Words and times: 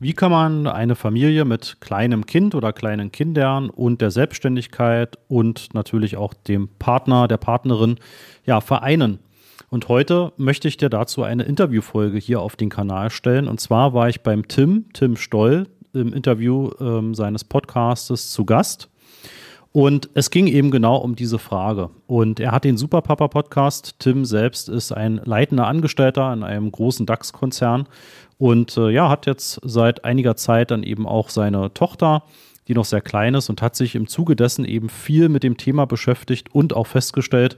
Wie 0.00 0.12
kann 0.12 0.30
man 0.30 0.68
eine 0.68 0.94
Familie 0.94 1.44
mit 1.44 1.80
kleinem 1.80 2.24
Kind 2.24 2.54
oder 2.54 2.72
kleinen 2.72 3.10
Kindern 3.10 3.68
und 3.68 4.00
der 4.00 4.12
Selbstständigkeit 4.12 5.18
und 5.26 5.74
natürlich 5.74 6.16
auch 6.16 6.34
dem 6.34 6.68
Partner, 6.78 7.26
der 7.26 7.38
Partnerin 7.38 7.96
ja 8.46 8.60
vereinen? 8.60 9.18
Und 9.70 9.88
heute 9.88 10.32
möchte 10.36 10.68
ich 10.68 10.76
dir 10.76 10.88
dazu 10.88 11.24
eine 11.24 11.42
Interviewfolge 11.42 12.16
hier 12.16 12.40
auf 12.40 12.54
den 12.54 12.68
Kanal 12.68 13.10
stellen. 13.10 13.48
Und 13.48 13.60
zwar 13.60 13.92
war 13.92 14.08
ich 14.08 14.20
beim 14.20 14.46
Tim, 14.46 14.84
Tim 14.92 15.16
Stoll, 15.16 15.66
im 15.92 16.12
Interview 16.12 16.70
ähm, 16.78 17.14
seines 17.16 17.42
Podcastes 17.42 18.30
zu 18.30 18.44
Gast. 18.44 18.88
Und 19.78 20.10
es 20.14 20.30
ging 20.30 20.48
eben 20.48 20.72
genau 20.72 20.96
um 20.96 21.14
diese 21.14 21.38
Frage. 21.38 21.90
Und 22.08 22.40
er 22.40 22.50
hat 22.50 22.64
den 22.64 22.76
Superpapa 22.76 23.28
Podcast. 23.28 23.94
Tim 24.00 24.24
selbst 24.24 24.68
ist 24.68 24.90
ein 24.90 25.20
leitender 25.24 25.68
Angestellter 25.68 26.32
in 26.32 26.42
einem 26.42 26.72
großen 26.72 27.06
DAX-Konzern 27.06 27.86
und 28.38 28.76
äh, 28.76 28.90
ja, 28.90 29.08
hat 29.08 29.26
jetzt 29.26 29.60
seit 29.62 30.04
einiger 30.04 30.34
Zeit 30.34 30.72
dann 30.72 30.82
eben 30.82 31.06
auch 31.06 31.28
seine 31.28 31.72
Tochter, 31.74 32.24
die 32.66 32.74
noch 32.74 32.86
sehr 32.86 33.00
klein 33.00 33.36
ist 33.36 33.50
und 33.50 33.62
hat 33.62 33.76
sich 33.76 33.94
im 33.94 34.08
Zuge 34.08 34.34
dessen 34.34 34.64
eben 34.64 34.88
viel 34.88 35.28
mit 35.28 35.44
dem 35.44 35.56
Thema 35.56 35.86
beschäftigt 35.86 36.52
und 36.52 36.74
auch 36.74 36.88
festgestellt, 36.88 37.56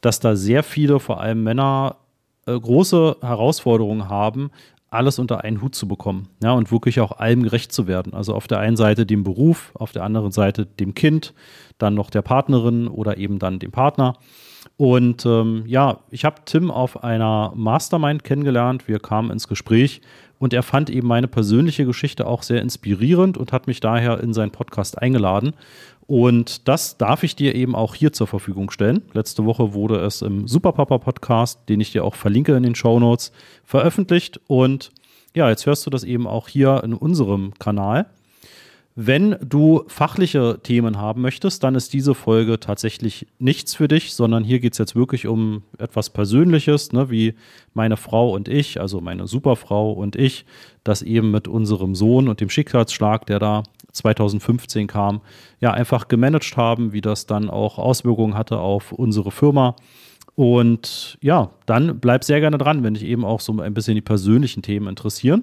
dass 0.00 0.18
da 0.18 0.34
sehr 0.34 0.64
viele, 0.64 0.98
vor 0.98 1.20
allem 1.20 1.44
Männer, 1.44 1.98
äh, 2.46 2.58
große 2.58 3.18
Herausforderungen 3.20 4.08
haben, 4.08 4.50
alles 4.90 5.18
unter 5.18 5.44
einen 5.44 5.62
Hut 5.62 5.74
zu 5.74 5.86
bekommen 5.86 6.28
ja, 6.42 6.52
und 6.52 6.72
wirklich 6.72 7.00
auch 7.00 7.12
allem 7.12 7.44
gerecht 7.44 7.72
zu 7.72 7.86
werden. 7.86 8.12
Also 8.12 8.34
auf 8.34 8.48
der 8.48 8.58
einen 8.58 8.76
Seite 8.76 9.06
dem 9.06 9.22
Beruf, 9.22 9.70
auf 9.74 9.92
der 9.92 10.02
anderen 10.02 10.32
Seite 10.32 10.66
dem 10.66 10.94
Kind, 10.94 11.32
dann 11.78 11.94
noch 11.94 12.10
der 12.10 12.22
Partnerin 12.22 12.88
oder 12.88 13.16
eben 13.16 13.38
dann 13.38 13.60
dem 13.60 13.70
Partner. 13.70 14.14
Und 14.76 15.24
ähm, 15.26 15.64
ja, 15.66 16.00
ich 16.10 16.24
habe 16.24 16.42
Tim 16.44 16.70
auf 16.70 17.04
einer 17.04 17.52
Mastermind 17.54 18.24
kennengelernt. 18.24 18.88
Wir 18.88 18.98
kamen 18.98 19.30
ins 19.30 19.46
Gespräch 19.46 20.00
und 20.38 20.52
er 20.52 20.62
fand 20.62 20.90
eben 20.90 21.06
meine 21.06 21.28
persönliche 21.28 21.84
Geschichte 21.84 22.26
auch 22.26 22.42
sehr 22.42 22.62
inspirierend 22.62 23.38
und 23.38 23.52
hat 23.52 23.66
mich 23.66 23.80
daher 23.80 24.20
in 24.20 24.32
seinen 24.32 24.50
Podcast 24.50 24.98
eingeladen. 24.98 25.52
Und 26.10 26.66
das 26.66 26.96
darf 26.96 27.22
ich 27.22 27.36
dir 27.36 27.54
eben 27.54 27.76
auch 27.76 27.94
hier 27.94 28.12
zur 28.12 28.26
Verfügung 28.26 28.72
stellen. 28.72 29.02
Letzte 29.12 29.44
Woche 29.44 29.74
wurde 29.74 30.00
es 30.00 30.22
im 30.22 30.48
Superpapa 30.48 30.98
Podcast, 30.98 31.60
den 31.68 31.80
ich 31.80 31.92
dir 31.92 32.02
auch 32.02 32.16
verlinke 32.16 32.56
in 32.56 32.64
den 32.64 32.74
Show 32.74 32.98
Notes, 32.98 33.30
veröffentlicht. 33.64 34.40
Und 34.48 34.90
ja, 35.36 35.48
jetzt 35.48 35.66
hörst 35.66 35.86
du 35.86 35.90
das 35.90 36.02
eben 36.02 36.26
auch 36.26 36.48
hier 36.48 36.82
in 36.82 36.94
unserem 36.94 37.54
Kanal. 37.60 38.06
Wenn 38.96 39.36
du 39.40 39.84
fachliche 39.86 40.58
Themen 40.64 40.98
haben 40.98 41.22
möchtest, 41.22 41.62
dann 41.62 41.76
ist 41.76 41.92
diese 41.92 42.16
Folge 42.16 42.58
tatsächlich 42.58 43.28
nichts 43.38 43.76
für 43.76 43.86
dich, 43.86 44.12
sondern 44.12 44.42
hier 44.42 44.58
geht 44.58 44.72
es 44.72 44.78
jetzt 44.78 44.96
wirklich 44.96 45.28
um 45.28 45.62
etwas 45.78 46.10
Persönliches, 46.10 46.90
ne, 46.90 47.08
wie 47.08 47.34
meine 47.72 47.96
Frau 47.96 48.34
und 48.34 48.48
ich, 48.48 48.80
also 48.80 49.00
meine 49.00 49.28
Superfrau 49.28 49.92
und 49.92 50.16
ich, 50.16 50.44
das 50.82 51.02
eben 51.02 51.30
mit 51.30 51.46
unserem 51.46 51.94
Sohn 51.94 52.26
und 52.26 52.40
dem 52.40 52.50
Schicksalsschlag, 52.50 53.26
der 53.26 53.38
da 53.38 53.62
2015 53.92 54.86
kam, 54.86 55.20
ja 55.60 55.72
einfach 55.72 56.08
gemanagt 56.08 56.56
haben, 56.56 56.92
wie 56.92 57.00
das 57.00 57.26
dann 57.26 57.50
auch 57.50 57.78
Auswirkungen 57.78 58.34
hatte 58.34 58.58
auf 58.58 58.92
unsere 58.92 59.30
Firma. 59.30 59.76
Und 60.34 61.18
ja, 61.20 61.50
dann 61.66 62.00
bleib 62.00 62.24
sehr 62.24 62.40
gerne 62.40 62.58
dran, 62.58 62.82
wenn 62.82 62.94
dich 62.94 63.04
eben 63.04 63.24
auch 63.24 63.40
so 63.40 63.52
ein 63.60 63.74
bisschen 63.74 63.94
die 63.94 64.00
persönlichen 64.00 64.62
Themen 64.62 64.88
interessieren. 64.88 65.42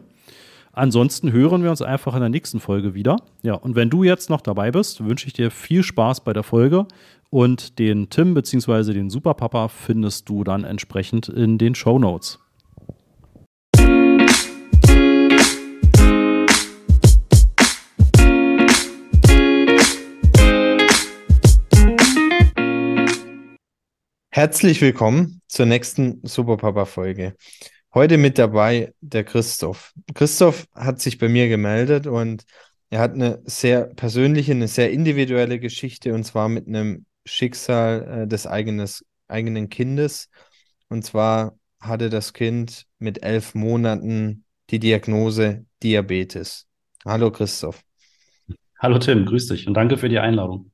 Ansonsten 0.71 1.31
hören 1.31 1.63
wir 1.63 1.71
uns 1.71 1.81
einfach 1.81 2.13
in 2.13 2.19
der 2.19 2.29
nächsten 2.29 2.59
Folge 2.59 2.93
wieder. 2.93 3.17
Ja, 3.41 3.55
und 3.55 3.75
wenn 3.75 3.89
du 3.89 4.03
jetzt 4.03 4.29
noch 4.29 4.41
dabei 4.41 4.71
bist, 4.71 5.03
wünsche 5.03 5.25
ich 5.25 5.33
dir 5.33 5.49
viel 5.49 5.81
Spaß 5.81 6.21
bei 6.21 6.33
der 6.33 6.43
Folge. 6.43 6.85
Und 7.29 7.79
den 7.79 8.09
Tim 8.09 8.33
bzw. 8.33 8.93
den 8.93 9.09
Superpapa 9.09 9.67
findest 9.69 10.29
du 10.29 10.43
dann 10.43 10.63
entsprechend 10.63 11.29
in 11.29 11.57
den 11.57 11.75
Show 11.75 11.99
Notes. 11.99 12.39
Herzlich 24.37 24.81
willkommen 24.81 25.41
zur 25.47 25.65
nächsten 25.65 26.19
Superpapa-Folge. 26.21 27.35
Heute 27.91 28.19
mit 28.19 28.37
dabei 28.37 28.93
der 29.01 29.23
Christoph. 29.23 29.95
Christoph 30.13 30.67
hat 30.75 31.01
sich 31.01 31.17
bei 31.17 31.27
mir 31.27 31.49
gemeldet 31.49 32.05
und 32.05 32.45
er 32.91 32.99
hat 32.99 33.13
eine 33.13 33.41
sehr 33.45 33.85
persönliche, 33.85 34.51
eine 34.51 34.67
sehr 34.67 34.91
individuelle 34.91 35.59
Geschichte 35.59 36.13
und 36.13 36.23
zwar 36.23 36.49
mit 36.49 36.67
einem 36.67 37.07
Schicksal 37.25 38.25
äh, 38.25 38.27
des 38.27 38.45
eigenes, 38.45 39.03
eigenen 39.27 39.69
Kindes. 39.69 40.29
Und 40.87 41.03
zwar 41.03 41.57
hatte 41.79 42.11
das 42.11 42.31
Kind 42.31 42.85
mit 42.99 43.23
elf 43.23 43.55
Monaten 43.55 44.45
die 44.69 44.77
Diagnose 44.77 45.65
Diabetes. 45.81 46.67
Hallo 47.03 47.31
Christoph. 47.31 47.81
Hallo 48.77 48.99
Tim, 48.99 49.25
grüß 49.25 49.47
dich 49.47 49.65
und 49.65 49.73
danke 49.73 49.97
für 49.97 50.09
die 50.09 50.19
Einladung. 50.19 50.69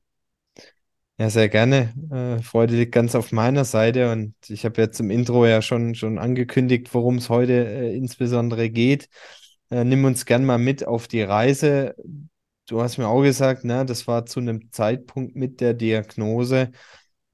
Ja, 1.16 1.30
sehr 1.30 1.48
gerne. 1.48 1.94
Äh, 2.10 2.42
Freude 2.42 2.74
liegt 2.74 2.92
ganz 2.92 3.14
auf 3.14 3.30
meiner 3.30 3.64
Seite 3.64 4.10
und 4.10 4.34
ich 4.48 4.64
habe 4.64 4.82
jetzt 4.82 4.98
im 4.98 5.10
Intro 5.10 5.46
ja 5.46 5.62
schon, 5.62 5.94
schon 5.94 6.18
angekündigt, 6.18 6.92
worum 6.92 7.18
es 7.18 7.28
heute 7.30 7.52
äh, 7.52 7.96
insbesondere 7.96 8.68
geht. 8.68 9.08
Äh, 9.70 9.84
nimm 9.84 10.04
uns 10.04 10.26
gern 10.26 10.44
mal 10.44 10.58
mit 10.58 10.84
auf 10.86 11.06
die 11.06 11.22
Reise. 11.22 11.94
Du 12.66 12.82
hast 12.82 12.98
mir 12.98 13.06
auch 13.06 13.22
gesagt, 13.22 13.64
ne, 13.64 13.86
das 13.86 14.08
war 14.08 14.26
zu 14.26 14.40
einem 14.40 14.72
Zeitpunkt 14.72 15.36
mit 15.36 15.60
der 15.60 15.74
Diagnose, 15.74 16.72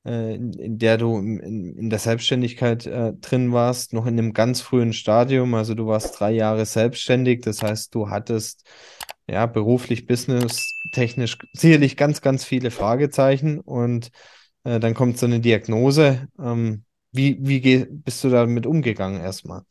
äh, 0.04 0.34
in, 0.34 0.52
in, 0.52 0.78
der 0.78 0.98
du 0.98 1.18
in, 1.18 1.74
in 1.78 1.88
der 1.88 1.98
Selbstständigkeit 2.00 2.84
äh, 2.86 3.14
drin 3.14 3.52
warst, 3.52 3.94
noch 3.94 4.04
in 4.06 4.18
einem 4.18 4.34
ganz 4.34 4.60
frühen 4.60 4.92
Stadium. 4.92 5.54
Also 5.54 5.74
du 5.74 5.86
warst 5.86 6.20
drei 6.20 6.32
Jahre 6.32 6.66
selbstständig, 6.66 7.40
das 7.42 7.62
heißt, 7.62 7.94
du 7.94 8.10
hattest 8.10 8.68
ja, 9.26 9.46
beruflich, 9.46 10.06
business-technisch 10.90 11.38
sicherlich 11.52 11.96
ganz, 11.96 12.20
ganz 12.20 12.44
viele 12.44 12.70
Fragezeichen 12.70 13.60
und 13.60 14.10
äh, 14.64 14.80
dann 14.80 14.94
kommt 14.94 15.18
so 15.18 15.26
eine 15.26 15.40
Diagnose. 15.40 16.28
Ähm, 16.38 16.84
wie 17.12 17.38
wie 17.40 17.86
bist 17.88 18.22
du 18.24 18.30
damit 18.30 18.66
umgegangen 18.66 19.20
erstmal? 19.20 19.62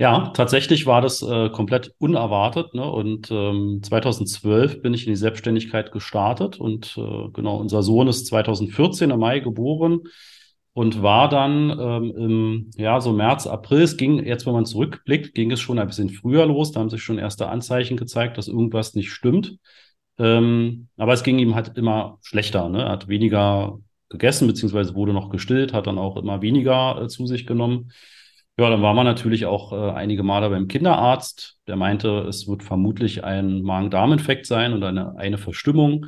Ja, 0.00 0.28
tatsächlich 0.28 0.86
war 0.86 1.00
das 1.00 1.22
äh, 1.22 1.50
komplett 1.50 1.92
unerwartet. 1.98 2.72
Ne? 2.72 2.88
Und 2.88 3.32
ähm, 3.32 3.80
2012 3.82 4.80
bin 4.80 4.94
ich 4.94 5.06
in 5.06 5.12
die 5.12 5.16
Selbstständigkeit 5.16 5.90
gestartet 5.90 6.60
und 6.60 6.96
äh, 6.96 7.28
genau, 7.32 7.56
unser 7.56 7.82
Sohn 7.82 8.06
ist 8.06 8.26
2014 8.26 9.10
im 9.10 9.18
Mai 9.18 9.40
geboren 9.40 10.02
und 10.78 11.02
war 11.02 11.28
dann 11.28 11.76
ähm, 11.76 12.14
im, 12.16 12.70
ja, 12.76 13.00
so 13.00 13.12
März, 13.12 13.48
April, 13.48 13.82
es 13.82 13.96
ging, 13.96 14.24
jetzt 14.24 14.46
wenn 14.46 14.52
man 14.52 14.64
zurückblickt, 14.64 15.34
ging 15.34 15.50
es 15.50 15.58
schon 15.58 15.76
ein 15.76 15.88
bisschen 15.88 16.08
früher 16.08 16.46
los, 16.46 16.70
da 16.70 16.78
haben 16.78 16.88
sich 16.88 17.02
schon 17.02 17.18
erste 17.18 17.48
Anzeichen 17.48 17.96
gezeigt, 17.96 18.38
dass 18.38 18.46
irgendwas 18.46 18.94
nicht 18.94 19.10
stimmt. 19.10 19.58
Ähm, 20.18 20.86
aber 20.96 21.14
es 21.14 21.24
ging 21.24 21.40
ihm 21.40 21.56
halt 21.56 21.76
immer 21.76 22.18
schlechter, 22.22 22.68
ne? 22.68 22.84
Er 22.84 22.90
hat 22.90 23.08
weniger 23.08 23.80
gegessen, 24.08 24.46
beziehungsweise 24.46 24.94
wurde 24.94 25.12
noch 25.12 25.30
gestillt, 25.30 25.72
hat 25.72 25.88
dann 25.88 25.98
auch 25.98 26.16
immer 26.16 26.42
weniger 26.42 27.02
äh, 27.02 27.08
zu 27.08 27.26
sich 27.26 27.44
genommen. 27.44 27.90
Ja, 28.56 28.70
dann 28.70 28.80
war 28.80 28.94
man 28.94 29.04
natürlich 29.04 29.46
auch 29.46 29.72
äh, 29.72 29.90
einige 29.96 30.22
Male 30.22 30.48
beim 30.48 30.68
Kinderarzt. 30.68 31.58
Der 31.66 31.74
meinte, 31.74 32.20
es 32.28 32.46
wird 32.46 32.62
vermutlich 32.62 33.24
ein 33.24 33.62
Magen-Darm-Infekt 33.62 34.46
sein 34.46 34.72
und 34.74 34.84
eine, 34.84 35.16
eine 35.16 35.38
Verstimmung. 35.38 36.06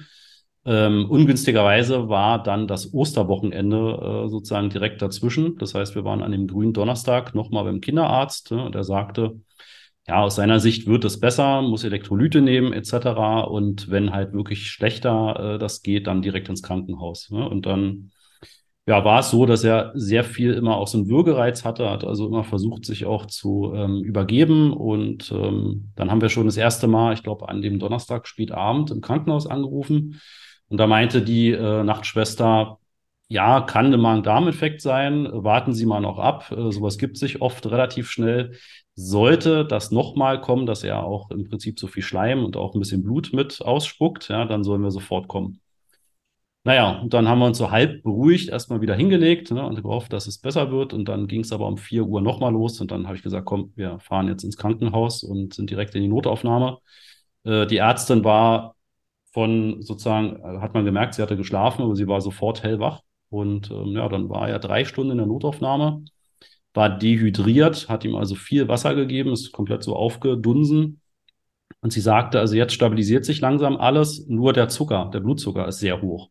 Ähm, 0.70 1.06
ungünstigerweise 1.10 2.08
war 2.08 2.40
dann 2.40 2.68
das 2.68 2.94
Osterwochenende 2.94 4.24
äh, 4.26 4.28
sozusagen 4.28 4.70
direkt 4.70 5.02
dazwischen. 5.02 5.56
Das 5.58 5.74
heißt, 5.74 5.96
wir 5.96 6.04
waren 6.04 6.22
an 6.22 6.30
dem 6.30 6.46
grünen 6.46 6.72
Donnerstag 6.72 7.34
nochmal 7.34 7.64
beim 7.64 7.80
Kinderarzt 7.80 8.52
ne, 8.52 8.64
und 8.64 8.76
er 8.76 8.84
sagte, 8.84 9.40
ja, 10.06 10.22
aus 10.22 10.36
seiner 10.36 10.60
Sicht 10.60 10.86
wird 10.86 11.04
es 11.04 11.18
besser, 11.18 11.62
muss 11.62 11.82
Elektrolyte 11.82 12.40
nehmen 12.40 12.72
etc. 12.72 13.48
Und 13.48 13.90
wenn 13.90 14.12
halt 14.12 14.32
wirklich 14.32 14.68
schlechter 14.70 15.54
äh, 15.56 15.58
das 15.58 15.82
geht, 15.82 16.06
dann 16.06 16.22
direkt 16.22 16.48
ins 16.48 16.62
Krankenhaus. 16.62 17.30
Ne? 17.30 17.48
Und 17.48 17.66
dann 17.66 18.12
ja, 18.86 19.04
war 19.04 19.20
es 19.20 19.30
so, 19.30 19.46
dass 19.46 19.64
er 19.64 19.90
sehr 19.94 20.22
viel 20.22 20.52
immer 20.52 20.76
auch 20.76 20.86
so 20.86 20.98
einen 20.98 21.08
Würgereiz 21.08 21.64
hatte, 21.64 21.90
hat 21.90 22.04
also 22.04 22.28
immer 22.28 22.44
versucht, 22.44 22.84
sich 22.84 23.06
auch 23.06 23.26
zu 23.26 23.72
ähm, 23.74 24.04
übergeben. 24.04 24.72
Und 24.72 25.32
ähm, 25.32 25.90
dann 25.96 26.12
haben 26.12 26.20
wir 26.20 26.28
schon 26.28 26.46
das 26.46 26.56
erste 26.56 26.86
Mal, 26.86 27.12
ich 27.14 27.24
glaube, 27.24 27.48
an 27.48 27.60
dem 27.60 27.80
Donnerstag 27.80 28.28
spät 28.28 28.52
Abend 28.52 28.92
im 28.92 29.00
Krankenhaus 29.00 29.48
angerufen 29.48 30.20
und 30.70 30.78
da 30.78 30.86
meinte 30.86 31.22
die 31.22 31.50
äh, 31.50 31.82
Nachtschwester, 31.84 32.78
ja, 33.28 33.60
kann 33.60 33.92
ein 33.92 34.00
Magen-Darm-Infekt 34.00 34.80
sein, 34.82 35.28
warten 35.32 35.72
Sie 35.74 35.86
mal 35.86 36.00
noch 36.00 36.18
ab. 36.18 36.50
Äh, 36.52 36.72
sowas 36.72 36.98
gibt 36.98 37.18
sich 37.18 37.42
oft 37.42 37.66
relativ 37.66 38.10
schnell. 38.10 38.52
Sollte 38.94 39.64
das 39.66 39.90
nochmal 39.90 40.40
kommen, 40.40 40.66
dass 40.66 40.84
er 40.84 41.04
auch 41.04 41.30
im 41.30 41.44
Prinzip 41.48 41.78
so 41.80 41.86
viel 41.88 42.02
Schleim 42.02 42.44
und 42.44 42.56
auch 42.56 42.74
ein 42.74 42.80
bisschen 42.80 43.02
Blut 43.02 43.32
mit 43.32 43.62
ausspuckt, 43.62 44.28
ja, 44.28 44.44
dann 44.46 44.64
sollen 44.64 44.82
wir 44.82 44.90
sofort 44.90 45.28
kommen. 45.28 45.60
Naja, 46.64 47.00
und 47.00 47.14
dann 47.14 47.26
haben 47.26 47.38
wir 47.38 47.46
uns 47.46 47.56
so 47.58 47.70
halb 47.70 48.02
beruhigt 48.02 48.50
erstmal 48.50 48.82
wieder 48.82 48.94
hingelegt 48.94 49.50
ne, 49.50 49.64
und 49.64 49.82
gehofft, 49.82 50.12
dass 50.12 50.26
es 50.26 50.38
besser 50.38 50.70
wird. 50.70 50.92
Und 50.92 51.06
dann 51.08 51.26
ging 51.26 51.40
es 51.40 51.52
aber 51.52 51.66
um 51.66 51.78
4 51.78 52.04
Uhr 52.04 52.20
nochmal 52.20 52.52
los. 52.52 52.80
Und 52.80 52.90
dann 52.90 53.06
habe 53.06 53.16
ich 53.16 53.22
gesagt, 53.22 53.46
komm, 53.46 53.72
wir 53.76 53.98
fahren 53.98 54.28
jetzt 54.28 54.44
ins 54.44 54.58
Krankenhaus 54.58 55.22
und 55.22 55.54
sind 55.54 55.70
direkt 55.70 55.94
in 55.94 56.02
die 56.02 56.08
Notaufnahme. 56.08 56.78
Äh, 57.44 57.66
die 57.66 57.78
Ärztin 57.78 58.24
war 58.24 58.76
von 59.32 59.82
sozusagen, 59.82 60.36
äh, 60.36 60.60
hat 60.60 60.74
man 60.74 60.84
gemerkt, 60.84 61.14
sie 61.14 61.22
hatte 61.22 61.36
geschlafen, 61.36 61.82
aber 61.82 61.96
sie 61.96 62.08
war 62.08 62.20
sofort 62.20 62.62
hellwach. 62.62 63.02
Und 63.30 63.70
ähm, 63.70 63.92
ja, 63.92 64.08
dann 64.08 64.28
war 64.28 64.48
er 64.48 64.58
drei 64.58 64.84
Stunden 64.84 65.12
in 65.12 65.18
der 65.18 65.26
Notaufnahme, 65.26 66.04
war 66.74 66.98
dehydriert, 66.98 67.88
hat 67.88 68.04
ihm 68.04 68.16
also 68.16 68.34
viel 68.34 68.68
Wasser 68.68 68.94
gegeben, 68.94 69.32
ist 69.32 69.52
komplett 69.52 69.82
so 69.84 69.96
aufgedunsen. 69.96 71.00
Und 71.80 71.92
sie 71.92 72.00
sagte, 72.00 72.40
also 72.40 72.56
jetzt 72.56 72.74
stabilisiert 72.74 73.24
sich 73.24 73.40
langsam 73.40 73.76
alles, 73.76 74.26
nur 74.26 74.52
der 74.52 74.68
Zucker, 74.68 75.10
der 75.12 75.20
Blutzucker 75.20 75.66
ist 75.68 75.78
sehr 75.78 76.02
hoch. 76.02 76.30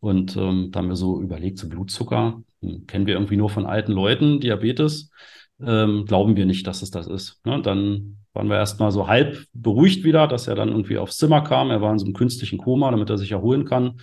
Und 0.00 0.36
ähm, 0.36 0.70
da 0.72 0.78
haben 0.80 0.88
wir 0.88 0.96
so 0.96 1.20
überlegt, 1.20 1.58
so 1.58 1.68
Blutzucker 1.68 2.42
hm, 2.62 2.86
kennen 2.86 3.06
wir 3.06 3.14
irgendwie 3.14 3.36
nur 3.36 3.50
von 3.50 3.66
alten 3.66 3.92
Leuten, 3.92 4.40
Diabetes. 4.40 5.10
Ähm, 5.64 6.04
glauben 6.06 6.36
wir 6.36 6.46
nicht, 6.46 6.66
dass 6.66 6.82
es 6.82 6.90
das 6.90 7.06
ist. 7.06 7.44
Ne? 7.44 7.60
Dann 7.62 8.16
waren 8.32 8.48
wir 8.48 8.56
erstmal 8.56 8.92
so 8.92 9.08
halb 9.08 9.44
beruhigt 9.52 10.04
wieder, 10.04 10.28
dass 10.28 10.46
er 10.46 10.54
dann 10.54 10.68
irgendwie 10.68 10.98
aufs 10.98 11.16
Zimmer 11.16 11.42
kam. 11.42 11.70
Er 11.70 11.80
war 11.80 11.92
in 11.92 11.98
so 11.98 12.04
einem 12.04 12.14
künstlichen 12.14 12.58
Koma, 12.58 12.90
damit 12.90 13.10
er 13.10 13.18
sich 13.18 13.32
erholen 13.32 13.64
kann. 13.64 14.00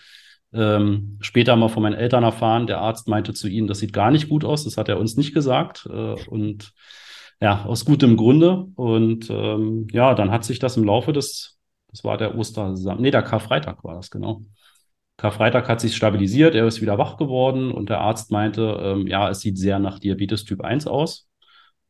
Ähm, 0.54 1.18
später 1.22 1.56
wir 1.56 1.70
von 1.70 1.84
meinen 1.84 1.96
Eltern 1.96 2.24
erfahren, 2.24 2.68
der 2.68 2.80
Arzt 2.80 3.08
meinte 3.08 3.34
zu 3.34 3.48
ihnen, 3.48 3.68
das 3.68 3.80
sieht 3.80 3.94
gar 3.94 4.12
nicht 4.12 4.30
gut 4.30 4.46
aus, 4.46 4.64
das 4.64 4.78
hat 4.78 4.90
er 4.90 5.00
uns 5.00 5.18
nicht 5.18 5.34
gesagt. 5.34 5.88
Äh, 5.92 6.16
und 6.30 6.74
ja, 7.42 7.66
aus 7.66 7.86
gutem 7.86 8.18
Grunde. 8.18 8.68
Und 8.76 9.30
ähm, 9.30 9.88
ja, 9.92 10.14
dann 10.16 10.32
hat 10.32 10.44
sich 10.44 10.60
das 10.60 10.78
im 10.78 10.84
Laufe 10.84 11.14
des, 11.14 11.58
das 11.90 12.04
war 12.04 12.18
der 12.18 12.38
Ostersamstag, 12.38 13.00
nee, 13.00 13.12
der 13.12 13.24
Karfreitag 13.24 13.84
war 13.84 13.96
das, 13.96 14.10
genau. 14.10 14.42
Karfreitag 15.18 15.68
hat 15.68 15.82
sich 15.82 15.96
stabilisiert, 15.96 16.54
er 16.54 16.68
ist 16.68 16.82
wieder 16.82 17.00
wach 17.00 17.18
geworden 17.18 17.72
und 17.72 17.90
der 17.90 18.02
Arzt 18.02 18.32
meinte, 18.32 18.80
ähm, 18.84 19.08
ja, 19.08 19.30
es 19.30 19.40
sieht 19.40 19.58
sehr 19.58 19.80
nach 19.80 20.00
Diabetes 20.00 20.46
Typ 20.46 20.62
1 20.62 20.86
aus. 20.86 21.27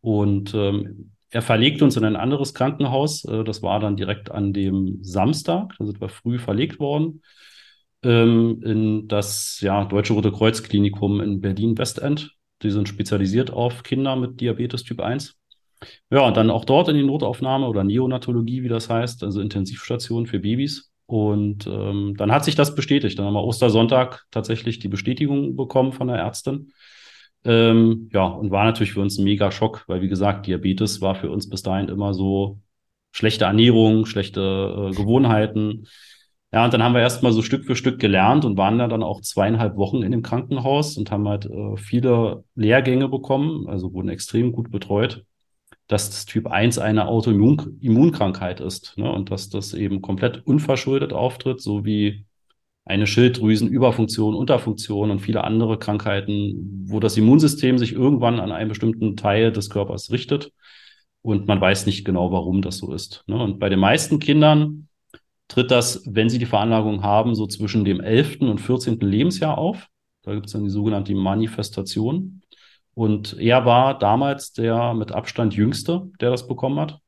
Und 0.02 0.54
ähm, 0.54 1.12
er 1.30 1.42
verlegt 1.42 1.82
uns 1.82 1.98
in 1.98 2.06
ein 2.06 2.16
anderes 2.16 2.54
Krankenhaus. 2.54 3.26
Äh, 3.26 3.44
das 3.44 3.62
war 3.62 3.80
dann 3.80 3.98
direkt 3.98 4.32
an 4.32 4.54
dem 4.54 5.00
Samstag. 5.04 5.74
Da 5.78 5.86
sind 5.86 6.00
wir 6.00 6.10
früh 6.10 6.40
verlegt 6.40 6.80
worden. 6.80 7.22
Ähm, 8.04 8.62
in 8.64 9.08
das 9.08 9.60
ja, 9.62 9.86
Deutsche 9.86 10.14
Rote 10.14 10.32
Kreuz 10.32 10.64
Klinikum 10.64 11.20
in 11.22 11.42
Berlin-Westend. 11.42 12.34
Die 12.64 12.72
sind 12.72 12.88
spezialisiert 12.88 13.52
auf 13.52 13.84
Kinder 13.84 14.16
mit 14.16 14.40
Diabetes 14.42 14.84
Typ 14.84 15.02
1. 15.02 15.36
Ja, 16.10 16.22
und 16.22 16.38
dann 16.38 16.50
auch 16.50 16.66
dort 16.66 16.90
in 16.90 16.96
die 16.96 17.04
Notaufnahme 17.04 17.68
oder 17.68 17.84
Neonatologie, 17.84 18.64
wie 18.64 18.68
das 18.68 18.90
heißt, 18.90 19.24
also 19.24 19.42
Intensivstation 19.42 20.26
für 20.26 20.40
Babys. 20.40 20.92
Und 21.06 21.68
ähm, 21.68 22.16
dann 22.18 22.32
hat 22.32 22.46
sich 22.46 22.56
das 22.56 22.76
bestätigt. 22.76 23.18
Dann 23.18 23.28
haben 23.28 23.34
wir 23.34 23.44
Ostersonntag 23.44 24.26
tatsächlich 24.32 24.80
die 24.80 24.90
Bestätigung 24.90 25.56
bekommen 25.56 25.94
von 25.94 26.08
der 26.08 26.18
Ärztin. 26.18 26.74
Ähm, 27.46 28.10
ja, 28.14 28.26
und 28.26 28.52
war 28.52 28.66
natürlich 28.66 28.94
für 28.94 29.02
uns 29.02 29.18
ein 29.18 29.24
mega 29.24 29.52
Schock, 29.52 29.84
weil 29.88 30.02
wie 30.02 30.10
gesagt, 30.10 30.48
Diabetes 30.48 31.02
war 31.02 31.16
für 31.16 31.30
uns 31.32 31.50
bis 31.50 31.64
dahin 31.64 31.90
immer 31.90 32.14
so 32.14 32.60
schlechte 33.12 33.46
Ernährung, 33.46 34.06
schlechte 34.06 34.42
äh, 34.92 34.96
Gewohnheiten. 34.96 35.88
Ja, 36.54 36.66
und 36.66 36.74
dann 36.74 36.84
haben 36.84 36.94
wir 36.94 37.02
erstmal 37.02 37.32
so 37.34 37.42
Stück 37.42 37.66
für 37.66 37.76
Stück 37.76 38.00
gelernt 38.00 38.46
und 38.46 38.58
waren 38.58 38.78
dann 38.78 39.04
auch 39.04 39.22
zweieinhalb 39.22 39.76
Wochen 39.76 40.04
in 40.04 40.12
dem 40.12 40.22
Krankenhaus 40.22 40.98
und 40.98 41.12
haben 41.12 41.28
halt 41.28 41.46
äh, 41.46 41.78
viele 41.78 42.44
Lehrgänge 42.56 43.10
bekommen, 43.10 43.68
also 43.68 43.94
wurden 43.94 44.10
extrem 44.10 44.52
gut 44.52 44.72
betreut, 44.72 45.26
dass 45.88 46.10
das 46.10 46.26
Typ 46.26 46.48
1 46.48 46.80
eine 46.80 47.08
Autoimmunkrankheit 47.08 48.60
ist 48.60 48.98
ne? 48.98 49.12
und 49.12 49.32
dass 49.32 49.50
das 49.50 49.74
eben 49.74 50.02
komplett 50.02 50.46
unverschuldet 50.46 51.12
auftritt, 51.12 51.62
so 51.62 51.86
wie 51.86 52.26
eine 52.88 53.06
Schilddrüsenüberfunktion, 53.06 54.34
Unterfunktion 54.34 55.12
und 55.12 55.20
viele 55.20 55.44
andere 55.44 55.78
Krankheiten, 55.78 56.86
wo 56.88 57.00
das 57.00 57.18
Immunsystem 57.18 57.78
sich 57.78 57.94
irgendwann 57.94 58.40
an 58.40 58.52
einen 58.52 58.70
bestimmten 58.70 59.18
Teil 59.18 59.52
des 59.52 59.70
Körpers 59.70 60.12
richtet 60.12 60.52
und 61.22 61.48
man 61.48 61.60
weiß 61.60 61.86
nicht 61.86 62.06
genau, 62.06 62.32
warum 62.32 62.62
das 62.62 62.78
so 62.78 62.94
ist. 62.94 63.24
Ne? 63.28 63.36
Und 63.36 63.60
bei 63.60 63.68
den 63.68 63.80
meisten 63.80 64.20
Kindern 64.20 64.88
tritt 65.50 65.72
das, 65.72 66.04
wenn 66.06 66.30
sie 66.30 66.40
die 66.40 66.46
Veranlagung 66.46 67.04
haben, 67.04 67.36
so 67.36 67.48
zwischen 67.48 67.84
dem 67.84 68.00
11. 68.00 68.42
und 68.42 68.60
14. 68.60 69.00
Lebensjahr 69.02 69.58
auf. 69.58 69.88
Da 70.24 70.34
gibt 70.34 70.46
es 70.46 70.54
dann 70.54 70.64
die 70.64 70.70
sogenannte 70.70 71.14
Manifestation. 71.16 72.42
Und 72.94 73.38
er 73.40 73.66
war 73.66 73.98
damals 73.98 74.54
der 74.54 74.94
mit 74.94 75.12
Abstand 75.12 75.54
jüngste, 75.54 76.10
der 76.22 76.30
das 76.30 76.48
bekommen 76.48 76.80
hat. 76.80 77.00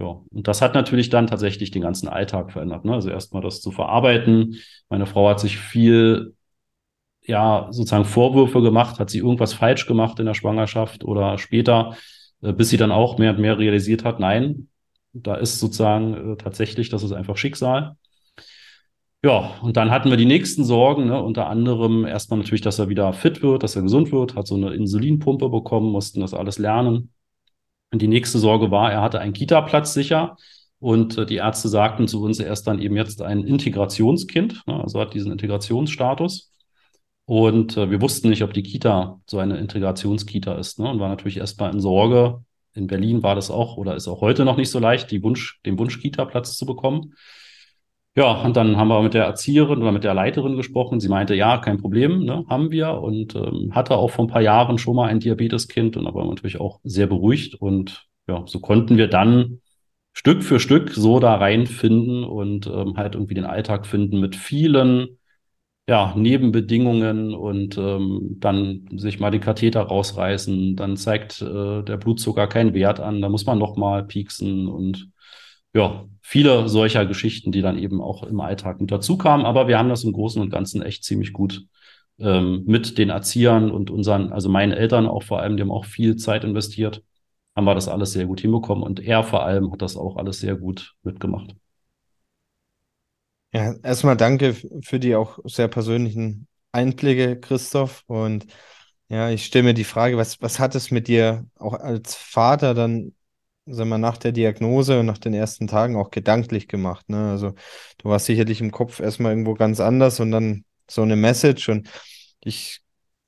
Ja, 0.00 0.22
und 0.30 0.48
das 0.48 0.62
hat 0.62 0.74
natürlich 0.74 1.10
dann 1.10 1.26
tatsächlich 1.26 1.70
den 1.70 1.82
ganzen 1.82 2.08
Alltag 2.08 2.52
verändert. 2.52 2.84
Ne? 2.86 2.94
Also 2.94 3.10
erstmal 3.10 3.42
das 3.42 3.60
zu 3.60 3.70
verarbeiten. 3.70 4.56
Meine 4.88 5.06
Frau 5.06 5.28
hat 5.28 5.40
sich 5.40 5.58
viel, 5.58 6.34
ja, 7.26 7.68
sozusagen 7.70 8.06
Vorwürfe 8.06 8.62
gemacht, 8.62 8.98
hat 8.98 9.10
sie 9.10 9.18
irgendwas 9.18 9.52
falsch 9.52 9.86
gemacht 9.86 10.18
in 10.18 10.26
der 10.26 10.34
Schwangerschaft 10.34 11.04
oder 11.04 11.36
später, 11.38 11.96
äh, 12.42 12.52
bis 12.54 12.70
sie 12.70 12.78
dann 12.78 12.92
auch 12.92 13.18
mehr 13.18 13.32
und 13.32 13.40
mehr 13.40 13.58
realisiert 13.58 14.04
hat, 14.04 14.20
nein, 14.20 14.68
da 15.12 15.34
ist 15.34 15.60
sozusagen 15.60 16.32
äh, 16.32 16.36
tatsächlich, 16.36 16.88
das 16.88 17.02
ist 17.02 17.12
einfach 17.12 17.36
Schicksal. 17.36 17.96
Ja, 19.22 19.58
und 19.60 19.76
dann 19.76 19.90
hatten 19.90 20.08
wir 20.08 20.16
die 20.16 20.24
nächsten 20.24 20.64
Sorgen, 20.64 21.06
ne? 21.06 21.22
unter 21.22 21.46
anderem 21.48 22.06
erstmal 22.06 22.38
natürlich, 22.38 22.62
dass 22.62 22.78
er 22.78 22.88
wieder 22.88 23.12
fit 23.12 23.42
wird, 23.42 23.62
dass 23.62 23.76
er 23.76 23.82
gesund 23.82 24.12
wird, 24.12 24.34
hat 24.34 24.46
so 24.46 24.54
eine 24.54 24.72
Insulinpumpe 24.72 25.50
bekommen, 25.50 25.92
mussten 25.92 26.20
das 26.20 26.32
alles 26.32 26.56
lernen. 26.58 27.12
Und 27.92 28.02
die 28.02 28.08
nächste 28.08 28.38
Sorge 28.38 28.70
war, 28.70 28.92
er 28.92 29.02
hatte 29.02 29.20
einen 29.20 29.32
Kita-Platz 29.32 29.94
sicher. 29.94 30.36
Und 30.78 31.18
äh, 31.18 31.26
die 31.26 31.36
Ärzte 31.36 31.68
sagten 31.68 32.08
zu 32.08 32.22
uns, 32.22 32.38
er 32.38 32.52
ist 32.52 32.64
dann 32.64 32.80
eben 32.80 32.96
jetzt 32.96 33.20
ein 33.20 33.44
Integrationskind, 33.44 34.66
ne, 34.66 34.82
also 34.82 35.00
hat 35.00 35.14
diesen 35.14 35.32
Integrationsstatus. 35.32 36.50
Und 37.26 37.76
äh, 37.76 37.90
wir 37.90 38.00
wussten 38.00 38.30
nicht, 38.30 38.42
ob 38.42 38.54
die 38.54 38.62
Kita 38.62 39.20
so 39.26 39.38
eine 39.38 39.58
Integrationskita 39.58 40.54
ist. 40.54 40.78
Ne, 40.78 40.90
und 40.90 41.00
war 41.00 41.08
natürlich 41.08 41.36
erstmal 41.36 41.72
in 41.72 41.80
Sorge. 41.80 42.42
In 42.74 42.86
Berlin 42.86 43.22
war 43.22 43.34
das 43.34 43.50
auch 43.50 43.76
oder 43.76 43.96
ist 43.96 44.08
auch 44.08 44.20
heute 44.20 44.44
noch 44.44 44.56
nicht 44.56 44.70
so 44.70 44.78
leicht, 44.78 45.10
die 45.10 45.22
Wunsch, 45.22 45.60
den 45.66 45.78
Wunsch-Kita-Platz 45.78 46.56
zu 46.56 46.66
bekommen. 46.66 47.14
Ja, 48.16 48.42
und 48.42 48.56
dann 48.56 48.76
haben 48.76 48.88
wir 48.88 49.02
mit 49.02 49.14
der 49.14 49.24
Erzieherin 49.24 49.80
oder 49.80 49.92
mit 49.92 50.02
der 50.04 50.14
Leiterin 50.14 50.56
gesprochen. 50.56 50.98
Sie 51.00 51.08
meinte, 51.08 51.34
ja, 51.34 51.58
kein 51.58 51.78
Problem, 51.78 52.24
ne, 52.24 52.44
haben 52.48 52.70
wir. 52.70 52.94
Und 53.00 53.34
ähm, 53.36 53.70
hatte 53.72 53.96
auch 53.96 54.10
vor 54.10 54.24
ein 54.24 54.28
paar 54.28 54.42
Jahren 54.42 54.78
schon 54.78 54.96
mal 54.96 55.08
ein 55.08 55.20
Diabeteskind 55.20 55.96
und 55.96 56.06
aber 56.06 56.24
natürlich 56.24 56.58
auch 56.60 56.80
sehr 56.82 57.06
beruhigt. 57.06 57.54
Und 57.54 58.06
ja, 58.26 58.42
so 58.46 58.58
konnten 58.60 58.96
wir 58.96 59.06
dann 59.06 59.60
Stück 60.12 60.42
für 60.42 60.58
Stück 60.60 60.90
so 60.90 61.20
da 61.20 61.36
reinfinden 61.36 62.24
und 62.24 62.66
ähm, 62.66 62.96
halt 62.96 63.14
irgendwie 63.14 63.34
den 63.34 63.44
Alltag 63.44 63.86
finden 63.86 64.18
mit 64.20 64.34
vielen 64.36 65.18
ja, 65.88 66.14
Nebenbedingungen 66.16 67.34
und 67.34 67.76
ähm, 67.78 68.36
dann 68.38 68.86
sich 68.96 69.18
mal 69.20 69.30
den 69.30 69.40
Katheter 69.40 69.82
rausreißen, 69.82 70.76
dann 70.76 70.96
zeigt 70.96 71.42
äh, 71.42 71.82
der 71.82 71.96
Blutzucker 71.96 72.46
keinen 72.46 72.74
Wert 72.74 73.00
an, 73.00 73.20
da 73.20 73.28
muss 73.28 73.46
man 73.46 73.58
noch 73.58 73.76
mal 73.76 74.04
pieksen 74.04 74.68
und 74.68 75.10
ja, 75.72 76.06
viele 76.22 76.68
solcher 76.68 77.06
Geschichten, 77.06 77.52
die 77.52 77.62
dann 77.62 77.78
eben 77.78 78.00
auch 78.00 78.22
im 78.24 78.40
Alltag 78.40 78.80
mit 78.80 78.90
dazu 78.90 79.16
kamen. 79.16 79.44
Aber 79.44 79.68
wir 79.68 79.78
haben 79.78 79.88
das 79.88 80.04
im 80.04 80.12
Großen 80.12 80.40
und 80.40 80.50
Ganzen 80.50 80.82
echt 80.82 81.04
ziemlich 81.04 81.32
gut 81.32 81.66
ähm, 82.18 82.64
mit 82.66 82.98
den 82.98 83.10
Erziehern 83.10 83.70
und 83.70 83.90
unseren, 83.90 84.32
also 84.32 84.48
meinen 84.48 84.72
Eltern 84.72 85.06
auch 85.06 85.22
vor 85.22 85.40
allem, 85.40 85.56
die 85.56 85.62
haben 85.62 85.70
auch 85.70 85.84
viel 85.84 86.16
Zeit 86.16 86.44
investiert, 86.44 87.02
haben 87.56 87.64
wir 87.64 87.74
das 87.74 87.88
alles 87.88 88.12
sehr 88.12 88.26
gut 88.26 88.40
hinbekommen. 88.40 88.84
Und 88.84 89.00
er 89.00 89.24
vor 89.24 89.44
allem 89.44 89.72
hat 89.72 89.82
das 89.82 89.96
auch 89.96 90.16
alles 90.16 90.40
sehr 90.40 90.56
gut 90.56 90.94
mitgemacht. 91.02 91.54
Ja, 93.52 93.74
erstmal 93.82 94.16
danke 94.16 94.54
für 94.54 95.00
die 95.00 95.16
auch 95.16 95.38
sehr 95.44 95.66
persönlichen 95.66 96.46
Einblicke, 96.72 97.38
Christoph. 97.40 98.04
Und 98.06 98.46
ja, 99.08 99.30
ich 99.30 99.44
stelle 99.44 99.64
mir 99.64 99.74
die 99.74 99.84
Frage, 99.84 100.16
was, 100.16 100.40
was 100.40 100.60
hat 100.60 100.76
es 100.76 100.92
mit 100.92 101.08
dir 101.08 101.46
auch 101.58 101.74
als 101.74 102.14
Vater 102.14 102.74
dann 102.74 103.12
sagen 103.72 103.90
wir, 103.90 103.98
nach 103.98 104.16
der 104.18 104.32
Diagnose 104.32 105.00
und 105.00 105.06
nach 105.06 105.18
den 105.18 105.34
ersten 105.34 105.66
Tagen 105.66 105.96
auch 105.96 106.10
gedanklich 106.10 106.68
gemacht. 106.68 107.08
Ne? 107.08 107.30
Also 107.30 107.54
du 107.98 108.08
warst 108.08 108.26
sicherlich 108.26 108.60
im 108.60 108.70
Kopf 108.70 109.00
erstmal 109.00 109.32
irgendwo 109.32 109.54
ganz 109.54 109.80
anders 109.80 110.20
und 110.20 110.30
dann 110.30 110.64
so 110.88 111.02
eine 111.02 111.16
Message 111.16 111.68
und 111.68 111.88
ich 112.40 112.80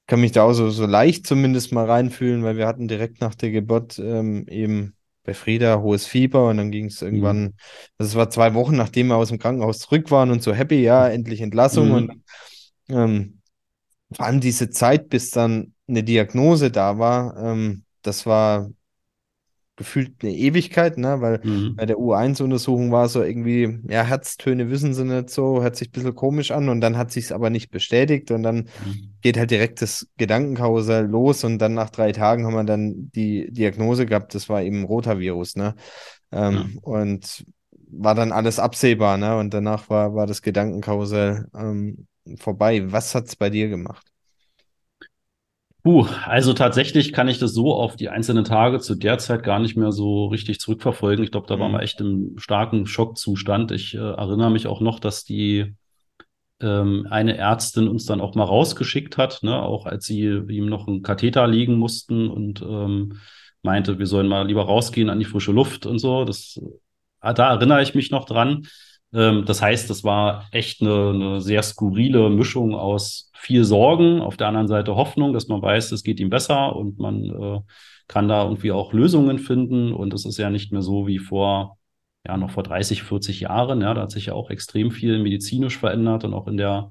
kann 0.06 0.20
mich 0.20 0.32
da 0.32 0.42
auch 0.42 0.52
so, 0.52 0.70
so 0.70 0.86
leicht 0.86 1.26
zumindest 1.26 1.72
mal 1.72 1.86
reinfühlen, 1.86 2.42
weil 2.42 2.56
wir 2.56 2.66
hatten 2.66 2.88
direkt 2.88 3.20
nach 3.20 3.34
der 3.34 3.50
Geburt 3.50 3.98
ähm, 3.98 4.46
eben 4.48 4.94
bei 5.24 5.34
Frieda 5.34 5.80
hohes 5.80 6.06
Fieber 6.06 6.48
und 6.48 6.56
dann 6.56 6.70
ging 6.70 6.86
es 6.86 7.00
irgendwann, 7.00 7.42
mhm. 7.42 7.54
also 7.98 8.10
es 8.10 8.14
war 8.16 8.30
zwei 8.30 8.54
Wochen, 8.54 8.76
nachdem 8.76 9.08
wir 9.08 9.16
aus 9.16 9.28
dem 9.28 9.38
Krankenhaus 9.38 9.78
zurück 9.78 10.10
waren 10.10 10.30
und 10.30 10.42
so 10.42 10.52
happy, 10.52 10.82
ja, 10.82 11.08
endlich 11.08 11.40
Entlassung 11.40 11.88
mhm. 11.88 11.94
und 11.94 12.22
ähm, 12.88 13.40
vor 14.12 14.26
allem 14.26 14.40
diese 14.40 14.70
Zeit, 14.70 15.08
bis 15.08 15.30
dann 15.30 15.74
eine 15.88 16.02
Diagnose 16.02 16.70
da 16.70 16.98
war, 16.98 17.36
ähm, 17.36 17.84
das 18.02 18.26
war 18.26 18.68
gefühlt 19.82 20.22
eine 20.22 20.32
Ewigkeit, 20.32 20.96
ne? 20.96 21.20
weil 21.20 21.40
mhm. 21.42 21.74
bei 21.76 21.86
der 21.86 21.96
U1-Untersuchung 21.96 22.92
war 22.92 23.08
so 23.08 23.22
irgendwie, 23.22 23.80
ja, 23.88 24.04
Herztöne 24.04 24.70
wissen 24.70 24.94
sie 24.94 25.04
nicht 25.04 25.30
so, 25.30 25.60
hört 25.60 25.76
sich 25.76 25.88
ein 25.88 25.92
bisschen 25.92 26.14
komisch 26.14 26.52
an 26.52 26.68
und 26.68 26.80
dann 26.80 26.96
hat 26.96 27.10
sich 27.10 27.24
es 27.24 27.32
aber 27.32 27.50
nicht 27.50 27.70
bestätigt 27.70 28.30
und 28.30 28.44
dann 28.44 28.56
mhm. 28.56 29.14
geht 29.20 29.36
halt 29.36 29.50
direkt 29.50 29.82
das 29.82 30.08
Gedankenkarussell 30.18 31.06
los 31.06 31.42
und 31.42 31.58
dann 31.58 31.74
nach 31.74 31.90
drei 31.90 32.12
Tagen 32.12 32.46
haben 32.46 32.54
wir 32.54 32.64
dann 32.64 33.10
die 33.10 33.50
Diagnose 33.50 34.06
gehabt, 34.06 34.34
das 34.34 34.48
war 34.48 34.62
eben 34.62 34.84
Rotavirus, 34.84 35.56
ne? 35.56 35.74
Ähm, 36.30 36.54
ja. 36.54 36.66
Und 36.82 37.44
war 37.90 38.14
dann 38.14 38.32
alles 38.32 38.58
absehbar, 38.58 39.18
ne? 39.18 39.36
Und 39.36 39.52
danach 39.52 39.90
war, 39.90 40.14
war 40.14 40.26
das 40.26 40.42
Gedankenkarussell 40.42 41.48
ähm, 41.54 42.06
vorbei. 42.38 42.90
Was 42.92 43.14
hat 43.14 43.26
es 43.26 43.36
bei 43.36 43.50
dir 43.50 43.68
gemacht? 43.68 44.11
Puh, 45.82 46.06
also 46.26 46.52
tatsächlich 46.52 47.12
kann 47.12 47.26
ich 47.26 47.40
das 47.40 47.52
so 47.52 47.74
auf 47.74 47.96
die 47.96 48.08
einzelnen 48.08 48.44
Tage 48.44 48.78
zu 48.78 48.94
der 48.94 49.18
Zeit 49.18 49.42
gar 49.42 49.58
nicht 49.58 49.76
mehr 49.76 49.90
so 49.90 50.26
richtig 50.26 50.60
zurückverfolgen. 50.60 51.24
Ich 51.24 51.32
glaube, 51.32 51.48
da 51.48 51.56
mhm. 51.56 51.60
waren 51.60 51.72
wir 51.72 51.82
echt 51.82 52.00
im 52.00 52.38
starken 52.38 52.86
Schockzustand. 52.86 53.72
Ich 53.72 53.94
äh, 53.94 53.98
erinnere 53.98 54.50
mich 54.52 54.68
auch 54.68 54.80
noch, 54.80 55.00
dass 55.00 55.24
die 55.24 55.74
ähm, 56.60 57.08
eine 57.10 57.36
Ärztin 57.36 57.88
uns 57.88 58.06
dann 58.06 58.20
auch 58.20 58.36
mal 58.36 58.44
rausgeschickt 58.44 59.18
hat, 59.18 59.42
ne, 59.42 59.60
auch 59.60 59.86
als 59.86 60.06
sie 60.06 60.22
ihm 60.22 60.66
noch 60.66 60.86
einen 60.86 61.02
Katheter 61.02 61.48
liegen 61.48 61.74
mussten 61.74 62.28
und 62.28 62.62
ähm, 62.62 63.18
meinte, 63.62 63.98
wir 63.98 64.06
sollen 64.06 64.28
mal 64.28 64.46
lieber 64.46 64.64
rausgehen 64.64 65.10
an 65.10 65.18
die 65.18 65.24
frische 65.24 65.52
Luft 65.52 65.86
und 65.86 65.98
so. 65.98 66.24
Das 66.24 66.60
da 67.20 67.54
erinnere 67.54 67.82
ich 67.82 67.94
mich 67.94 68.10
noch 68.10 68.24
dran. 68.24 68.66
Ähm, 69.12 69.44
das 69.46 69.62
heißt, 69.62 69.90
das 69.90 70.04
war 70.04 70.48
echt 70.52 70.80
eine, 70.80 71.10
eine 71.10 71.40
sehr 71.40 71.62
skurrile 71.62 72.30
Mischung 72.30 72.74
aus 72.74 73.30
viel 73.34 73.64
Sorgen, 73.64 74.20
auf 74.20 74.36
der 74.36 74.48
anderen 74.48 74.68
Seite 74.68 74.96
Hoffnung, 74.96 75.32
dass 75.32 75.48
man 75.48 75.60
weiß, 75.62 75.92
es 75.92 76.02
geht 76.02 76.20
ihm 76.20 76.30
besser 76.30 76.76
und 76.76 76.98
man 76.98 77.24
äh, 77.24 77.60
kann 78.08 78.28
da 78.28 78.44
irgendwie 78.44 78.72
auch 78.72 78.92
Lösungen 78.92 79.38
finden. 79.38 79.92
Und 79.92 80.14
es 80.14 80.24
ist 80.24 80.38
ja 80.38 80.50
nicht 80.50 80.72
mehr 80.72 80.82
so 80.82 81.06
wie 81.06 81.18
vor, 81.18 81.78
ja, 82.26 82.36
noch 82.36 82.50
vor 82.50 82.62
30, 82.62 83.02
40 83.02 83.40
Jahren. 83.40 83.80
Ja, 83.80 83.94
da 83.94 84.02
hat 84.02 84.10
sich 84.12 84.26
ja 84.26 84.34
auch 84.34 84.50
extrem 84.50 84.90
viel 84.90 85.18
medizinisch 85.18 85.78
verändert 85.78 86.24
und 86.24 86.34
auch 86.34 86.46
in 86.46 86.56
der 86.56 86.90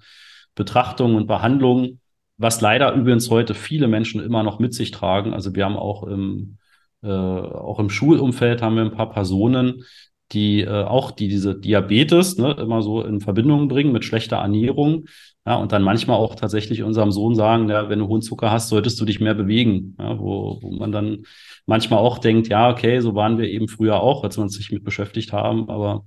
Betrachtung 0.55 1.15
und 1.15 1.27
Behandlung, 1.27 1.99
was 2.37 2.59
leider 2.61 2.91
übrigens 2.93 3.29
heute 3.29 3.53
viele 3.53 3.87
Menschen 3.87 4.21
immer 4.21 4.43
noch 4.43 4.59
mit 4.59 4.73
sich 4.73 4.91
tragen. 4.91 5.33
Also 5.33 5.55
wir 5.55 5.63
haben 5.65 5.77
auch 5.77 6.03
im, 6.03 6.57
äh, 7.03 7.07
auch 7.07 7.79
im 7.79 7.89
Schulumfeld 7.89 8.61
haben 8.61 8.75
wir 8.75 8.83
ein 8.83 8.91
paar 8.91 9.11
Personen, 9.11 9.83
die 10.31 10.61
äh, 10.61 10.83
auch 10.83 11.11
die 11.11 11.27
diese 11.27 11.59
Diabetes 11.59 12.37
ne, 12.37 12.55
immer 12.59 12.81
so 12.81 13.01
in 13.03 13.19
Verbindung 13.21 13.67
bringen 13.67 13.91
mit 13.91 14.05
schlechter 14.05 14.37
Ernährung. 14.37 15.05
Ja, 15.45 15.55
und 15.55 15.71
dann 15.71 15.81
manchmal 15.81 16.17
auch 16.17 16.35
tatsächlich 16.35 16.83
unserem 16.83 17.11
Sohn 17.11 17.33
sagen, 17.35 17.67
ja, 17.67 17.89
wenn 17.89 17.99
du 17.99 18.07
hohen 18.07 18.21
Zucker 18.21 18.51
hast, 18.51 18.69
solltest 18.69 18.99
du 19.01 19.05
dich 19.05 19.19
mehr 19.19 19.33
bewegen. 19.33 19.95
Ja, 19.99 20.19
wo, 20.19 20.59
wo 20.61 20.71
man 20.71 20.91
dann 20.91 21.23
manchmal 21.65 21.99
auch 21.99 22.19
denkt, 22.19 22.47
ja, 22.47 22.69
okay, 22.69 22.99
so 22.99 23.15
waren 23.15 23.37
wir 23.37 23.49
eben 23.49 23.67
früher 23.67 24.01
auch, 24.01 24.23
als 24.23 24.37
wir 24.37 24.43
uns 24.43 24.55
sich 24.55 24.71
mit 24.71 24.83
beschäftigt 24.83 25.33
haben, 25.33 25.69
aber 25.69 26.05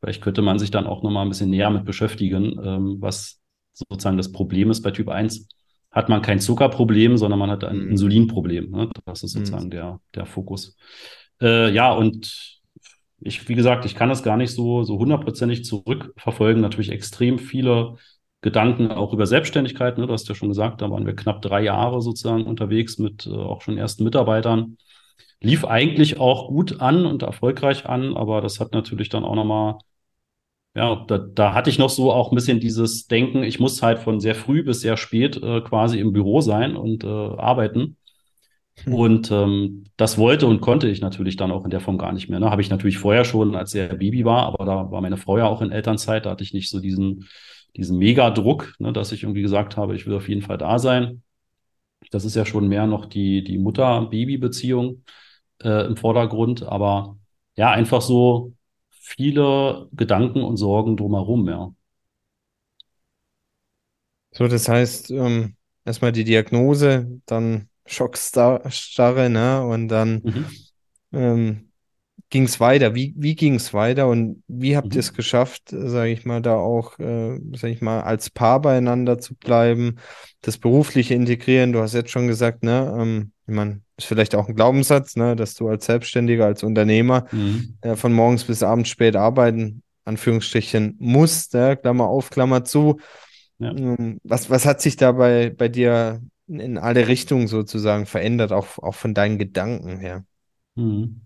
vielleicht 0.00 0.22
könnte 0.22 0.42
man 0.42 0.58
sich 0.58 0.70
dann 0.70 0.86
auch 0.86 1.02
nochmal 1.02 1.24
ein 1.24 1.30
bisschen 1.30 1.50
näher 1.50 1.70
mit 1.70 1.84
beschäftigen, 1.84 2.60
ähm, 2.62 2.96
was 3.00 3.40
sozusagen 3.72 4.16
das 4.18 4.32
Problem 4.32 4.70
ist 4.70 4.82
bei 4.82 4.90
Typ 4.90 5.08
1 5.08 5.48
hat 5.90 6.08
man 6.08 6.22
kein 6.22 6.40
Zuckerproblem, 6.40 7.16
sondern 7.16 7.38
man 7.38 7.50
hat 7.50 7.64
ein 7.64 7.78
mhm. 7.78 7.90
Insulinproblem. 7.90 8.70
Ne? 8.70 8.90
Das 9.06 9.22
ist 9.22 9.32
sozusagen 9.32 9.66
mhm. 9.66 9.70
der, 9.70 10.00
der 10.14 10.26
Fokus. 10.26 10.76
Äh, 11.40 11.72
ja, 11.72 11.92
und 11.92 12.59
ich, 13.20 13.48
wie 13.48 13.54
gesagt, 13.54 13.84
ich 13.84 13.94
kann 13.94 14.08
das 14.08 14.22
gar 14.22 14.36
nicht 14.36 14.54
so, 14.54 14.82
so 14.82 14.98
hundertprozentig 14.98 15.64
zurückverfolgen. 15.64 16.62
Natürlich 16.62 16.90
extrem 16.90 17.38
viele 17.38 17.96
Gedanken 18.40 18.90
auch 18.90 19.12
über 19.12 19.26
Selbstständigkeit. 19.26 19.98
Ne? 19.98 20.06
Du 20.06 20.12
hast 20.12 20.28
ja 20.28 20.34
schon 20.34 20.48
gesagt, 20.48 20.80
da 20.80 20.90
waren 20.90 21.06
wir 21.06 21.14
knapp 21.14 21.42
drei 21.42 21.62
Jahre 21.62 22.00
sozusagen 22.00 22.46
unterwegs 22.46 22.98
mit 22.98 23.26
äh, 23.26 23.30
auch 23.30 23.60
schon 23.62 23.76
ersten 23.78 24.04
Mitarbeitern. 24.04 24.78
Lief 25.40 25.64
eigentlich 25.64 26.18
auch 26.18 26.48
gut 26.48 26.80
an 26.80 27.06
und 27.06 27.22
erfolgreich 27.22 27.86
an, 27.86 28.16
aber 28.16 28.40
das 28.40 28.60
hat 28.60 28.72
natürlich 28.72 29.08
dann 29.10 29.24
auch 29.24 29.34
nochmal, 29.34 29.78
ja, 30.74 31.04
da, 31.08 31.18
da 31.18 31.54
hatte 31.54 31.70
ich 31.70 31.78
noch 31.78 31.90
so 31.90 32.12
auch 32.12 32.30
ein 32.32 32.34
bisschen 32.34 32.60
dieses 32.60 33.06
Denken, 33.06 33.42
ich 33.42 33.60
muss 33.60 33.82
halt 33.82 33.98
von 33.98 34.20
sehr 34.20 34.34
früh 34.34 34.62
bis 34.62 34.80
sehr 34.82 34.96
spät 34.96 35.36
äh, 35.42 35.60
quasi 35.62 35.98
im 35.98 36.12
Büro 36.12 36.40
sein 36.40 36.76
und 36.76 37.04
äh, 37.04 37.06
arbeiten. 37.08 37.96
Hm. 38.84 38.94
Und 38.94 39.30
ähm, 39.30 39.84
das 39.96 40.18
wollte 40.18 40.46
und 40.46 40.60
konnte 40.60 40.88
ich 40.88 41.00
natürlich 41.00 41.36
dann 41.36 41.50
auch 41.50 41.64
in 41.64 41.70
der 41.70 41.80
Form 41.80 41.98
gar 41.98 42.12
nicht 42.12 42.28
mehr. 42.28 42.40
Ne? 42.40 42.50
Habe 42.50 42.62
ich 42.62 42.70
natürlich 42.70 42.98
vorher 42.98 43.24
schon, 43.24 43.54
als 43.54 43.74
er 43.74 43.94
Baby 43.94 44.24
war, 44.24 44.46
aber 44.46 44.64
da 44.64 44.90
war 44.90 45.00
meine 45.00 45.16
Frau 45.16 45.38
ja 45.38 45.46
auch 45.46 45.62
in 45.62 45.72
Elternzeit, 45.72 46.26
da 46.26 46.30
hatte 46.30 46.44
ich 46.44 46.54
nicht 46.54 46.70
so 46.70 46.80
diesen, 46.80 47.28
diesen 47.76 47.98
Mega-Druck, 47.98 48.74
ne, 48.78 48.92
dass 48.92 49.12
ich 49.12 49.22
irgendwie 49.22 49.42
gesagt 49.42 49.76
habe, 49.76 49.94
ich 49.94 50.06
will 50.06 50.14
auf 50.14 50.28
jeden 50.28 50.42
Fall 50.42 50.58
da 50.58 50.78
sein. 50.78 51.22
Das 52.10 52.24
ist 52.24 52.34
ja 52.34 52.46
schon 52.46 52.68
mehr 52.68 52.86
noch 52.86 53.06
die, 53.06 53.44
die 53.44 53.58
Mutter-Baby-Beziehung 53.58 55.04
äh, 55.62 55.86
im 55.86 55.96
Vordergrund, 55.96 56.62
aber 56.62 57.18
ja, 57.56 57.70
einfach 57.70 58.00
so 58.00 58.54
viele 58.90 59.88
Gedanken 59.92 60.42
und 60.42 60.56
Sorgen 60.56 60.96
drumherum, 60.96 61.48
ja. 61.48 61.72
So, 64.32 64.46
das 64.46 64.68
heißt, 64.68 65.10
ähm, 65.10 65.56
erstmal 65.84 66.12
die 66.12 66.24
Diagnose, 66.24 67.20
dann 67.26 67.69
Schockstarre, 67.92 69.30
ne? 69.30 69.64
Und 69.64 69.88
dann 69.88 70.22
mhm. 70.22 70.46
ähm, 71.12 71.70
ging 72.30 72.44
es 72.44 72.60
weiter. 72.60 72.94
Wie, 72.94 73.14
wie 73.16 73.34
ging 73.34 73.56
es 73.56 73.74
weiter 73.74 74.08
und 74.08 74.42
wie 74.46 74.76
habt 74.76 74.88
mhm. 74.88 74.94
ihr 74.94 75.00
es 75.00 75.12
geschafft, 75.12 75.62
sage 75.70 76.10
ich 76.10 76.24
mal, 76.24 76.40
da 76.40 76.56
auch, 76.56 76.98
äh, 76.98 77.38
sage 77.56 77.72
ich 77.72 77.80
mal, 77.80 78.02
als 78.02 78.30
Paar 78.30 78.60
beieinander 78.60 79.18
zu 79.18 79.34
bleiben, 79.34 79.96
das 80.40 80.58
berufliche 80.58 81.14
integrieren? 81.14 81.72
Du 81.72 81.80
hast 81.80 81.94
jetzt 81.94 82.10
schon 82.10 82.28
gesagt, 82.28 82.62
ne? 82.62 82.96
Ähm, 82.98 83.32
ich 83.46 83.54
meine, 83.54 83.80
ist 83.98 84.06
vielleicht 84.06 84.34
auch 84.34 84.48
ein 84.48 84.54
Glaubenssatz, 84.54 85.16
ne, 85.16 85.34
dass 85.34 85.54
du 85.54 85.68
als 85.68 85.86
Selbstständiger, 85.86 86.46
als 86.46 86.62
Unternehmer 86.62 87.26
mhm. 87.32 87.76
äh, 87.80 87.96
von 87.96 88.12
morgens 88.12 88.44
bis 88.44 88.62
abends 88.62 88.88
spät 88.88 89.16
arbeiten, 89.16 89.82
Anführungsstrichen, 90.04 90.96
musst, 91.00 91.54
ja, 91.54 91.74
Klammer 91.74 92.06
auf, 92.06 92.30
Klammer 92.30 92.64
zu. 92.64 93.00
Ja. 93.58 93.72
Ähm, 93.72 94.20
was, 94.22 94.48
was 94.50 94.66
hat 94.66 94.80
sich 94.80 94.96
da 94.96 95.12
bei, 95.12 95.50
bei 95.50 95.68
dir 95.68 96.20
in 96.58 96.78
alle 96.78 97.06
Richtungen 97.06 97.46
sozusagen 97.46 98.06
verändert, 98.06 98.52
auch, 98.52 98.78
auch 98.78 98.94
von 98.94 99.14
deinen 99.14 99.38
Gedanken 99.38 99.98
her. 99.98 100.24
Mhm. 100.74 101.22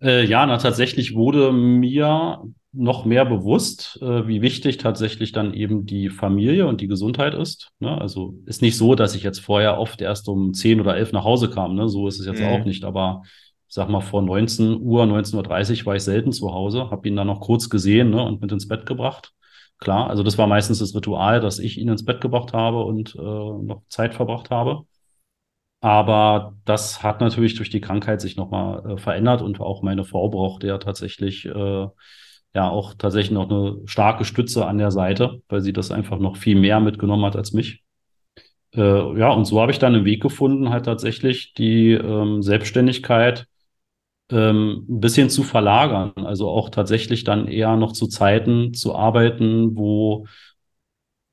Äh, 0.00 0.24
ja, 0.26 0.44
na, 0.46 0.58
tatsächlich 0.58 1.14
wurde 1.14 1.52
mir 1.52 2.42
noch 2.72 3.06
mehr 3.06 3.24
bewusst, 3.24 3.98
äh, 4.02 4.28
wie 4.28 4.42
wichtig 4.42 4.76
tatsächlich 4.76 5.32
dann 5.32 5.54
eben 5.54 5.86
die 5.86 6.10
Familie 6.10 6.66
und 6.66 6.80
die 6.80 6.88
Gesundheit 6.88 7.34
ist. 7.34 7.70
Ne? 7.78 7.98
Also 7.98 8.38
ist 8.44 8.60
nicht 8.60 8.76
so, 8.76 8.94
dass 8.94 9.14
ich 9.14 9.22
jetzt 9.22 9.40
vorher 9.40 9.78
oft 9.78 10.02
erst 10.02 10.28
um 10.28 10.52
10 10.52 10.80
oder 10.80 10.96
11 10.96 11.12
nach 11.12 11.24
Hause 11.24 11.48
kam. 11.48 11.74
Ne? 11.74 11.88
So 11.88 12.06
ist 12.06 12.20
es 12.20 12.26
jetzt 12.26 12.40
mhm. 12.40 12.48
auch 12.48 12.64
nicht. 12.64 12.84
Aber 12.84 13.22
ich 13.68 13.74
sag 13.74 13.88
mal, 13.88 14.00
vor 14.00 14.20
19 14.22 14.80
Uhr, 14.80 15.04
19.30 15.04 15.80
Uhr 15.80 15.86
war 15.86 15.96
ich 15.96 16.02
selten 16.02 16.32
zu 16.32 16.52
Hause, 16.52 16.90
habe 16.90 17.08
ihn 17.08 17.16
dann 17.16 17.26
noch 17.26 17.40
kurz 17.40 17.70
gesehen 17.70 18.10
ne, 18.10 18.22
und 18.22 18.40
mit 18.40 18.52
ins 18.52 18.68
Bett 18.68 18.86
gebracht. 18.86 19.32
Klar, 19.78 20.08
also 20.08 20.22
das 20.22 20.38
war 20.38 20.46
meistens 20.46 20.78
das 20.78 20.94
Ritual, 20.94 21.40
dass 21.40 21.58
ich 21.58 21.78
ihn 21.78 21.88
ins 21.88 22.04
Bett 22.04 22.20
gebracht 22.20 22.52
habe 22.54 22.82
und 22.84 23.14
äh, 23.14 23.18
noch 23.20 23.82
Zeit 23.88 24.14
verbracht 24.14 24.50
habe. 24.50 24.86
Aber 25.80 26.56
das 26.64 27.02
hat 27.02 27.20
natürlich 27.20 27.54
durch 27.54 27.70
die 27.70 27.80
Krankheit 27.80 28.20
sich 28.20 28.36
nochmal 28.36 28.92
äh, 28.92 28.98
verändert 28.98 29.42
und 29.42 29.60
auch 29.60 29.82
meine 29.82 30.04
Frau 30.04 30.28
brauchte 30.28 30.66
ja 30.66 30.78
tatsächlich 30.78 31.44
äh, 31.46 31.86
ja 32.54 32.70
auch 32.70 32.94
tatsächlich 32.94 33.32
noch 33.32 33.50
eine 33.50 33.76
starke 33.84 34.24
Stütze 34.24 34.66
an 34.66 34.78
der 34.78 34.90
Seite, 34.90 35.42
weil 35.48 35.60
sie 35.60 35.74
das 35.74 35.90
einfach 35.90 36.18
noch 36.18 36.36
viel 36.38 36.56
mehr 36.56 36.80
mitgenommen 36.80 37.24
hat 37.26 37.36
als 37.36 37.52
mich. 37.52 37.84
Äh, 38.74 38.80
ja, 39.18 39.30
und 39.30 39.44
so 39.44 39.60
habe 39.60 39.72
ich 39.72 39.78
dann 39.78 39.94
einen 39.94 40.04
Weg 40.06 40.22
gefunden, 40.22 40.70
halt 40.70 40.86
tatsächlich 40.86 41.52
die 41.54 41.92
ähm, 41.92 42.42
Selbstständigkeit 42.42 43.46
ähm, 44.30 44.86
ein 44.88 45.00
bisschen 45.00 45.30
zu 45.30 45.42
verlagern. 45.42 46.12
Also 46.16 46.48
auch 46.50 46.70
tatsächlich 46.70 47.24
dann 47.24 47.48
eher 47.48 47.76
noch 47.76 47.92
zu 47.92 48.06
Zeiten 48.08 48.74
zu 48.74 48.94
arbeiten, 48.94 49.76
wo 49.76 50.26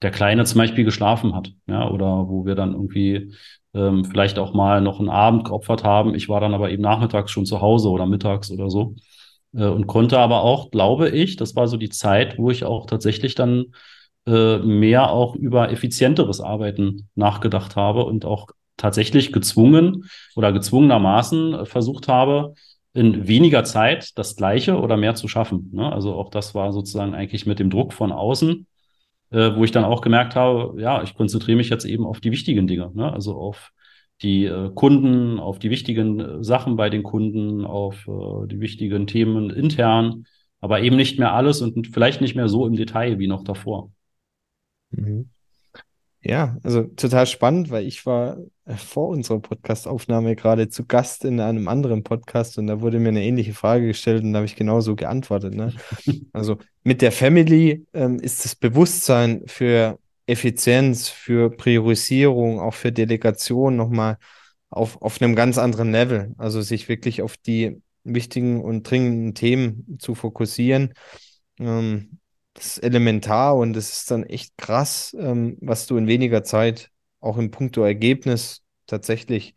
der 0.02 0.12
Kleine 0.12 0.44
zum 0.46 0.60
Beispiel 0.60 0.84
geschlafen 0.84 1.34
hat, 1.34 1.54
ja, 1.68 1.90
oder 1.90 2.28
wo 2.28 2.46
wir 2.46 2.56
dann 2.56 2.74
irgendwie 2.74 3.34
ähm, 3.74 4.06
vielleicht 4.06 4.38
auch 4.38 4.54
mal 4.54 4.82
noch 4.82 5.00
einen 5.00 5.10
Abend 5.10 5.46
geopfert 5.46 5.84
haben. 5.84 6.14
Ich 6.14 6.30
war 6.30 6.42
dann 6.42 6.54
aber 6.54 6.70
eben 6.72 6.84
nachmittags 6.84 7.32
schon 7.32 7.46
zu 7.46 7.62
Hause 7.62 7.90
oder 7.90 8.06
mittags 8.06 8.52
oder 8.52 8.70
so 8.70 8.96
äh, 9.56 9.66
und 9.66 9.88
konnte 9.88 10.20
aber 10.20 10.42
auch, 10.44 10.72
glaube 10.72 11.10
ich, 11.10 11.38
das 11.38 11.56
war 11.56 11.68
so 11.68 11.78
die 11.78 11.90
Zeit, 11.90 12.38
wo 12.38 12.52
ich 12.52 12.66
auch 12.66 12.86
tatsächlich 12.86 13.36
dann 13.36 13.74
äh, 14.28 14.58
mehr 14.60 15.10
auch 15.10 15.36
über 15.36 15.72
effizienteres 15.72 16.42
Arbeiten 16.42 17.10
nachgedacht 17.16 17.76
habe 17.76 18.06
und 18.06 18.26
auch 18.26 18.50
tatsächlich 18.78 19.32
gezwungen 19.32 20.10
oder 20.36 20.52
gezwungenermaßen 20.52 21.66
versucht 21.66 22.08
habe, 22.08 22.56
in 22.94 23.28
weniger 23.28 23.64
Zeit 23.64 24.18
das 24.18 24.36
Gleiche 24.36 24.80
oder 24.80 24.98
mehr 24.98 25.16
zu 25.16 25.28
schaffen. 25.28 25.70
Ne? 25.74 25.92
Also 25.92 26.14
auch 26.14 26.30
das 26.30 26.54
war 26.54 26.72
sozusagen 26.72 27.16
eigentlich 27.16 27.46
mit 27.46 27.60
dem 27.60 27.70
Druck 27.70 27.94
von 27.94 28.12
außen, 28.12 28.68
äh, 29.32 29.56
wo 29.56 29.64
ich 29.64 29.72
dann 29.72 29.84
auch 29.84 30.02
gemerkt 30.02 30.36
habe, 30.36 30.80
ja, 30.80 31.02
ich 31.02 31.16
konzentriere 31.16 31.58
mich 31.58 31.70
jetzt 31.70 31.86
eben 31.86 32.06
auf 32.06 32.20
die 32.20 32.32
wichtigen 32.32 32.68
Dinge, 32.68 32.92
ne? 32.94 33.12
also 33.12 33.36
auf 33.36 33.72
die 34.22 34.46
äh, 34.46 34.70
Kunden, 34.74 35.40
auf 35.40 35.58
die 35.60 35.72
wichtigen 35.72 36.20
äh, 36.20 36.44
Sachen 36.44 36.76
bei 36.76 36.90
den 36.90 37.04
Kunden, 37.04 37.66
auf 37.66 38.08
äh, 38.08 38.48
die 38.48 38.60
wichtigen 38.60 39.08
Themen 39.08 39.50
intern, 39.50 40.26
aber 40.62 40.82
eben 40.82 40.96
nicht 40.96 41.18
mehr 41.18 41.34
alles 41.34 41.62
und 41.62 41.88
vielleicht 41.88 42.22
nicht 42.22 42.36
mehr 42.36 42.48
so 42.48 42.68
im 42.68 42.76
Detail 42.76 43.18
wie 43.18 43.28
noch 43.28 43.44
davor. 43.44 43.92
Mhm. 44.92 45.30
Ja, 46.26 46.58
also 46.64 46.84
total 46.84 47.28
spannend, 47.28 47.70
weil 47.70 47.86
ich 47.86 48.06
war 48.06 48.38
äh, 48.66 48.76
vor 48.76 49.10
unserer 49.10 49.40
Podcastaufnahme 49.40 50.38
gerade 50.38 50.70
zu 50.70 50.86
Gast 50.86 51.26
in 51.26 51.42
einem 51.42 51.68
anderen 51.68 52.04
Podcast 52.04 52.58
und 52.58 52.68
da 52.68 52.80
wurde 52.80 53.00
mir 53.00 53.10
eine 53.10 53.24
ähnliche 53.24 53.54
Frage 53.54 53.88
gestellt 53.88 54.24
und 54.24 54.32
da 54.32 54.38
habe 54.38 54.46
ich 54.46 54.56
genauso 54.56 54.96
geantwortet. 54.96 55.54
Ne? 55.54 55.74
Also 56.32 56.58
mit 56.84 57.02
der 57.02 57.12
Family 57.12 57.86
ähm, 57.94 58.20
ist 58.20 58.46
das 58.46 58.56
Bewusstsein 58.56 59.44
für 59.48 60.00
Effizienz, 60.26 61.10
für 61.10 61.50
Priorisierung, 61.50 62.60
auch 62.60 62.74
für 62.74 62.94
Delegation 62.94 63.76
nochmal 63.76 64.18
auf, 64.70 65.02
auf 65.02 65.22
einem 65.22 65.36
ganz 65.36 65.58
anderen 65.58 65.92
Level. 65.92 66.34
Also 66.38 66.62
sich 66.62 66.88
wirklich 66.88 67.22
auf 67.22 67.36
die 67.36 67.82
wichtigen 68.06 68.62
und 68.62 68.90
dringenden 68.90 69.36
Themen 69.36 69.98
zu 70.00 70.16
fokussieren. 70.16 70.94
Ähm, 71.60 72.20
das 72.54 72.78
ist 72.78 72.84
elementar 72.84 73.56
und 73.56 73.76
es 73.76 73.92
ist 73.92 74.12
dann 74.12 74.24
echt 74.24 74.58
krass, 74.58 75.16
ähm, 75.20 75.58
was 75.62 75.88
du 75.88 75.98
in 75.98 76.08
weniger 76.08 76.44
Zeit 76.44 76.92
auch 77.20 77.38
im 77.38 77.52
Punkto 77.52 77.84
Ergebnis 77.84 78.64
tatsächlich 78.86 79.56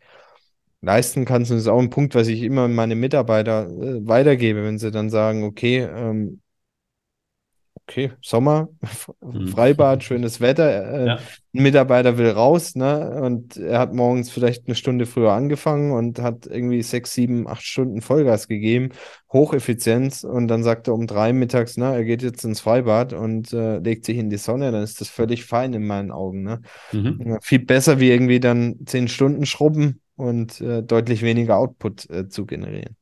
leisten 0.81 1.25
kannst. 1.25 1.51
Und 1.51 1.57
das 1.57 1.65
ist 1.65 1.69
auch 1.69 1.79
ein 1.79 1.89
Punkt, 1.89 2.15
was 2.15 2.27
ich 2.27 2.41
immer 2.41 2.67
meine 2.67 2.95
Mitarbeiter 2.95 3.67
äh, 3.69 4.07
weitergebe, 4.07 4.63
wenn 4.63 4.79
sie 4.79 4.91
dann 4.91 5.09
sagen, 5.09 5.43
okay, 5.43 5.79
ähm, 5.83 6.41
okay, 7.87 8.11
Sommer, 8.21 8.67
Mhm. 9.21 9.47
Freibad, 9.47 10.03
schönes 10.03 10.41
Wetter. 10.41 10.93
Äh, 10.93 11.05
Ja. 11.07 11.15
ein 11.53 11.63
Mitarbeiter 11.63 12.17
will 12.17 12.29
raus, 12.29 12.75
ne? 12.75 13.21
Und 13.21 13.55
er 13.57 13.79
hat 13.79 13.93
morgens 13.93 14.29
vielleicht 14.29 14.67
eine 14.67 14.75
Stunde 14.75 15.05
früher 15.05 15.31
angefangen 15.31 15.91
und 15.91 16.19
hat 16.19 16.45
irgendwie 16.45 16.83
sechs, 16.83 17.13
sieben, 17.13 17.47
acht 17.47 17.63
Stunden 17.63 18.01
Vollgas 18.01 18.47
gegeben, 18.47 18.89
Hocheffizienz. 19.31 20.23
Und 20.23 20.49
dann 20.49 20.63
sagt 20.63 20.87
er 20.87 20.93
um 20.93 21.07
drei 21.07 21.31
mittags, 21.33 21.77
ne, 21.77 21.93
er 21.93 22.03
geht 22.03 22.21
jetzt 22.21 22.43
ins 22.43 22.59
Freibad 22.59 23.13
und 23.13 23.53
äh, 23.53 23.77
legt 23.79 24.05
sich 24.05 24.17
in 24.17 24.29
die 24.29 24.37
Sonne. 24.37 24.71
Dann 24.71 24.83
ist 24.83 24.99
das 25.01 25.07
völlig 25.09 25.45
fein 25.45 25.73
in 25.73 25.87
meinen 25.87 26.11
Augen, 26.11 26.43
ne? 26.43 26.61
Mhm. 26.91 27.39
Viel 27.41 27.59
besser 27.59 27.99
wie 27.99 28.11
irgendwie 28.11 28.39
dann 28.39 28.75
zehn 28.85 29.07
Stunden 29.07 29.45
schrubben 29.45 30.01
und 30.17 30.59
äh, 30.61 30.83
deutlich 30.83 31.21
weniger 31.21 31.57
Output 31.57 32.09
äh, 32.09 32.27
zu 32.27 32.45
generieren. 32.45 32.95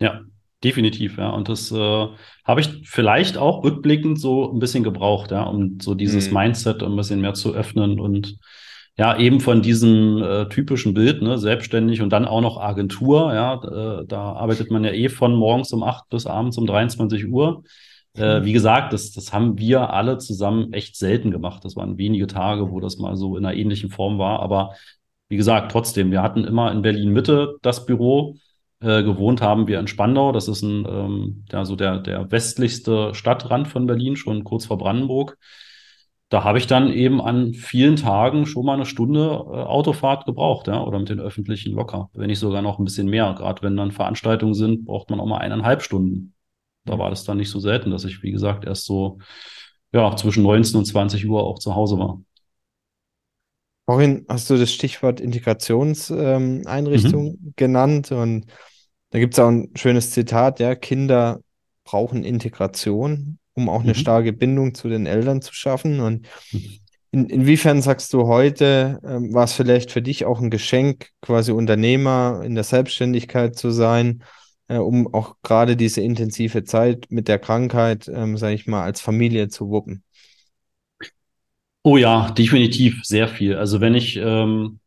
Ja, 0.00 0.22
definitiv, 0.64 1.18
ja. 1.18 1.30
Und 1.30 1.48
das 1.48 1.70
äh, 1.72 2.06
habe 2.44 2.60
ich 2.60 2.82
vielleicht 2.84 3.38
auch 3.38 3.64
rückblickend 3.64 4.20
so 4.20 4.52
ein 4.52 4.58
bisschen 4.58 4.84
gebraucht, 4.84 5.30
ja, 5.30 5.44
um 5.44 5.78
so 5.80 5.94
dieses 5.94 6.28
Mhm. 6.28 6.34
Mindset 6.34 6.82
ein 6.82 6.96
bisschen 6.96 7.20
mehr 7.20 7.34
zu 7.34 7.54
öffnen 7.54 7.98
und 8.00 8.36
ja, 8.98 9.16
eben 9.18 9.40
von 9.40 9.62
diesem 9.62 10.22
äh, 10.22 10.48
typischen 10.48 10.92
Bild, 10.92 11.22
ne, 11.22 11.38
selbstständig 11.38 12.02
und 12.02 12.10
dann 12.10 12.26
auch 12.26 12.42
noch 12.42 12.60
Agentur, 12.60 13.32
ja, 13.32 13.54
äh, 14.00 14.06
da 14.06 14.32
arbeitet 14.32 14.70
man 14.70 14.84
ja 14.84 14.90
eh 14.92 15.08
von 15.08 15.34
morgens 15.34 15.72
um 15.72 15.82
8 15.82 16.08
bis 16.10 16.26
abends 16.26 16.58
um 16.58 16.66
23 16.66 17.26
Uhr. 17.28 17.62
Äh, 18.14 18.44
wie 18.44 18.52
gesagt, 18.52 18.92
das, 18.92 19.12
das 19.12 19.32
haben 19.32 19.56
wir 19.58 19.90
alle 19.94 20.18
zusammen 20.18 20.72
echt 20.72 20.96
selten 20.96 21.30
gemacht. 21.30 21.64
Das 21.64 21.76
waren 21.76 21.96
wenige 21.96 22.26
Tage, 22.26 22.70
wo 22.70 22.80
das 22.80 22.98
mal 22.98 23.16
so 23.16 23.36
in 23.36 23.46
einer 23.46 23.56
ähnlichen 23.56 23.88
Form 23.90 24.18
war. 24.18 24.40
Aber 24.40 24.74
wie 25.28 25.36
gesagt, 25.36 25.70
trotzdem, 25.72 26.10
wir 26.10 26.20
hatten 26.22 26.44
immer 26.44 26.72
in 26.72 26.82
Berlin 26.82 27.12
Mitte 27.12 27.56
das 27.62 27.86
Büro. 27.86 28.36
Äh, 28.82 29.02
gewohnt 29.02 29.42
haben 29.42 29.66
wir 29.68 29.78
in 29.78 29.86
Spandau. 29.88 30.32
Das 30.32 30.48
ist 30.48 30.62
ein, 30.62 30.86
ähm, 30.88 31.44
ja, 31.52 31.64
so 31.64 31.76
der, 31.76 31.98
der 31.98 32.30
westlichste 32.30 33.14
Stadtrand 33.14 33.68
von 33.68 33.86
Berlin, 33.86 34.16
schon 34.16 34.42
kurz 34.44 34.66
vor 34.66 34.78
Brandenburg. 34.78 35.36
Da 36.30 36.44
habe 36.44 36.58
ich 36.58 36.66
dann 36.68 36.92
eben 36.92 37.20
an 37.20 37.52
vielen 37.54 37.96
Tagen 37.96 38.46
schon 38.46 38.64
mal 38.64 38.74
eine 38.74 38.86
Stunde 38.86 39.20
äh, 39.30 39.34
Autofahrt 39.64 40.26
gebraucht, 40.26 40.68
ja, 40.68 40.80
oder 40.82 40.98
mit 40.98 41.08
den 41.08 41.20
öffentlichen 41.20 41.72
locker. 41.74 42.08
Wenn 42.14 42.28
nicht 42.28 42.38
sogar 42.38 42.62
noch 42.62 42.78
ein 42.78 42.84
bisschen 42.84 43.08
mehr. 43.08 43.34
Gerade 43.36 43.62
wenn 43.62 43.76
dann 43.76 43.90
Veranstaltungen 43.92 44.54
sind, 44.54 44.84
braucht 44.86 45.10
man 45.10 45.20
auch 45.20 45.26
mal 45.26 45.38
eineinhalb 45.38 45.82
Stunden. 45.82 46.34
Da 46.84 46.98
war 46.98 47.10
das 47.10 47.24
dann 47.24 47.36
nicht 47.38 47.50
so 47.50 47.58
selten, 47.60 47.90
dass 47.90 48.04
ich, 48.04 48.22
wie 48.22 48.30
gesagt, 48.32 48.64
erst 48.64 48.86
so 48.86 49.18
ja, 49.92 50.14
zwischen 50.16 50.42
19 50.44 50.78
und 50.78 50.84
20 50.86 51.26
Uhr 51.28 51.42
auch 51.44 51.58
zu 51.58 51.74
Hause 51.74 51.98
war. 51.98 52.20
Vorhin 53.86 54.24
hast 54.28 54.48
du 54.50 54.56
das 54.56 54.72
Stichwort 54.72 55.20
Integrationseinrichtung 55.20 56.92
Mhm. 56.92 57.38
genannt 57.56 58.12
und 58.12 58.46
da 59.10 59.18
gibt 59.18 59.34
es 59.34 59.40
auch 59.40 59.48
ein 59.48 59.70
schönes 59.76 60.10
Zitat, 60.10 60.60
ja, 60.60 60.74
Kinder 60.74 61.40
brauchen 61.84 62.24
Integration, 62.24 63.38
um 63.54 63.68
auch 63.68 63.80
eine 63.82 63.90
Mhm. 63.92 63.96
starke 63.96 64.32
Bindung 64.32 64.74
zu 64.74 64.88
den 64.88 65.06
Eltern 65.06 65.42
zu 65.42 65.52
schaffen. 65.54 66.00
Und 66.00 66.26
Mhm. 66.52 66.78
in, 67.12 67.26
inwiefern 67.28 67.82
sagst 67.82 68.12
du 68.12 68.26
heute, 68.26 69.00
ähm, 69.04 69.34
war 69.34 69.44
es 69.44 69.52
vielleicht 69.52 69.90
für 69.90 70.02
dich 70.02 70.24
auch 70.24 70.40
ein 70.40 70.50
Geschenk, 70.50 71.08
quasi 71.22 71.52
Unternehmer 71.52 72.42
in 72.44 72.54
der 72.54 72.64
Selbstständigkeit 72.64 73.56
zu 73.56 73.70
sein, 73.70 74.22
äh, 74.68 74.76
um 74.76 75.12
auch 75.12 75.36
gerade 75.42 75.76
diese 75.76 76.00
intensive 76.02 76.62
Zeit 76.64 77.06
mit 77.10 77.26
der 77.26 77.38
Krankheit, 77.40 78.08
ähm, 78.12 78.36
sage 78.36 78.54
ich 78.54 78.66
mal, 78.66 78.84
als 78.84 79.00
Familie 79.00 79.48
zu 79.48 79.70
wuppen? 79.70 80.04
Oh 81.82 81.96
ja, 81.96 82.30
definitiv 82.30 83.00
sehr 83.04 83.26
viel. 83.28 83.56
Also 83.56 83.80
wenn 83.80 83.94
ich, 83.94 84.16
ähm, 84.16 84.80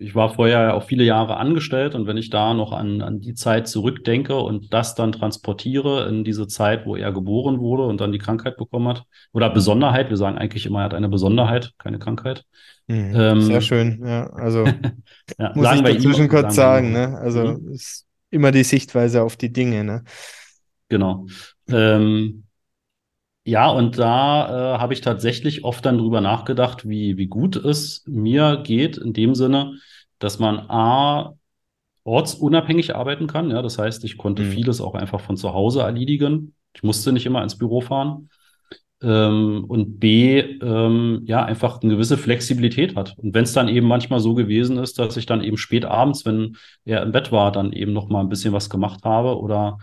ich 0.00 0.14
war 0.14 0.34
vorher 0.34 0.74
auch 0.74 0.84
viele 0.84 1.04
Jahre 1.04 1.36
angestellt 1.36 1.94
und 1.94 2.06
wenn 2.06 2.16
ich 2.16 2.30
da 2.30 2.54
noch 2.54 2.72
an, 2.72 3.02
an 3.02 3.20
die 3.20 3.34
Zeit 3.34 3.68
zurückdenke 3.68 4.36
und 4.36 4.72
das 4.72 4.94
dann 4.94 5.12
transportiere 5.12 6.08
in 6.08 6.24
diese 6.24 6.48
Zeit, 6.48 6.86
wo 6.86 6.96
er 6.96 7.12
geboren 7.12 7.60
wurde 7.60 7.84
und 7.86 8.00
dann 8.00 8.10
die 8.12 8.18
Krankheit 8.18 8.56
bekommen 8.56 8.88
hat, 8.88 9.04
oder 9.32 9.50
Besonderheit, 9.50 10.08
wir 10.10 10.16
sagen 10.16 10.38
eigentlich 10.38 10.66
immer, 10.66 10.80
er 10.80 10.84
hat 10.86 10.94
eine 10.94 11.08
Besonderheit, 11.08 11.72
keine 11.78 11.98
Krankheit. 11.98 12.44
Mhm. 12.88 13.14
Ähm, 13.14 13.40
Sehr 13.42 13.60
schön, 13.60 14.02
ja. 14.04 14.26
Also 14.30 14.64
Ja, 15.38 15.52
muss 15.54 15.64
sagen 15.66 15.86
ich 15.86 15.94
ihm- 15.94 15.96
dazwischen 15.96 16.28
kurz 16.28 16.54
sagen, 16.54 16.86
ihm. 16.88 16.92
ne? 16.92 17.18
Also 17.18 17.58
Mhm. 17.58 17.72
ist 17.72 18.06
immer 18.30 18.52
die 18.52 18.64
Sichtweise 18.64 19.22
auf 19.22 19.36
die 19.36 19.52
Dinge, 19.52 19.84
ne? 19.84 20.04
Genau. 20.88 21.26
Ähm, 21.68 22.44
ja, 23.50 23.68
und 23.70 23.98
da 23.98 24.76
äh, 24.76 24.78
habe 24.78 24.92
ich 24.94 25.00
tatsächlich 25.00 25.64
oft 25.64 25.84
dann 25.84 25.98
drüber 25.98 26.20
nachgedacht, 26.20 26.88
wie, 26.88 27.16
wie 27.16 27.26
gut 27.26 27.56
es 27.56 28.04
mir 28.06 28.58
geht, 28.64 28.96
in 28.98 29.12
dem 29.12 29.34
Sinne, 29.34 29.76
dass 30.18 30.38
man 30.38 30.58
A, 30.70 31.34
ortsunabhängig 32.04 32.96
arbeiten 32.96 33.26
kann. 33.28 33.50
Ja, 33.50 33.62
das 33.62 33.78
heißt, 33.78 34.04
ich 34.04 34.18
konnte 34.18 34.42
Mhm. 34.42 34.50
vieles 34.52 34.80
auch 34.80 34.94
einfach 34.94 35.20
von 35.20 35.36
zu 35.36 35.52
Hause 35.54 35.82
erledigen. 35.82 36.54
Ich 36.74 36.82
musste 36.82 37.12
nicht 37.12 37.26
immer 37.26 37.42
ins 37.42 37.58
Büro 37.58 37.80
fahren. 37.80 38.30
Ähm, 39.02 39.64
und 39.68 39.98
B, 40.00 40.40
ähm, 40.40 41.22
ja, 41.26 41.44
einfach 41.44 41.80
eine 41.82 41.94
gewisse 41.94 42.18
Flexibilität 42.18 42.96
hat. 42.96 43.16
Und 43.18 43.34
wenn 43.34 43.44
es 43.44 43.52
dann 43.54 43.68
eben 43.68 43.86
manchmal 43.86 44.20
so 44.20 44.34
gewesen 44.34 44.78
ist, 44.78 44.98
dass 44.98 45.16
ich 45.16 45.26
dann 45.26 45.42
eben 45.42 45.56
spät 45.56 45.86
abends, 45.86 46.26
wenn 46.26 46.56
er 46.84 47.02
im 47.02 47.12
Bett 47.12 47.32
war, 47.32 47.52
dann 47.52 47.72
eben 47.72 47.92
noch 47.94 48.08
mal 48.10 48.20
ein 48.20 48.28
bisschen 48.28 48.52
was 48.52 48.68
gemacht 48.70 49.04
habe 49.04 49.38
oder 49.38 49.78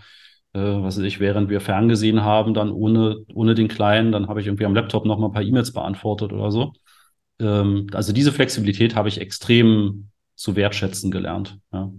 äh, 0.54 0.58
was 0.60 0.98
weiß 0.98 1.04
ich, 1.04 1.20
während 1.20 1.50
wir 1.50 1.60
ferngesehen 1.60 2.22
haben, 2.22 2.54
dann 2.54 2.70
ohne, 2.70 3.18
ohne 3.34 3.54
den 3.54 3.68
Kleinen, 3.68 4.12
dann 4.12 4.28
habe 4.28 4.40
ich 4.40 4.46
irgendwie 4.46 4.64
am 4.66 4.74
Laptop 4.74 5.04
noch 5.06 5.18
mal 5.18 5.26
ein 5.26 5.32
paar 5.32 5.42
E-Mails 5.42 5.72
beantwortet 5.72 6.32
oder 6.32 6.50
so. 6.50 6.72
Ähm, 7.40 7.86
also 7.92 8.12
diese 8.12 8.32
Flexibilität 8.32 8.94
habe 8.94 9.08
ich 9.08 9.20
extrem 9.20 10.10
zu 10.34 10.56
wertschätzen 10.56 11.10
gelernt. 11.10 11.58
Ja. 11.72 11.90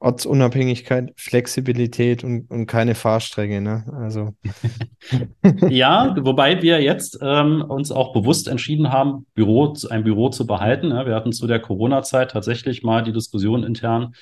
Ortsunabhängigkeit, 0.00 1.14
Flexibilität 1.16 2.24
und, 2.24 2.50
und 2.50 2.66
keine 2.66 2.94
Fahrstrecke, 2.94 3.62
ne? 3.62 3.84
Also 3.96 4.34
Ja, 5.70 6.14
wobei 6.20 6.60
wir 6.60 6.82
jetzt 6.82 7.18
ähm, 7.22 7.62
uns 7.62 7.90
auch 7.90 8.12
bewusst 8.12 8.48
entschieden 8.48 8.92
haben, 8.92 9.26
Büro, 9.34 9.74
ein 9.88 10.04
Büro 10.04 10.28
zu 10.28 10.46
behalten. 10.46 10.90
Ja, 10.90 11.06
wir 11.06 11.14
hatten 11.14 11.32
zu 11.32 11.46
der 11.46 11.60
Corona-Zeit 11.60 12.32
tatsächlich 12.32 12.82
mal 12.82 13.02
die 13.02 13.12
Diskussion 13.12 13.64
intern, 13.64 14.14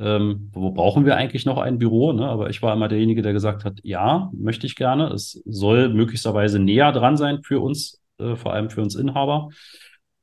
ähm, 0.00 0.50
wo 0.52 0.70
brauchen 0.72 1.04
wir 1.04 1.16
eigentlich 1.16 1.44
noch 1.44 1.58
ein 1.58 1.78
Büro? 1.78 2.12
Ne? 2.12 2.26
Aber 2.26 2.48
ich 2.48 2.62
war 2.62 2.72
immer 2.72 2.88
derjenige, 2.88 3.22
der 3.22 3.34
gesagt 3.34 3.64
hat, 3.64 3.80
ja, 3.82 4.30
möchte 4.32 4.66
ich 4.66 4.74
gerne. 4.74 5.08
Es 5.08 5.42
soll 5.46 5.90
möglicherweise 5.90 6.58
näher 6.58 6.90
dran 6.92 7.16
sein 7.18 7.42
für 7.42 7.60
uns, 7.60 8.00
äh, 8.18 8.34
vor 8.34 8.54
allem 8.54 8.70
für 8.70 8.80
uns 8.80 8.94
Inhaber. 8.94 9.50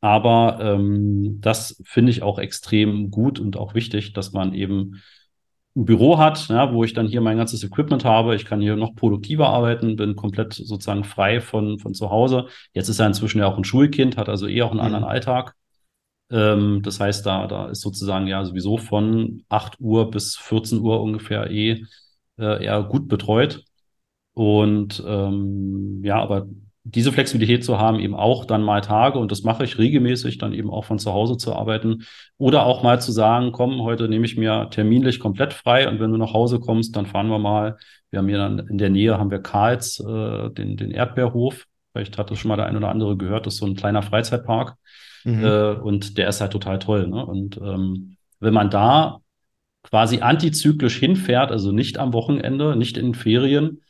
Aber 0.01 0.59
ähm, 0.61 1.37
das 1.41 1.81
finde 1.85 2.11
ich 2.11 2.23
auch 2.23 2.39
extrem 2.39 3.11
gut 3.11 3.39
und 3.39 3.57
auch 3.57 3.75
wichtig, 3.75 4.13
dass 4.13 4.31
man 4.33 4.53
eben 4.53 5.01
ein 5.75 5.85
Büro 5.85 6.17
hat, 6.17 6.47
ja, 6.49 6.73
wo 6.73 6.83
ich 6.83 6.93
dann 6.93 7.07
hier 7.07 7.21
mein 7.21 7.37
ganzes 7.37 7.63
Equipment 7.63 8.03
habe. 8.03 8.35
Ich 8.35 8.45
kann 8.45 8.61
hier 8.61 8.75
noch 8.75 8.95
produktiver 8.95 9.49
arbeiten, 9.49 9.95
bin 9.95 10.15
komplett 10.15 10.53
sozusagen 10.53 11.03
frei 11.03 11.39
von, 11.39 11.77
von 11.77 11.93
zu 11.93 12.09
Hause. 12.09 12.47
Jetzt 12.73 12.89
ist 12.89 12.99
er 12.99 13.07
inzwischen 13.07 13.39
ja 13.39 13.47
auch 13.47 13.57
ein 13.57 13.63
Schulkind, 13.63 14.17
hat 14.17 14.27
also 14.27 14.47
eh 14.47 14.63
auch 14.63 14.71
einen 14.71 14.79
anderen 14.79 15.03
Mhm. 15.03 15.09
Alltag. 15.09 15.53
Ähm, 16.31 16.81
das 16.83 16.99
heißt, 16.99 17.25
da, 17.25 17.47
da 17.47 17.69
ist 17.69 17.81
sozusagen 17.81 18.27
ja 18.27 18.43
sowieso 18.45 18.77
von 18.77 19.43
8 19.49 19.79
Uhr 19.79 20.11
bis 20.11 20.35
14 20.37 20.79
Uhr 20.79 21.01
ungefähr 21.01 21.49
eh 21.51 21.83
äh, 22.37 22.63
eher 22.65 22.83
gut 22.83 23.07
betreut. 23.07 23.63
Und 24.33 25.03
ähm, 25.05 26.01
ja, 26.03 26.21
aber 26.21 26.47
diese 26.83 27.11
Flexibilität 27.11 27.65
zu 27.65 27.79
haben, 27.79 27.99
eben 27.99 28.15
auch 28.15 28.45
dann 28.45 28.63
mal 28.63 28.81
Tage, 28.81 29.19
und 29.19 29.31
das 29.31 29.43
mache 29.43 29.63
ich 29.65 29.77
regelmäßig, 29.77 30.37
dann 30.37 30.53
eben 30.53 30.69
auch 30.69 30.85
von 30.85 30.99
zu 30.99 31.11
Hause 31.11 31.37
zu 31.37 31.53
arbeiten. 31.53 32.05
Oder 32.37 32.65
auch 32.65 32.81
mal 32.83 33.01
zu 33.01 33.11
sagen, 33.11 33.51
komm, 33.51 33.81
heute 33.81 34.07
nehme 34.07 34.25
ich 34.25 34.37
mir 34.37 34.69
terminlich 34.71 35.19
komplett 35.19 35.53
frei 35.53 35.89
und 35.89 35.99
wenn 35.99 36.11
du 36.11 36.17
nach 36.17 36.33
Hause 36.33 36.59
kommst, 36.59 36.95
dann 36.95 37.05
fahren 37.05 37.29
wir 37.29 37.39
mal. 37.39 37.77
Wir 38.09 38.19
haben 38.19 38.29
hier 38.29 38.37
dann 38.37 38.59
in 38.59 38.77
der 38.77 38.89
Nähe 38.89 39.17
haben 39.17 39.31
wir 39.31 39.39
Karls, 39.39 39.99
äh, 39.99 40.49
den, 40.51 40.77
den 40.77 40.91
Erdbeerhof. 40.91 41.65
Vielleicht 41.91 42.17
hat 42.17 42.31
das 42.31 42.39
schon 42.39 42.49
mal 42.49 42.55
der 42.55 42.67
ein 42.67 42.77
oder 42.77 42.89
andere 42.89 43.17
gehört. 43.17 43.45
Das 43.47 43.55
ist 43.55 43.59
so 43.59 43.65
ein 43.65 43.75
kleiner 43.75 44.01
Freizeitpark. 44.01 44.75
Mhm. 45.27 45.43
Äh, 45.43 45.71
und 45.73 46.17
der 46.17 46.29
ist 46.29 46.41
halt 46.41 46.51
total 46.51 46.79
toll. 46.79 47.07
Ne? 47.07 47.25
Und 47.25 47.57
ähm, 47.57 48.17
wenn 48.39 48.53
man 48.53 48.69
da 48.69 49.19
quasi 49.83 50.19
antizyklisch 50.19 50.97
hinfährt, 50.97 51.51
also 51.51 51.71
nicht 51.71 51.97
am 51.97 52.13
Wochenende, 52.13 52.75
nicht 52.75 52.97
in 52.97 53.07
den 53.07 53.15
Ferien, 53.15 53.81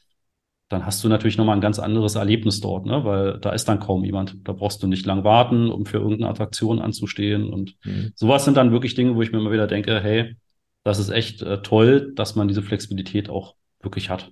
dann 0.70 0.86
hast 0.86 1.04
du 1.04 1.08
natürlich 1.08 1.38
nochmal 1.38 1.56
ein 1.56 1.62
ganz 1.62 1.80
anderes 1.80 2.16
Erlebnis 2.16 2.60
dort, 2.60 2.86
ne? 2.86 3.06
weil 3.06 3.40
da 3.40 3.52
ist 3.52 3.66
dann 3.70 3.80
kaum 3.80 4.04
jemand. 4.04 4.36
Da 4.44 4.52
brauchst 4.52 4.84
du 4.84 4.88
nicht 4.88 5.06
lang 5.06 5.24
warten, 5.24 5.70
um 5.70 5.86
für 5.86 5.98
irgendeine 5.98 6.30
Attraktion 6.30 6.80
anzustehen. 6.80 7.52
Und 7.52 7.76
Mhm. 7.86 8.12
sowas 8.16 8.44
sind 8.46 8.58
dann 8.58 8.72
wirklich 8.72 8.94
Dinge, 8.96 9.16
wo 9.16 9.22
ich 9.22 9.32
mir 9.32 9.40
immer 9.40 9.52
wieder 9.52 9.68
denke, 9.68 10.00
hey, 10.02 10.36
das 10.84 11.00
ist 11.00 11.10
echt 11.10 11.42
äh, 11.42 11.62
toll, 11.62 12.14
dass 12.16 12.36
man 12.36 12.48
diese 12.48 12.62
Flexibilität 12.62 13.30
auch 13.30 13.56
wirklich 13.82 14.10
hat. 14.10 14.32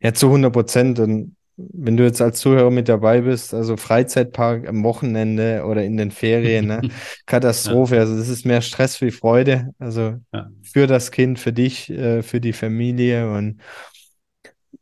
Ja, 0.00 0.12
zu 0.12 0.28
100 0.28 0.52
Prozent. 0.52 0.98
Und 0.98 1.36
wenn 1.72 1.96
du 1.96 2.04
jetzt 2.04 2.20
als 2.22 2.40
Zuhörer 2.40 2.70
mit 2.70 2.88
dabei 2.88 3.22
bist, 3.22 3.54
also 3.54 3.76
Freizeitpark 3.76 4.68
am 4.68 4.82
Wochenende 4.84 5.64
oder 5.64 5.84
in 5.84 5.96
den 5.96 6.10
Ferien, 6.10 6.66
ne? 6.66 6.86
Katastrophe. 7.26 7.98
Also 7.98 8.16
das 8.16 8.28
ist 8.28 8.44
mehr 8.46 8.62
Stress 8.62 9.00
wie 9.00 9.10
Freude. 9.10 9.70
Also 9.78 10.16
Ja. 10.32 10.50
für 10.62 10.86
das 10.86 11.10
Kind, 11.10 11.38
für 11.38 11.52
dich, 11.52 11.90
äh, 11.90 12.22
für 12.22 12.40
die 12.40 12.52
Familie. 12.52 13.30
Und 13.32 13.60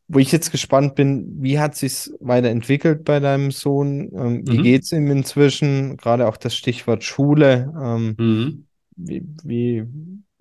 wo 0.07 0.19
ich 0.19 0.33
jetzt 0.33 0.51
gespannt 0.51 0.95
bin, 0.95 1.43
wie 1.43 1.59
hat 1.59 1.77
sich's 1.77 2.11
weiterentwickelt 2.21 3.05
bei 3.05 3.21
deinem 3.21 3.51
Sohn? 3.51 4.11
Ähm, 4.15 4.43
wie 4.47 4.59
Mhm. 4.59 4.63
geht's 4.63 4.93
ihm 4.93 5.11
inzwischen? 5.11 5.97
Gerade 5.97 6.27
auch 6.29 6.37
das 6.37 6.57
Stichwort 6.57 7.05
Schule. 7.05 7.73
Ähm, 7.81 8.17
Mhm. 8.19 8.65
wie, 8.97 9.23
wie, 9.45 9.85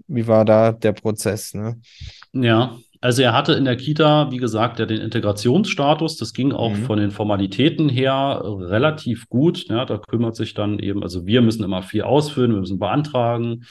wie 0.08 0.28
war 0.28 0.46
da 0.46 0.72
der 0.72 0.94
Prozess, 0.94 1.54
ne? 1.54 1.80
Ja, 2.34 2.78
Also 3.00 3.22
er 3.22 3.34
hatte 3.34 3.54
in 3.54 3.66
der 3.66 3.76
Kita, 3.76 4.32
wie 4.32 4.38
gesagt, 4.38 4.80
ja 4.80 4.86
den 4.86 5.02
Integrationsstatus. 5.02 6.18
Das 6.18 6.34
ging 6.34 6.52
auch 6.52 6.72
mhm. 6.72 6.84
von 6.84 7.00
den 7.00 7.12
Formalitäten 7.12 7.90
her 7.90 8.42
relativ 8.44 9.30
gut. 9.30 9.68
Ja, 9.70 9.86
da 9.86 9.98
kümmert 9.98 10.36
sich 10.36 10.54
dann 10.54 10.80
eben, 10.80 11.04
also 11.04 11.26
wir 11.26 11.42
müssen 11.42 11.64
immer 11.64 11.84
viel 11.84 12.04
ausfüllen, 12.04 12.54
wir 12.54 12.60
müssen 12.60 12.80
beantragen, 12.80 13.66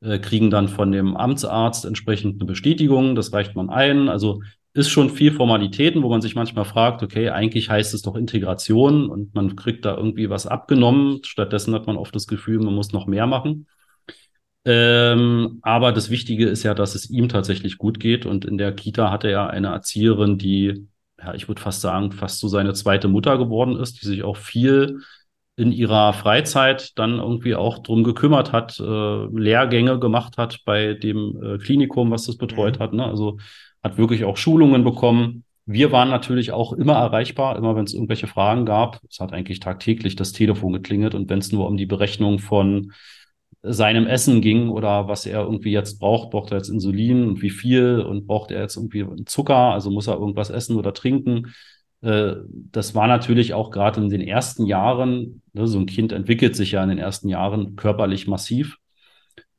äh, 0.00 0.18
kriegen 0.18 0.50
dann 0.50 0.68
von 0.68 0.92
dem 0.92 1.16
Amtsarzt 1.16 1.84
entsprechend 1.84 2.40
eine 2.40 2.46
Bestätigung. 2.46 3.14
Das 3.14 3.32
reicht 3.32 3.56
man 3.56 3.70
ein. 3.70 4.08
Also 4.08 4.40
ist 4.76 4.90
schon 4.90 5.08
viel 5.08 5.32
Formalitäten, 5.32 6.02
wo 6.02 6.10
man 6.10 6.20
sich 6.20 6.34
manchmal 6.34 6.66
fragt, 6.66 7.02
okay, 7.02 7.30
eigentlich 7.30 7.70
heißt 7.70 7.94
es 7.94 8.02
doch 8.02 8.14
Integration 8.14 9.08
und 9.08 9.34
man 9.34 9.56
kriegt 9.56 9.86
da 9.86 9.96
irgendwie 9.96 10.28
was 10.28 10.46
abgenommen. 10.46 11.20
Stattdessen 11.24 11.72
hat 11.74 11.86
man 11.86 11.96
oft 11.96 12.14
das 12.14 12.26
Gefühl, 12.26 12.58
man 12.58 12.74
muss 12.74 12.92
noch 12.92 13.06
mehr 13.06 13.26
machen. 13.26 13.66
Ähm, 14.68 15.60
aber 15.62 15.92
das 15.92 16.10
Wichtige 16.10 16.48
ist 16.48 16.64
ja, 16.64 16.74
dass 16.74 16.96
es 16.96 17.08
ihm 17.08 17.28
tatsächlich 17.28 17.78
gut 17.78 18.00
geht. 18.00 18.26
Und 18.26 18.44
in 18.44 18.58
der 18.58 18.72
Kita 18.72 19.12
hatte 19.12 19.30
er 19.30 19.48
eine 19.50 19.68
Erzieherin, 19.68 20.38
die, 20.38 20.88
ja, 21.22 21.34
ich 21.34 21.46
würde 21.46 21.62
fast 21.62 21.80
sagen, 21.80 22.10
fast 22.10 22.40
so 22.40 22.48
seine 22.48 22.74
zweite 22.74 23.06
Mutter 23.06 23.38
geworden 23.38 23.76
ist, 23.76 24.02
die 24.02 24.06
sich 24.06 24.24
auch 24.24 24.36
viel 24.36 25.02
in 25.54 25.70
ihrer 25.72 26.12
Freizeit 26.12 26.98
dann 26.98 27.18
irgendwie 27.18 27.54
auch 27.54 27.78
drum 27.78 28.02
gekümmert 28.02 28.52
hat, 28.52 28.78
äh, 28.80 29.26
Lehrgänge 29.26 30.00
gemacht 30.00 30.36
hat 30.36 30.60
bei 30.64 30.94
dem 30.94 31.40
äh, 31.42 31.58
Klinikum, 31.58 32.10
was 32.10 32.26
das 32.26 32.36
betreut 32.36 32.78
mhm. 32.78 32.82
hat. 32.82 32.92
Ne? 32.92 33.06
Also 33.06 33.38
hat 33.84 33.98
wirklich 33.98 34.24
auch 34.24 34.36
Schulungen 34.36 34.82
bekommen. 34.82 35.44
Wir 35.64 35.92
waren 35.92 36.10
natürlich 36.10 36.50
auch 36.50 36.72
immer 36.72 36.94
erreichbar, 36.94 37.56
immer 37.56 37.76
wenn 37.76 37.84
es 37.84 37.94
irgendwelche 37.94 38.26
Fragen 38.26 38.66
gab. 38.66 39.00
Es 39.08 39.20
hat 39.20 39.32
eigentlich 39.32 39.60
tagtäglich 39.60 40.16
das 40.16 40.32
Telefon 40.32 40.72
geklingelt 40.72 41.14
und 41.14 41.30
wenn 41.30 41.38
es 41.38 41.52
nur 41.52 41.66
um 41.68 41.76
die 41.76 41.86
Berechnung 41.86 42.40
von 42.40 42.92
seinem 43.72 44.06
Essen 44.06 44.40
ging 44.40 44.68
oder 44.68 45.08
was 45.08 45.26
er 45.26 45.42
irgendwie 45.42 45.72
jetzt 45.72 45.98
braucht. 45.98 46.30
Braucht 46.30 46.50
er 46.50 46.58
jetzt 46.58 46.68
Insulin 46.68 47.26
und 47.28 47.42
wie 47.42 47.50
viel 47.50 48.00
und 48.00 48.26
braucht 48.26 48.50
er 48.50 48.62
jetzt 48.62 48.76
irgendwie 48.76 49.04
Zucker, 49.24 49.72
also 49.72 49.90
muss 49.90 50.06
er 50.06 50.18
irgendwas 50.18 50.50
essen 50.50 50.76
oder 50.76 50.94
trinken. 50.94 51.52
Äh, 52.02 52.34
das 52.48 52.94
war 52.94 53.06
natürlich 53.06 53.54
auch 53.54 53.70
gerade 53.70 54.00
in 54.00 54.08
den 54.08 54.20
ersten 54.20 54.66
Jahren, 54.66 55.42
ne, 55.52 55.66
so 55.66 55.78
ein 55.78 55.86
Kind 55.86 56.12
entwickelt 56.12 56.56
sich 56.56 56.72
ja 56.72 56.82
in 56.82 56.90
den 56.90 56.98
ersten 56.98 57.28
Jahren 57.28 57.76
körperlich 57.76 58.26
massiv. 58.26 58.78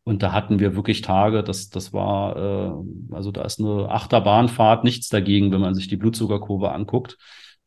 Und 0.03 0.23
da 0.23 0.31
hatten 0.31 0.59
wir 0.59 0.75
wirklich 0.75 1.01
Tage, 1.01 1.43
das, 1.43 1.69
das 1.69 1.91
war, 1.91 2.37
äh, 2.37 3.13
also 3.13 3.31
da 3.31 3.41
ist 3.43 3.59
eine 3.59 3.89
Achterbahnfahrt 3.89 4.85
nichts 4.85 5.09
dagegen, 5.09 5.51
wenn 5.51 5.59
man 5.59 5.75
sich 5.75 5.89
die 5.89 5.97
Blutzuckerkurve 5.97 6.71
anguckt, 6.71 7.17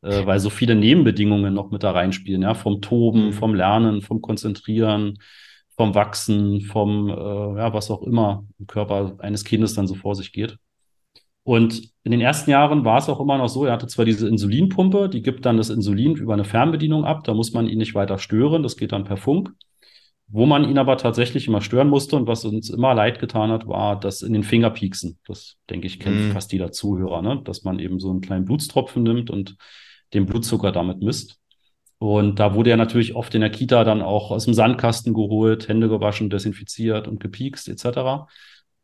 äh, 0.00 0.24
weil 0.24 0.40
so 0.40 0.48
viele 0.48 0.74
Nebenbedingungen 0.74 1.52
noch 1.52 1.70
mit 1.70 1.82
da 1.82 1.90
reinspielen, 1.90 2.40
ja, 2.40 2.54
vom 2.54 2.80
Toben, 2.80 3.26
mhm. 3.26 3.32
vom 3.34 3.54
Lernen, 3.54 4.00
vom 4.00 4.22
Konzentrieren, 4.22 5.18
vom 5.80 5.94
Wachsen, 5.94 6.60
vom, 6.60 7.08
äh, 7.08 7.12
ja, 7.58 7.72
was 7.72 7.90
auch 7.90 8.02
immer 8.02 8.44
im 8.58 8.66
Körper 8.66 9.14
eines 9.20 9.44
Kindes 9.44 9.72
dann 9.72 9.86
so 9.86 9.94
vor 9.94 10.14
sich 10.14 10.30
geht. 10.30 10.58
Und 11.42 11.90
in 12.04 12.10
den 12.10 12.20
ersten 12.20 12.50
Jahren 12.50 12.84
war 12.84 12.98
es 12.98 13.08
auch 13.08 13.18
immer 13.18 13.38
noch 13.38 13.48
so, 13.48 13.64
er 13.64 13.72
hatte 13.72 13.86
zwar 13.86 14.04
diese 14.04 14.28
Insulinpumpe, 14.28 15.08
die 15.08 15.22
gibt 15.22 15.46
dann 15.46 15.56
das 15.56 15.70
Insulin 15.70 16.16
über 16.16 16.34
eine 16.34 16.44
Fernbedienung 16.44 17.06
ab, 17.06 17.24
da 17.24 17.32
muss 17.32 17.54
man 17.54 17.66
ihn 17.66 17.78
nicht 17.78 17.94
weiter 17.94 18.18
stören, 18.18 18.62
das 18.62 18.76
geht 18.76 18.92
dann 18.92 19.04
per 19.04 19.16
Funk. 19.16 19.54
Wo 20.28 20.44
man 20.44 20.68
ihn 20.68 20.76
aber 20.76 20.98
tatsächlich 20.98 21.48
immer 21.48 21.62
stören 21.62 21.88
musste 21.88 22.14
und 22.16 22.26
was 22.26 22.44
uns 22.44 22.68
immer 22.68 22.94
leid 22.94 23.18
getan 23.18 23.50
hat, 23.50 23.66
war 23.66 23.98
das 23.98 24.20
in 24.20 24.34
den 24.34 24.42
Fingerpieksen. 24.42 25.18
Das, 25.26 25.56
denke 25.70 25.86
ich, 25.86 25.98
kennt 25.98 26.28
mm. 26.28 26.32
fast 26.32 26.52
jeder 26.52 26.72
Zuhörer, 26.72 27.22
ne? 27.22 27.40
dass 27.42 27.64
man 27.64 27.78
eben 27.78 28.00
so 28.00 28.10
einen 28.10 28.20
kleinen 28.20 28.44
Blutstropfen 28.44 29.02
nimmt 29.02 29.30
und 29.30 29.56
den 30.12 30.26
Blutzucker 30.26 30.72
damit 30.72 31.00
misst. 31.00 31.39
Und 32.00 32.40
da 32.40 32.54
wurde 32.54 32.70
er 32.70 32.78
natürlich 32.78 33.14
oft 33.14 33.34
in 33.34 33.42
der 33.42 33.50
Kita 33.50 33.84
dann 33.84 34.00
auch 34.00 34.30
aus 34.30 34.46
dem 34.46 34.54
Sandkasten 34.54 35.12
geholt, 35.12 35.68
Hände 35.68 35.90
gewaschen, 35.90 36.30
desinfiziert 36.30 37.06
und 37.06 37.20
gepiekst 37.20 37.68
etc. 37.68 38.26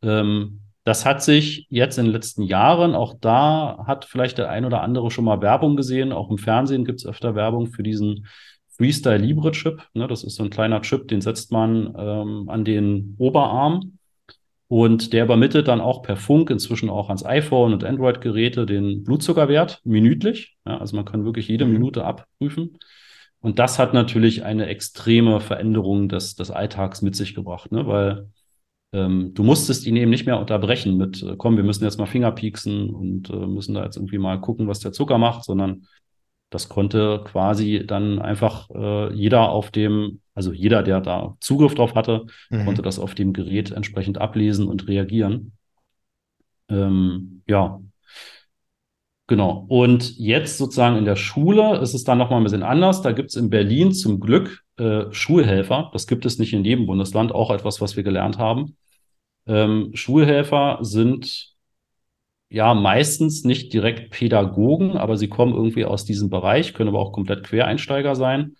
Ähm, 0.03 0.61
das 0.83 1.03
hat 1.03 1.23
sich 1.23 1.65
jetzt 1.71 1.97
in 1.97 2.05
den 2.05 2.13
letzten 2.13 2.43
Jahren, 2.43 2.93
auch 2.93 3.15
da 3.19 3.83
hat 3.87 4.05
vielleicht 4.05 4.37
der 4.37 4.49
ein 4.51 4.65
oder 4.65 4.83
andere 4.83 5.09
schon 5.09 5.25
mal 5.25 5.41
Werbung 5.41 5.75
gesehen. 5.75 6.13
Auch 6.13 6.29
im 6.29 6.37
Fernsehen 6.37 6.85
gibt 6.85 6.99
es 6.99 7.07
öfter 7.07 7.33
Werbung 7.33 7.67
für 7.67 7.81
diesen 7.81 8.27
Freestyle 8.69 9.17
Libre 9.17 9.51
Chip. 9.51 9.81
Ne, 9.95 10.07
das 10.07 10.23
ist 10.23 10.35
so 10.35 10.43
ein 10.43 10.51
kleiner 10.51 10.83
Chip, 10.83 11.07
den 11.07 11.21
setzt 11.21 11.51
man 11.51 11.95
ähm, 11.97 12.49
an 12.49 12.65
den 12.65 13.15
Oberarm 13.17 13.97
und 14.67 15.11
der 15.11 15.23
übermittelt 15.23 15.67
dann 15.67 15.81
auch 15.81 16.03
per 16.03 16.17
Funk 16.17 16.51
inzwischen 16.51 16.91
auch 16.91 17.07
ans 17.07 17.25
iPhone 17.25 17.73
und 17.73 17.83
Android-Geräte 17.83 18.67
den 18.67 19.03
Blutzuckerwert 19.03 19.81
minütlich. 19.85 20.55
Ja, 20.67 20.77
also 20.77 20.95
man 20.95 21.05
kann 21.05 21.25
wirklich 21.25 21.47
jede 21.47 21.65
mhm. 21.65 21.73
Minute 21.73 22.05
abprüfen. 22.05 22.77
Und 23.39 23.59
das 23.59 23.79
hat 23.79 23.93
natürlich 23.93 24.43
eine 24.43 24.65
extreme 24.67 25.39
Veränderung 25.39 26.09
des, 26.09 26.35
des 26.35 26.51
Alltags 26.51 27.01
mit 27.01 27.15
sich 27.15 27.35
gebracht, 27.35 27.71
ne? 27.71 27.87
weil 27.87 28.29
ähm, 28.93 29.33
du 29.33 29.43
musstest 29.43 29.85
ihn 29.85 29.95
eben 29.95 30.09
nicht 30.09 30.25
mehr 30.25 30.39
unterbrechen 30.39 30.97
mit, 30.97 31.21
äh, 31.21 31.35
komm, 31.37 31.57
wir 31.57 31.63
müssen 31.63 31.83
jetzt 31.83 31.99
mal 31.99 32.05
Finger 32.05 32.31
pieksen 32.31 32.89
und 32.89 33.29
äh, 33.29 33.35
müssen 33.35 33.75
da 33.75 33.83
jetzt 33.83 33.97
irgendwie 33.97 34.17
mal 34.17 34.39
gucken, 34.39 34.67
was 34.67 34.79
der 34.79 34.91
Zucker 34.91 35.17
macht, 35.17 35.43
sondern 35.43 35.85
das 36.49 36.69
konnte 36.69 37.23
quasi 37.25 37.83
dann 37.85 38.19
einfach 38.19 38.69
äh, 38.69 39.13
jeder 39.13 39.49
auf 39.49 39.69
dem, 39.69 40.21
also 40.33 40.53
jeder, 40.53 40.81
der 40.81 41.01
da 41.01 41.35
Zugriff 41.41 41.75
drauf 41.75 41.95
hatte, 41.95 42.25
mhm. 42.49 42.65
konnte 42.65 42.81
das 42.81 42.99
auf 42.99 43.15
dem 43.15 43.33
Gerät 43.33 43.71
entsprechend 43.71 44.19
ablesen 44.19 44.67
und 44.67 44.87
reagieren. 44.87 45.51
Ähm, 46.69 47.43
ja, 47.47 47.81
Genau. 49.27 49.65
Und 49.67 50.17
jetzt 50.17 50.57
sozusagen 50.57 50.95
in 50.95 51.03
der 51.05 51.17
Schule 51.17 51.77
ist 51.79 51.93
es 51.93 52.05
dann 52.05 52.17
nochmal 52.17 52.39
ein 52.39 52.43
bisschen 52.43 52.63
anders. 52.63 53.01
Da 53.01 53.11
gibt 53.11 53.29
es 53.29 53.35
in 53.35 53.49
Berlin 53.49 53.91
zum 53.91 54.21
Glück 54.21 54.63
äh, 54.77 55.11
Schulhelfer. 55.11 55.89
Das 55.91 56.07
gibt 56.07 56.25
es 56.25 56.39
nicht 56.39 56.53
in 56.53 56.63
jedem 56.63 56.85
Bundesland, 56.85 57.33
auch 57.33 57.51
etwas, 57.51 57.81
was 57.81 57.97
wir 57.97 58.03
gelernt 58.03 58.37
haben. 58.37 58.77
Ähm, 59.45 59.91
Schulhelfer 59.93 60.79
sind 60.81 61.55
ja 62.49 62.73
meistens 62.73 63.43
nicht 63.43 63.73
direkt 63.73 64.11
Pädagogen, 64.11 64.97
aber 64.97 65.17
sie 65.17 65.27
kommen 65.27 65.53
irgendwie 65.53 65.85
aus 65.85 66.05
diesem 66.05 66.29
Bereich, 66.29 66.73
können 66.73 66.89
aber 66.89 66.99
auch 66.99 67.11
komplett 67.11 67.43
Quereinsteiger 67.43 68.15
sein, 68.15 68.55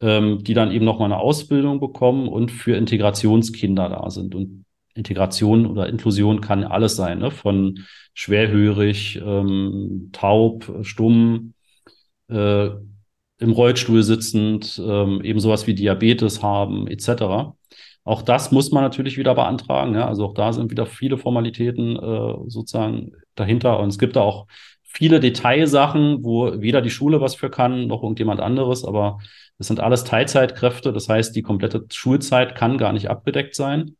ähm, 0.00 0.42
die 0.42 0.54
dann 0.54 0.72
eben 0.72 0.84
nochmal 0.84 1.12
eine 1.12 1.20
Ausbildung 1.20 1.80
bekommen 1.80 2.28
und 2.28 2.50
für 2.50 2.76
Integrationskinder 2.76 3.88
da 3.88 4.10
sind. 4.10 4.34
Und 4.34 4.65
Integration 4.96 5.66
oder 5.66 5.88
Inklusion 5.88 6.40
kann 6.40 6.64
alles 6.64 6.96
sein, 6.96 7.18
ne? 7.18 7.30
von 7.30 7.80
schwerhörig, 8.14 9.20
ähm, 9.24 10.10
taub, 10.12 10.80
stumm, 10.82 11.54
äh, 12.28 12.70
im 13.38 13.52
Rollstuhl 13.52 14.02
sitzend, 14.02 14.80
ähm, 14.82 15.20
eben 15.22 15.40
sowas 15.40 15.66
wie 15.66 15.74
Diabetes 15.74 16.42
haben, 16.42 16.86
etc. 16.88 17.54
Auch 18.04 18.22
das 18.22 18.52
muss 18.52 18.70
man 18.70 18.82
natürlich 18.82 19.18
wieder 19.18 19.34
beantragen. 19.34 19.94
Ja? 19.94 20.08
Also 20.08 20.24
auch 20.26 20.34
da 20.34 20.52
sind 20.52 20.70
wieder 20.70 20.86
viele 20.86 21.18
Formalitäten 21.18 21.96
äh, 21.96 22.34
sozusagen 22.46 23.12
dahinter. 23.34 23.78
Und 23.80 23.88
es 23.88 23.98
gibt 23.98 24.16
da 24.16 24.22
auch 24.22 24.46
viele 24.82 25.20
Detailsachen, 25.20 26.24
wo 26.24 26.60
weder 26.60 26.80
die 26.80 26.90
Schule 26.90 27.20
was 27.20 27.34
für 27.34 27.50
kann, 27.50 27.86
noch 27.86 28.02
irgendjemand 28.02 28.40
anderes, 28.40 28.84
aber 28.84 29.18
das 29.58 29.66
sind 29.66 29.80
alles 29.80 30.04
Teilzeitkräfte. 30.04 30.92
Das 30.92 31.08
heißt, 31.08 31.34
die 31.36 31.42
komplette 31.42 31.84
Schulzeit 31.90 32.54
kann 32.54 32.78
gar 32.78 32.92
nicht 32.92 33.10
abgedeckt 33.10 33.54
sein. 33.54 33.96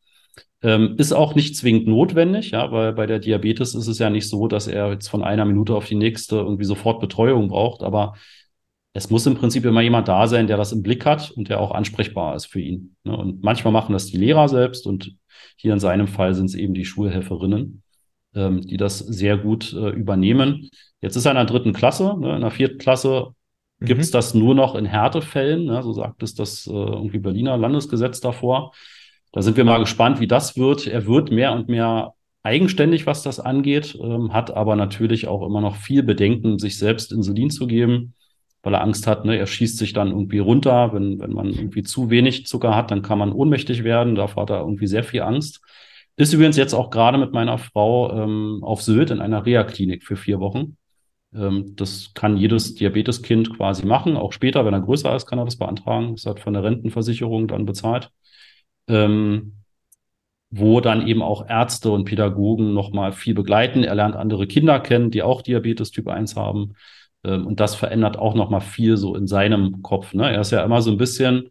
Ähm, 0.62 0.94
ist 0.98 1.12
auch 1.12 1.34
nicht 1.34 1.54
zwingend 1.54 1.86
notwendig, 1.86 2.52
ja, 2.52 2.72
weil 2.72 2.92
bei 2.94 3.06
der 3.06 3.18
Diabetes 3.18 3.74
ist 3.74 3.88
es 3.88 3.98
ja 3.98 4.08
nicht 4.08 4.28
so, 4.28 4.48
dass 4.48 4.66
er 4.66 4.90
jetzt 4.90 5.08
von 5.08 5.22
einer 5.22 5.44
Minute 5.44 5.74
auf 5.74 5.86
die 5.86 5.94
nächste 5.94 6.36
irgendwie 6.36 6.64
sofort 6.64 7.00
Betreuung 7.00 7.48
braucht, 7.48 7.82
aber 7.82 8.14
es 8.96 9.10
muss 9.10 9.26
im 9.26 9.34
Prinzip 9.34 9.66
immer 9.66 9.82
jemand 9.82 10.08
da 10.08 10.26
sein, 10.26 10.46
der 10.46 10.56
das 10.56 10.72
im 10.72 10.82
Blick 10.82 11.04
hat 11.04 11.30
und 11.32 11.50
der 11.50 11.60
auch 11.60 11.72
ansprechbar 11.72 12.34
ist 12.34 12.46
für 12.46 12.60
ihn. 12.60 12.96
Ne? 13.04 13.14
Und 13.14 13.42
manchmal 13.42 13.72
machen 13.72 13.92
das 13.92 14.06
die 14.06 14.16
Lehrer 14.16 14.48
selbst 14.48 14.86
und 14.86 15.14
hier 15.56 15.74
in 15.74 15.80
seinem 15.80 16.08
Fall 16.08 16.34
sind 16.34 16.46
es 16.46 16.54
eben 16.54 16.72
die 16.72 16.86
Schulhelferinnen, 16.86 17.82
ähm, 18.34 18.62
die 18.62 18.78
das 18.78 18.98
sehr 18.98 19.36
gut 19.36 19.74
äh, 19.74 19.90
übernehmen. 19.90 20.70
Jetzt 21.02 21.16
ist 21.16 21.26
er 21.26 21.32
in 21.32 21.36
der 21.36 21.44
dritten 21.44 21.74
Klasse, 21.74 22.16
ne? 22.18 22.36
in 22.36 22.40
der 22.40 22.50
vierten 22.50 22.78
Klasse 22.78 23.34
mhm. 23.80 23.86
gibt 23.86 24.00
es 24.00 24.10
das 24.10 24.32
nur 24.32 24.54
noch 24.54 24.74
in 24.74 24.86
Härtefällen, 24.86 25.66
ne? 25.66 25.82
so 25.82 25.92
sagt 25.92 26.22
es 26.22 26.34
das 26.34 26.66
äh, 26.66 26.70
irgendwie 26.70 27.18
Berliner 27.18 27.58
Landesgesetz 27.58 28.20
davor. 28.20 28.72
Da 29.36 29.42
sind 29.42 29.58
wir 29.58 29.64
mal 29.64 29.80
gespannt, 29.80 30.18
wie 30.18 30.26
das 30.26 30.56
wird. 30.56 30.86
Er 30.86 31.06
wird 31.06 31.30
mehr 31.30 31.52
und 31.52 31.68
mehr 31.68 32.14
eigenständig, 32.42 33.04
was 33.04 33.22
das 33.22 33.38
angeht, 33.38 33.94
ähm, 34.02 34.32
hat 34.32 34.50
aber 34.50 34.76
natürlich 34.76 35.28
auch 35.28 35.44
immer 35.46 35.60
noch 35.60 35.76
viel 35.76 36.02
Bedenken, 36.02 36.58
sich 36.58 36.78
selbst 36.78 37.12
Insulin 37.12 37.50
zu 37.50 37.66
geben, 37.66 38.14
weil 38.62 38.72
er 38.72 38.80
Angst 38.80 39.06
hat, 39.06 39.26
ne, 39.26 39.36
er 39.36 39.46
schießt 39.46 39.76
sich 39.76 39.92
dann 39.92 40.08
irgendwie 40.08 40.38
runter. 40.38 40.94
Wenn, 40.94 41.20
wenn 41.20 41.34
man 41.34 41.48
irgendwie 41.50 41.82
zu 41.82 42.08
wenig 42.08 42.46
Zucker 42.46 42.74
hat, 42.74 42.90
dann 42.90 43.02
kann 43.02 43.18
man 43.18 43.30
ohnmächtig 43.30 43.84
werden. 43.84 44.14
Davor 44.14 44.44
hat 44.44 44.50
er 44.50 44.60
irgendwie 44.60 44.86
sehr 44.86 45.04
viel 45.04 45.20
Angst. 45.20 45.60
Ist 46.16 46.32
übrigens 46.32 46.56
jetzt 46.56 46.72
auch 46.72 46.88
gerade 46.88 47.18
mit 47.18 47.34
meiner 47.34 47.58
Frau 47.58 48.10
ähm, 48.12 48.60
auf 48.62 48.80
Sylt 48.80 49.10
in 49.10 49.20
einer 49.20 49.44
Reha-Klinik 49.44 50.02
für 50.02 50.16
vier 50.16 50.40
Wochen. 50.40 50.78
Ähm, 51.34 51.74
das 51.76 52.12
kann 52.14 52.38
jedes 52.38 52.74
Diabeteskind 52.74 53.54
quasi 53.54 53.84
machen. 53.84 54.16
Auch 54.16 54.32
später, 54.32 54.64
wenn 54.64 54.72
er 54.72 54.80
größer 54.80 55.14
ist, 55.14 55.26
kann 55.26 55.38
er 55.38 55.44
das 55.44 55.58
beantragen. 55.58 56.14
Das 56.14 56.24
hat 56.24 56.40
von 56.40 56.54
der 56.54 56.64
Rentenversicherung 56.64 57.48
dann 57.48 57.66
bezahlt 57.66 58.10
ähm, 58.88 59.52
wo 60.50 60.80
dann 60.80 61.06
eben 61.06 61.22
auch 61.22 61.48
Ärzte 61.48 61.90
und 61.90 62.04
Pädagogen 62.04 62.72
nochmal 62.72 63.12
viel 63.12 63.34
begleiten. 63.34 63.84
Er 63.84 63.94
lernt 63.94 64.16
andere 64.16 64.46
Kinder 64.46 64.80
kennen, 64.80 65.10
die 65.10 65.22
auch 65.22 65.42
Diabetes 65.42 65.90
Typ 65.90 66.08
1 66.08 66.36
haben. 66.36 66.74
Ähm, 67.24 67.46
und 67.46 67.60
das 67.60 67.74
verändert 67.74 68.18
auch 68.18 68.34
nochmal 68.34 68.60
viel 68.60 68.96
so 68.96 69.14
in 69.16 69.26
seinem 69.26 69.82
Kopf. 69.82 70.14
Ne? 70.14 70.30
Er 70.32 70.40
ist 70.40 70.52
ja 70.52 70.64
immer 70.64 70.82
so 70.82 70.90
ein 70.90 70.98
bisschen 70.98 71.50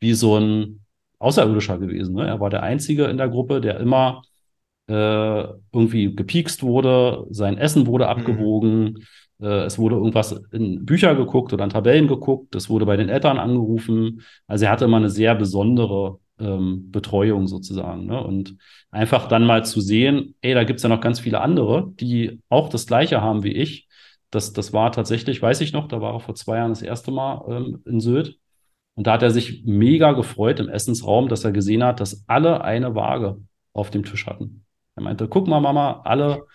wie 0.00 0.14
so 0.14 0.38
ein 0.38 0.84
Außerirdischer 1.18 1.78
gewesen. 1.78 2.14
Ne? 2.16 2.26
Er 2.26 2.40
war 2.40 2.50
der 2.50 2.62
Einzige 2.62 3.04
in 3.04 3.16
der 3.16 3.28
Gruppe, 3.28 3.60
der 3.60 3.80
immer 3.80 4.22
äh, 4.88 5.44
irgendwie 5.72 6.14
gepiekst 6.14 6.62
wurde, 6.62 7.26
sein 7.30 7.56
Essen 7.56 7.86
wurde 7.86 8.08
abgewogen, 8.08 9.04
mhm. 9.38 9.46
äh, 9.46 9.64
es 9.64 9.78
wurde 9.78 9.96
irgendwas 9.96 10.32
in 10.52 10.84
Bücher 10.84 11.14
geguckt 11.14 11.52
oder 11.52 11.64
in 11.64 11.70
Tabellen 11.70 12.08
geguckt, 12.08 12.54
es 12.54 12.68
wurde 12.68 12.84
bei 12.84 12.96
den 12.96 13.08
Eltern 13.08 13.38
angerufen. 13.38 14.22
Also 14.46 14.66
er 14.66 14.72
hatte 14.72 14.84
immer 14.84 14.98
eine 14.98 15.10
sehr 15.10 15.34
besondere 15.34 16.18
ähm, 16.38 16.90
Betreuung 16.90 17.46
sozusagen. 17.46 18.06
Ne? 18.06 18.22
Und 18.22 18.56
einfach 18.90 19.28
dann 19.28 19.44
mal 19.44 19.64
zu 19.64 19.80
sehen, 19.80 20.34
ey, 20.40 20.54
da 20.54 20.64
gibt 20.64 20.78
es 20.78 20.82
ja 20.82 20.88
noch 20.88 21.00
ganz 21.00 21.20
viele 21.20 21.40
andere, 21.40 21.92
die 22.00 22.40
auch 22.48 22.68
das 22.68 22.86
Gleiche 22.86 23.20
haben 23.20 23.44
wie 23.44 23.52
ich. 23.52 23.88
Das, 24.30 24.52
das 24.52 24.72
war 24.72 24.90
tatsächlich, 24.92 25.40
weiß 25.40 25.60
ich 25.60 25.72
noch, 25.72 25.86
da 25.88 26.00
war 26.00 26.14
er 26.14 26.20
vor 26.20 26.34
zwei 26.34 26.56
Jahren 26.56 26.72
das 26.72 26.82
erste 26.82 27.12
Mal 27.12 27.44
ähm, 27.48 27.82
in 27.86 28.00
Sylt. 28.00 28.38
Und 28.94 29.06
da 29.06 29.12
hat 29.12 29.22
er 29.22 29.30
sich 29.30 29.64
mega 29.64 30.12
gefreut 30.12 30.60
im 30.60 30.68
Essensraum, 30.68 31.28
dass 31.28 31.44
er 31.44 31.52
gesehen 31.52 31.82
hat, 31.84 32.00
dass 32.00 32.24
alle 32.28 32.62
eine 32.62 32.94
Waage 32.94 33.40
auf 33.72 33.90
dem 33.90 34.04
Tisch 34.04 34.26
hatten. 34.26 34.64
Er 34.96 35.02
meinte, 35.02 35.28
guck 35.28 35.48
mal, 35.48 35.60
Mama, 35.60 36.02
alle, 36.04 36.46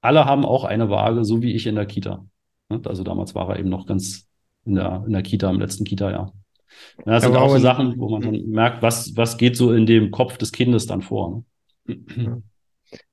alle 0.00 0.24
haben 0.24 0.44
auch 0.44 0.64
eine 0.64 0.88
Waage, 0.88 1.24
so 1.24 1.42
wie 1.42 1.52
ich 1.52 1.66
in 1.66 1.74
der 1.74 1.86
Kita. 1.86 2.24
Ne? 2.68 2.80
Also 2.84 3.02
damals 3.02 3.34
war 3.34 3.48
er 3.50 3.58
eben 3.58 3.68
noch 3.68 3.86
ganz 3.86 4.28
in 4.64 4.76
der, 4.76 5.02
in 5.06 5.12
der 5.12 5.22
Kita, 5.22 5.50
im 5.50 5.60
letzten 5.60 5.84
Kita-Jahr. 5.84 6.32
Ja, 6.98 7.12
das 7.12 7.22
ja, 7.24 7.28
sind 7.28 7.36
auch 7.36 7.50
so 7.50 7.58
Sachen, 7.58 7.98
wo 7.98 8.08
man 8.08 8.22
dann 8.22 8.48
merkt, 8.48 8.82
was, 8.82 9.16
was 9.16 9.36
geht 9.36 9.56
so 9.56 9.72
in 9.72 9.86
dem 9.86 10.10
Kopf 10.10 10.36
des 10.38 10.52
Kindes 10.52 10.86
dann 10.86 11.02
vor. 11.02 11.44
Ne? 11.86 12.42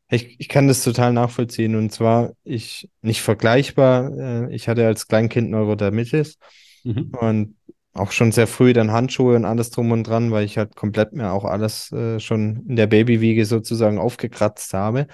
Ich, 0.09 0.39
ich 0.39 0.47
kann 0.47 0.67
das 0.67 0.83
total 0.83 1.11
nachvollziehen. 1.13 1.75
Und 1.75 1.91
zwar, 1.91 2.33
ich 2.43 2.89
nicht 3.01 3.21
vergleichbar, 3.21 4.11
äh, 4.17 4.55
ich 4.55 4.67
hatte 4.69 4.85
als 4.85 5.07
Kleinkind 5.07 5.49
Neurodermitis 5.49 6.37
mhm. 6.83 7.11
und 7.19 7.55
auch 7.93 8.11
schon 8.11 8.31
sehr 8.31 8.47
früh 8.47 8.73
dann 8.73 8.91
Handschuhe 8.91 9.35
und 9.35 9.45
alles 9.45 9.71
drum 9.71 9.91
und 9.91 10.03
dran, 10.03 10.31
weil 10.31 10.45
ich 10.45 10.57
halt 10.57 10.75
komplett 10.75 11.13
mir 11.13 11.31
auch 11.31 11.45
alles 11.45 11.91
äh, 11.91 12.19
schon 12.19 12.63
in 12.67 12.75
der 12.75 12.87
Babywiege 12.87 13.45
sozusagen 13.45 13.97
aufgekratzt 13.97 14.73
habe. 14.73 15.07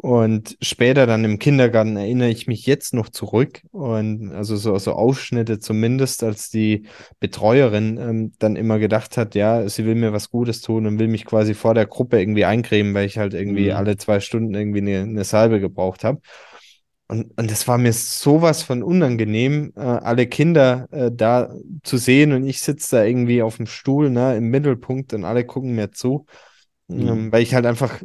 Und 0.00 0.56
später 0.62 1.06
dann 1.06 1.24
im 1.24 1.40
Kindergarten 1.40 1.96
erinnere 1.96 2.28
ich 2.28 2.46
mich 2.46 2.66
jetzt 2.66 2.94
noch 2.94 3.08
zurück 3.08 3.62
und 3.72 4.32
also 4.32 4.54
so, 4.54 4.78
so 4.78 4.92
Ausschnitte 4.92 5.58
zumindest, 5.58 6.22
als 6.22 6.50
die 6.50 6.86
Betreuerin 7.18 7.98
ähm, 7.98 8.32
dann 8.38 8.54
immer 8.54 8.78
gedacht 8.78 9.16
hat, 9.16 9.34
ja, 9.34 9.68
sie 9.68 9.84
will 9.86 9.96
mir 9.96 10.12
was 10.12 10.30
Gutes 10.30 10.60
tun 10.60 10.86
und 10.86 11.00
will 11.00 11.08
mich 11.08 11.24
quasi 11.24 11.52
vor 11.52 11.74
der 11.74 11.86
Gruppe 11.86 12.20
irgendwie 12.20 12.44
eincremen, 12.44 12.94
weil 12.94 13.06
ich 13.06 13.18
halt 13.18 13.34
irgendwie 13.34 13.70
mhm. 13.70 13.76
alle 13.76 13.96
zwei 13.96 14.20
Stunden 14.20 14.54
irgendwie 14.54 14.78
eine, 14.78 15.00
eine 15.00 15.24
Salbe 15.24 15.58
gebraucht 15.58 16.04
habe. 16.04 16.20
Und, 17.08 17.36
und 17.36 17.50
das 17.50 17.66
war 17.66 17.76
mir 17.76 17.92
sowas 17.92 18.62
von 18.62 18.84
unangenehm, 18.84 19.72
äh, 19.74 19.80
alle 19.80 20.28
Kinder 20.28 20.86
äh, 20.92 21.10
da 21.12 21.52
zu 21.82 21.96
sehen 21.96 22.32
und 22.32 22.46
ich 22.46 22.60
sitze 22.60 22.96
da 22.96 23.04
irgendwie 23.04 23.42
auf 23.42 23.56
dem 23.56 23.66
Stuhl, 23.66 24.10
ne, 24.10 24.36
im 24.36 24.50
Mittelpunkt 24.50 25.12
und 25.12 25.24
alle 25.24 25.44
gucken 25.44 25.74
mir 25.74 25.90
zu, 25.90 26.26
mhm. 26.86 27.08
ähm, 27.08 27.32
weil 27.32 27.42
ich 27.42 27.52
halt 27.52 27.66
einfach 27.66 28.00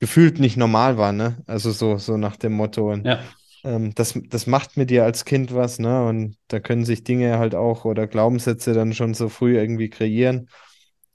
gefühlt 0.00 0.38
nicht 0.38 0.56
normal 0.56 0.96
war, 0.96 1.12
ne? 1.12 1.42
Also 1.46 1.70
so, 1.70 1.98
so 1.98 2.16
nach 2.16 2.36
dem 2.36 2.52
Motto. 2.52 2.92
Und, 2.92 3.04
ja. 3.04 3.20
ähm, 3.64 3.94
das, 3.94 4.18
das 4.28 4.46
macht 4.46 4.76
mit 4.76 4.90
dir 4.90 5.04
als 5.04 5.24
Kind 5.24 5.54
was, 5.54 5.78
ne? 5.78 6.06
Und 6.06 6.36
da 6.48 6.60
können 6.60 6.84
sich 6.84 7.04
Dinge 7.04 7.38
halt 7.38 7.54
auch 7.54 7.84
oder 7.84 8.06
Glaubenssätze 8.06 8.74
dann 8.74 8.92
schon 8.94 9.14
so 9.14 9.28
früh 9.28 9.56
irgendwie 9.56 9.90
kreieren. 9.90 10.48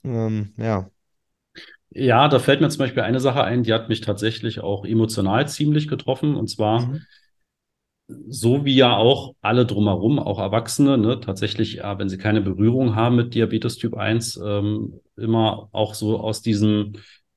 Ähm, 0.03 0.53
ja. 0.57 0.89
Ja, 1.95 2.27
da 2.27 2.39
fällt 2.39 2.59
mir 2.59 2.69
zum 2.69 2.79
Beispiel 2.79 3.03
eine 3.03 3.19
Sache 3.19 3.43
ein, 3.43 3.63
die 3.63 3.73
hat 3.73 3.87
mich 3.87 4.01
tatsächlich 4.01 4.61
auch 4.61 4.83
emotional 4.83 5.47
ziemlich 5.47 5.87
getroffen. 5.87 6.35
Und 6.35 6.49
zwar, 6.49 6.87
mhm. 6.87 7.01
so 8.07 8.65
wie 8.65 8.75
ja 8.75 8.97
auch 8.97 9.35
alle 9.41 9.65
drumherum, 9.65 10.17
auch 10.19 10.39
Erwachsene, 10.39 10.97
ne, 10.97 11.19
tatsächlich, 11.19 11.75
ja, 11.75 11.99
wenn 11.99 12.09
sie 12.09 12.17
keine 12.17 12.41
Berührung 12.41 12.95
haben 12.95 13.15
mit 13.15 13.35
Diabetes 13.35 13.77
Typ 13.77 13.95
1, 13.95 14.41
ähm, 14.43 14.99
immer 15.15 15.69
auch 15.71 15.93
so 15.93 16.19
aus 16.19 16.41
diesem, 16.41 16.93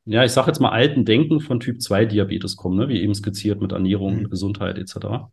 ja, 0.06 0.24
ich 0.24 0.32
sage 0.32 0.46
jetzt 0.48 0.60
mal 0.60 0.70
alten 0.70 1.04
Denken 1.04 1.40
von 1.40 1.60
Typ 1.60 1.82
2 1.82 2.06
Diabetes 2.06 2.56
kommen, 2.56 2.76
ne, 2.76 2.88
wie 2.88 3.02
eben 3.02 3.14
skizziert 3.14 3.60
mit 3.60 3.72
Ernährung, 3.72 4.20
mhm. 4.20 4.30
Gesundheit 4.30 4.78
etc. 4.78 5.28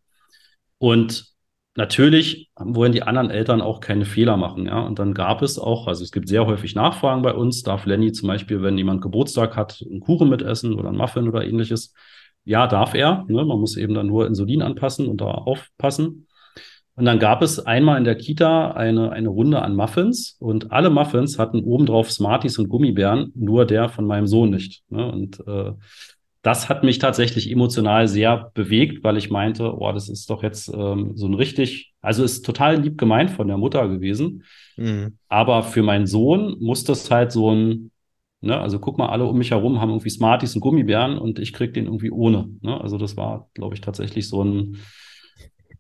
Und 0.80 1.28
natürlich 1.76 2.50
wollen 2.56 2.92
die 2.92 3.04
anderen 3.04 3.30
Eltern 3.30 3.62
auch 3.62 3.80
keine 3.80 4.06
Fehler 4.06 4.36
machen, 4.36 4.66
ja. 4.66 4.82
Und 4.82 4.98
dann 4.98 5.14
gab 5.14 5.44
es 5.44 5.60
auch, 5.60 5.88
also 5.88 6.04
es 6.04 6.12
gibt 6.12 6.28
sehr 6.28 6.48
häufig 6.48 6.74
Nachfragen 6.74 7.22
bei 7.22 7.34
uns, 7.34 7.62
darf 7.62 7.86
Lenny 7.86 8.12
zum 8.12 8.28
Beispiel, 8.28 8.64
wenn 8.64 8.78
jemand 8.78 9.02
Geburtstag 9.02 9.56
hat, 9.56 9.84
einen 9.90 10.00
Kuchen 10.00 10.30
mitessen 10.30 10.74
oder 10.74 10.90
einen 10.90 10.98
Muffin 10.98 11.28
oder 11.28 11.46
ähnliches. 11.46 11.94
Ja, 12.44 12.68
darf 12.68 12.94
er. 12.96 13.26
Ne? 13.28 13.46
Man 13.46 13.60
muss 13.60 13.78
eben 13.78 13.94
dann 13.94 14.08
nur 14.08 14.28
Insulin 14.28 14.62
anpassen 14.62 15.08
und 15.08 15.22
da 15.22 15.26
aufpassen. 15.26 16.28
Und 16.96 17.06
dann 17.06 17.18
gab 17.18 17.42
es 17.42 17.60
einmal 17.60 17.98
in 17.98 18.04
der 18.04 18.16
Kita 18.16 18.72
eine, 18.72 19.12
eine 19.12 19.30
Runde 19.30 19.62
an 19.62 19.76
Muffins 19.76 20.38
und 20.40 20.72
alle 20.72 20.92
Muffins 20.92 21.40
hatten 21.40 21.64
obendrauf 21.64 22.12
Smarties 22.12 22.60
und 22.60 22.70
Gummibären, 22.70 23.32
nur 23.36 23.66
der 23.66 23.90
von 23.90 24.06
meinem 24.06 24.28
Sohn 24.28 24.52
nicht. 24.52 24.84
Ne? 24.90 25.12
Und 25.12 25.40
äh, 25.48 25.72
das 26.44 26.70
hat 26.70 26.84
mich 26.84 27.00
tatsächlich 27.00 27.50
emotional 27.50 28.08
sehr 28.08 28.52
bewegt, 28.54 29.04
weil 29.04 29.18
ich 29.18 29.32
meinte, 29.32 29.74
oh, 29.76 29.92
das 29.92 30.10
ist 30.10 30.30
doch 30.30 30.44
jetzt 30.44 30.72
ähm, 30.72 31.14
so 31.16 31.26
ein 31.26 31.34
richtig, 31.34 31.94
also 32.02 32.24
ist 32.24 32.46
total 32.46 32.82
lieb 32.82 32.98
gemeint 32.98 33.32
von 33.32 33.48
der 33.48 33.58
Mutter 33.58 33.88
gewesen. 33.88 34.44
Mhm. 34.76 35.18
Aber 35.30 35.64
für 35.64 35.82
meinen 35.84 36.06
Sohn 36.06 36.58
muss 36.60 36.84
das 36.84 37.10
halt 37.10 37.32
so 37.32 37.50
ein, 37.50 37.92
ne, 38.42 38.60
also 38.60 38.78
guck 38.78 38.98
mal, 38.98 39.08
alle 39.08 39.26
um 39.26 39.38
mich 39.38 39.52
herum 39.52 39.80
haben 39.80 39.90
irgendwie 39.90 40.10
Smarties 40.10 40.54
und 40.54 40.62
Gummibären 40.62 41.18
und 41.18 41.40
ich 41.40 41.54
krieg 41.54 41.74
den 41.74 41.86
irgendwie 41.86 42.12
ohne. 42.12 42.50
Ne? 42.62 42.80
Also 42.80 42.98
das 42.98 43.16
war, 43.16 43.50
glaube 43.54 43.74
ich, 43.74 43.82
tatsächlich 43.82 44.28
so 44.28 44.44
ein, 44.44 44.78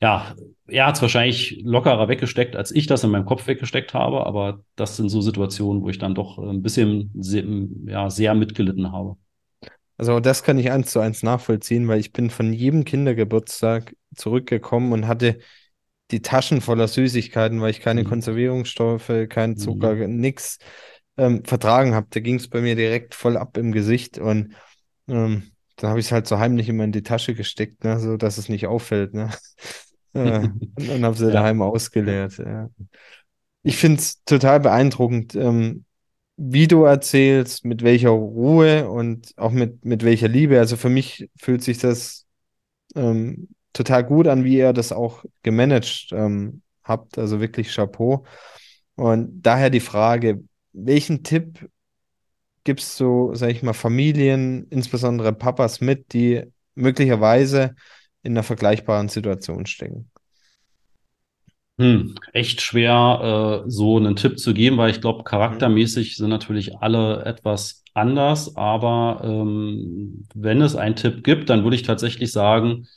ja, 0.03 0.35
er 0.67 0.87
hat 0.87 0.95
es 0.97 1.01
wahrscheinlich 1.01 1.61
lockerer 1.63 2.09
weggesteckt, 2.09 2.57
als 2.57 2.71
ich 2.71 2.87
das 2.87 3.05
in 3.05 3.11
meinem 3.11 3.23
Kopf 3.23 3.47
weggesteckt 3.47 3.93
habe, 3.93 4.25
aber 4.25 4.59
das 4.75 4.97
sind 4.97 5.07
so 5.07 5.21
Situationen, 5.21 5.81
wo 5.81 5.87
ich 5.87 5.97
dann 5.97 6.13
doch 6.13 6.37
ein 6.39 6.61
bisschen 6.61 7.09
sehr, 7.17 7.45
ja, 7.85 8.09
sehr 8.09 8.35
mitgelitten 8.35 8.91
habe. 8.91 9.15
Also 9.97 10.19
das 10.19 10.43
kann 10.43 10.59
ich 10.59 10.71
eins 10.71 10.91
zu 10.91 10.99
eins 10.99 11.23
nachvollziehen, 11.23 11.87
weil 11.87 12.01
ich 12.01 12.11
bin 12.11 12.29
von 12.29 12.51
jedem 12.51 12.83
Kindergeburtstag 12.83 13.95
zurückgekommen 14.13 14.91
und 14.91 15.07
hatte 15.07 15.39
die 16.11 16.21
Taschen 16.21 16.59
voller 16.59 16.89
Süßigkeiten, 16.89 17.61
weil 17.61 17.71
ich 17.71 17.79
keine 17.79 18.03
mhm. 18.03 18.09
Konservierungsstoffe, 18.09 19.09
keinen 19.29 19.55
Zucker, 19.55 19.95
mhm. 19.95 20.17
nix 20.17 20.57
ähm, 21.15 21.45
vertragen 21.45 21.95
habe. 21.95 22.07
Da 22.09 22.19
ging 22.19 22.35
es 22.35 22.49
bei 22.49 22.59
mir 22.59 22.75
direkt 22.75 23.15
voll 23.15 23.37
ab 23.37 23.55
im 23.55 23.71
Gesicht 23.71 24.17
und 24.17 24.53
ähm, 25.07 25.43
dann 25.77 25.91
habe 25.91 26.01
ich 26.01 26.07
es 26.07 26.11
halt 26.11 26.27
so 26.27 26.39
heimlich 26.39 26.67
immer 26.67 26.83
in 26.83 26.91
die 26.91 27.03
Tasche 27.03 27.33
gesteckt, 27.35 27.85
ne, 27.85 28.01
so 28.01 28.17
dass 28.17 28.37
es 28.37 28.49
nicht 28.49 28.67
auffällt. 28.67 29.13
Ne? 29.13 29.29
Äh, 30.13 30.39
und 30.39 30.87
dann 30.87 31.05
habe 31.05 31.15
sie 31.17 31.25
ja. 31.25 31.31
daheim 31.31 31.61
ausgeleert. 31.61 32.37
Ja. 32.37 32.69
Ich 33.63 33.77
finde 33.77 33.99
es 33.99 34.23
total 34.23 34.59
beeindruckend, 34.59 35.35
ähm, 35.35 35.85
wie 36.35 36.67
du 36.67 36.83
erzählst, 36.83 37.65
mit 37.65 37.83
welcher 37.83 38.09
Ruhe 38.09 38.89
und 38.89 39.33
auch 39.37 39.51
mit, 39.51 39.85
mit 39.85 40.03
welcher 40.03 40.27
Liebe. 40.27 40.59
Also 40.59 40.77
für 40.77 40.89
mich 40.89 41.29
fühlt 41.39 41.63
sich 41.63 41.77
das 41.77 42.25
ähm, 42.95 43.49
total 43.71 44.03
gut 44.03 44.27
an, 44.27 44.43
wie 44.43 44.57
ihr 44.57 44.73
das 44.73 44.91
auch 44.91 45.23
gemanagt 45.43 46.09
ähm, 46.11 46.61
habt. 46.83 47.17
Also 47.17 47.39
wirklich 47.39 47.73
Chapeau. 47.73 48.25
Und 48.95 49.41
daher 49.41 49.69
die 49.69 49.79
Frage, 49.79 50.43
welchen 50.73 51.23
Tipp 51.23 51.67
gibst 52.63 52.99
du, 52.99 53.33
sag 53.35 53.49
ich 53.49 53.63
mal, 53.63 53.73
Familien, 53.73 54.67
insbesondere 54.69 55.33
Papas 55.33 55.81
mit, 55.81 56.13
die 56.13 56.43
möglicherweise 56.75 57.75
in 58.23 58.33
einer 58.33 58.43
vergleichbaren 58.43 59.09
Situation 59.09 59.65
stecken? 59.65 60.11
Hm, 61.79 62.15
echt 62.33 62.61
schwer, 62.61 63.63
äh, 63.65 63.69
so 63.69 63.97
einen 63.97 64.15
Tipp 64.15 64.37
zu 64.39 64.53
geben, 64.53 64.77
weil 64.77 64.91
ich 64.91 65.01
glaube, 65.01 65.23
charaktermäßig 65.23 66.17
sind 66.17 66.29
natürlich 66.29 66.77
alle 66.77 67.25
etwas 67.25 67.83
anders. 67.95 68.55
Aber 68.55 69.21
ähm, 69.23 70.27
wenn 70.35 70.61
es 70.61 70.75
einen 70.75 70.95
Tipp 70.95 71.23
gibt, 71.23 71.49
dann 71.49 71.63
würde 71.63 71.75
ich 71.75 71.81
tatsächlich 71.83 72.31
sagen, 72.31 72.87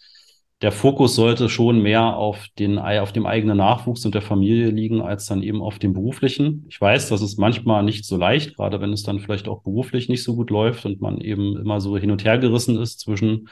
der 0.62 0.72
Fokus 0.72 1.14
sollte 1.14 1.48
schon 1.48 1.82
mehr 1.82 2.16
auf 2.16 2.46
den, 2.58 2.78
auf 2.78 3.12
dem 3.12 3.26
eigenen 3.26 3.58
Nachwuchs 3.58 4.04
und 4.06 4.14
der 4.14 4.22
Familie 4.22 4.70
liegen, 4.70 5.02
als 5.02 5.26
dann 5.26 5.42
eben 5.42 5.62
auf 5.62 5.78
dem 5.78 5.92
beruflichen. 5.92 6.64
Ich 6.68 6.80
weiß, 6.80 7.08
das 7.10 7.22
ist 7.22 7.38
manchmal 7.38 7.82
nicht 7.82 8.04
so 8.06 8.16
leicht, 8.16 8.56
gerade 8.56 8.80
wenn 8.80 8.92
es 8.92 9.02
dann 9.02 9.20
vielleicht 9.20 9.48
auch 9.48 9.62
beruflich 9.62 10.08
nicht 10.08 10.22
so 10.22 10.34
gut 10.36 10.50
läuft 10.50 10.86
und 10.86 11.00
man 11.00 11.18
eben 11.20 11.56
immer 11.58 11.80
so 11.80 11.96
hin 11.98 12.10
und 12.10 12.24
her 12.24 12.38
gerissen 12.38 12.80
ist 12.80 13.00
zwischen 13.00 13.48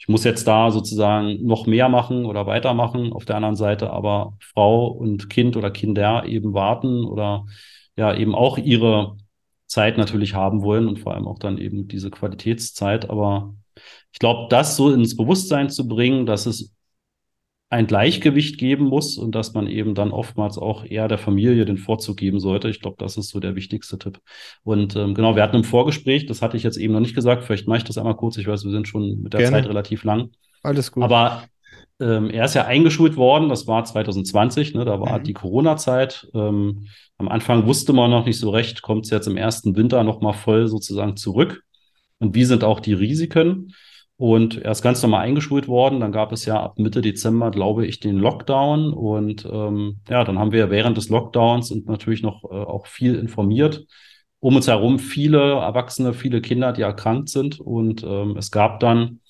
ich 0.00 0.08
muss 0.08 0.24
jetzt 0.24 0.46
da 0.48 0.70
sozusagen 0.70 1.44
noch 1.44 1.66
mehr 1.66 1.90
machen 1.90 2.24
oder 2.24 2.46
weitermachen 2.46 3.12
auf 3.12 3.26
der 3.26 3.36
anderen 3.36 3.54
Seite, 3.54 3.90
aber 3.90 4.34
Frau 4.40 4.86
und 4.86 5.28
Kind 5.28 5.58
oder 5.58 5.70
Kinder 5.70 6.24
eben 6.24 6.54
warten 6.54 7.04
oder 7.04 7.44
ja 7.96 8.14
eben 8.14 8.34
auch 8.34 8.56
ihre 8.56 9.18
Zeit 9.66 9.98
natürlich 9.98 10.34
haben 10.34 10.62
wollen 10.62 10.88
und 10.88 11.00
vor 11.00 11.14
allem 11.14 11.28
auch 11.28 11.38
dann 11.38 11.58
eben 11.58 11.86
diese 11.86 12.10
Qualitätszeit. 12.10 13.10
Aber 13.10 13.54
ich 14.10 14.18
glaube, 14.18 14.48
das 14.48 14.74
so 14.74 14.90
ins 14.90 15.18
Bewusstsein 15.18 15.68
zu 15.68 15.86
bringen, 15.86 16.24
dass 16.24 16.46
es 16.46 16.74
ein 17.70 17.86
Gleichgewicht 17.86 18.58
geben 18.58 18.86
muss 18.86 19.16
und 19.16 19.36
dass 19.36 19.54
man 19.54 19.68
eben 19.68 19.94
dann 19.94 20.10
oftmals 20.10 20.58
auch 20.58 20.84
eher 20.84 21.06
der 21.06 21.18
Familie 21.18 21.64
den 21.64 21.78
Vorzug 21.78 22.16
geben 22.16 22.40
sollte. 22.40 22.68
Ich 22.68 22.80
glaube, 22.80 22.96
das 22.98 23.16
ist 23.16 23.28
so 23.28 23.38
der 23.38 23.54
wichtigste 23.54 23.96
Tipp. 23.96 24.18
Und 24.64 24.96
ähm, 24.96 25.14
genau, 25.14 25.36
wir 25.36 25.44
hatten 25.44 25.56
im 25.56 25.64
Vorgespräch, 25.64 26.26
das 26.26 26.42
hatte 26.42 26.56
ich 26.56 26.64
jetzt 26.64 26.76
eben 26.76 26.92
noch 26.92 27.00
nicht 27.00 27.14
gesagt, 27.14 27.44
vielleicht 27.44 27.68
mache 27.68 27.78
ich 27.78 27.84
das 27.84 27.96
einmal 27.96 28.16
kurz. 28.16 28.36
Ich 28.38 28.48
weiß, 28.48 28.64
wir 28.64 28.72
sind 28.72 28.88
schon 28.88 29.22
mit 29.22 29.34
der 29.34 29.40
Gerne. 29.40 29.58
Zeit 29.58 29.68
relativ 29.68 30.02
lang. 30.02 30.30
Alles 30.64 30.90
gut. 30.90 31.04
Aber 31.04 31.44
ähm, 32.00 32.28
er 32.30 32.46
ist 32.46 32.54
ja 32.54 32.64
eingeschult 32.64 33.16
worden, 33.16 33.48
das 33.48 33.68
war 33.68 33.84
2020, 33.84 34.74
ne, 34.74 34.84
da 34.84 35.00
war 35.00 35.20
mhm. 35.20 35.24
die 35.24 35.32
Corona-Zeit. 35.32 36.26
Ähm, 36.34 36.88
am 37.18 37.28
Anfang 37.28 37.66
wusste 37.66 37.92
man 37.92 38.10
noch 38.10 38.26
nicht 38.26 38.40
so 38.40 38.50
recht, 38.50 38.82
kommt 38.82 39.04
es 39.04 39.10
jetzt 39.12 39.28
im 39.28 39.36
ersten 39.36 39.76
Winter 39.76 40.02
nochmal 40.02 40.34
voll 40.34 40.66
sozusagen 40.66 41.16
zurück. 41.16 41.62
und 42.18 42.34
wie 42.34 42.44
sind 42.44 42.64
auch 42.64 42.80
die 42.80 42.94
Risiken. 42.94 43.74
Und 44.20 44.58
er 44.58 44.72
ist 44.72 44.82
ganz 44.82 45.02
normal 45.02 45.22
eingeschult 45.22 45.66
worden. 45.66 46.00
Dann 46.00 46.12
gab 46.12 46.30
es 46.30 46.44
ja 46.44 46.62
ab 46.62 46.78
Mitte 46.78 47.00
Dezember, 47.00 47.50
glaube 47.50 47.86
ich, 47.86 48.00
den 48.00 48.18
Lockdown. 48.18 48.92
Und 48.92 49.46
ähm, 49.50 50.00
ja, 50.10 50.24
dann 50.24 50.38
haben 50.38 50.52
wir 50.52 50.68
während 50.68 50.98
des 50.98 51.08
Lockdowns 51.08 51.70
und 51.70 51.86
natürlich 51.86 52.22
noch 52.22 52.44
äh, 52.44 52.48
auch 52.48 52.86
viel 52.86 53.14
informiert. 53.14 53.86
Um 54.38 54.56
uns 54.56 54.68
herum 54.68 54.98
viele 54.98 55.52
Erwachsene, 55.52 56.12
viele 56.12 56.42
Kinder, 56.42 56.74
die 56.74 56.82
erkrankt 56.82 57.30
sind. 57.30 57.60
Und 57.60 58.04
ähm, 58.04 58.36
es 58.36 58.50
gab 58.50 58.80
dann 58.80 59.20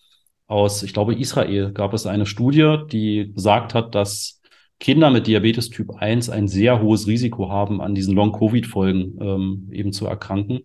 aus, 0.48 0.82
ich 0.82 0.92
glaube, 0.92 1.14
Israel 1.14 1.70
gab 1.70 1.94
es 1.94 2.06
eine 2.06 2.26
Studie, 2.26 2.78
die 2.90 3.32
gesagt 3.32 3.74
hat, 3.74 3.94
dass 3.94 4.42
Kinder 4.80 5.10
mit 5.10 5.28
Diabetes 5.28 5.70
Typ 5.70 5.90
1 5.98 6.30
ein 6.30 6.48
sehr 6.48 6.82
hohes 6.82 7.06
Risiko 7.06 7.48
haben, 7.48 7.80
an 7.80 7.94
diesen 7.94 8.16
Long-Covid-Folgen 8.16 9.18
ähm, 9.20 9.68
eben 9.70 9.92
zu 9.92 10.06
erkranken. 10.06 10.62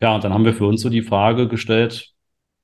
Ja, 0.00 0.14
und 0.14 0.24
dann 0.24 0.32
haben 0.32 0.46
wir 0.46 0.54
für 0.54 0.66
uns 0.66 0.80
so 0.80 0.88
die 0.88 1.02
Frage 1.02 1.48
gestellt, 1.48 2.15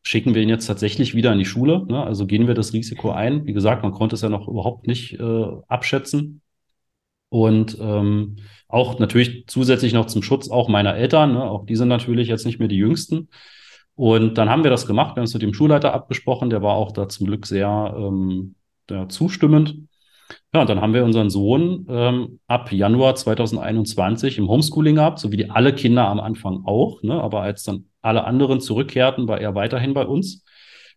schicken 0.03 0.35
wir 0.35 0.43
ihn 0.43 0.49
jetzt 0.49 0.67
tatsächlich 0.67 1.15
wieder 1.15 1.33
in 1.33 1.39
die 1.39 1.45
Schule? 1.45 1.85
Ne? 1.87 2.03
Also 2.03 2.27
gehen 2.27 2.47
wir 2.47 2.55
das 2.55 2.73
Risiko 2.73 3.11
ein? 3.11 3.47
Wie 3.47 3.53
gesagt, 3.53 3.83
man 3.83 3.93
konnte 3.93 4.15
es 4.15 4.23
ja 4.23 4.29
noch 4.29 4.49
überhaupt 4.49 4.87
nicht 4.87 5.19
äh, 5.19 5.47
abschätzen. 5.69 6.43
Und 7.29 7.79
ähm, 7.81 8.37
auch 8.69 8.99
natürlich 8.99 9.47
zusätzlich 9.47 9.93
noch 9.95 10.07
zum 10.07 10.23
Schutz 10.23 10.51
auch 10.51 10.69
meiner 10.69 10.97
Eltern. 10.97 11.33
Ne? 11.33 11.43
Auch 11.43 11.65
die 11.65 11.77
sind 11.77 11.89
natürlich 11.89 12.29
jetzt 12.29 12.45
nicht 12.45 12.59
mehr 12.59 12.69
die 12.69 12.77
Jüngsten. 12.77 13.29
Und 13.95 14.37
dann 14.39 14.51
haben 14.51 14.65
wir 14.65 14.71
das 14.71 14.87
gemacht. 14.87 15.17
Wir 15.17 15.21
haben 15.21 15.27
es 15.27 15.35
mit 15.35 15.43
dem 15.43 15.55
Schulleiter 15.55 15.95
abgesprochen. 15.95 16.51
Der 16.51 16.63
war 16.63 16.75
auch 16.75 16.93
da 16.93 17.09
zum 17.09 17.27
Glück 17.27 17.47
sehr 17.47 17.95
ähm, 17.97 18.55
zustimmend. 19.09 19.77
Ja, 20.55 20.61
und 20.63 20.71
dann 20.71 20.81
haben 20.81 20.95
wir 20.95 21.05
unseren 21.05 21.31
Sohn 21.31 21.87
ähm, 21.89 22.41
ab 22.47 22.73
Januar 22.73 23.15
2021 23.15 24.39
im 24.39 24.49
Homeschooling 24.49 24.97
gehabt, 24.97 25.19
so 25.19 25.33
wie 25.33 25.37
die 25.37 25.51
alle 25.51 25.75
Kinder 25.75 26.09
am 26.09 26.21
Anfang 26.21 26.65
auch. 26.65 27.03
Ne? 27.03 27.21
Aber 27.21 27.43
als 27.43 27.63
dann 27.63 27.87
alle 28.03 28.25
anderen 28.25 28.61
zurückkehrten, 28.61 29.29
war 29.29 29.41
er 29.41 29.55
weiterhin 29.55 29.95
bei 29.95 30.07
uns. 30.07 30.45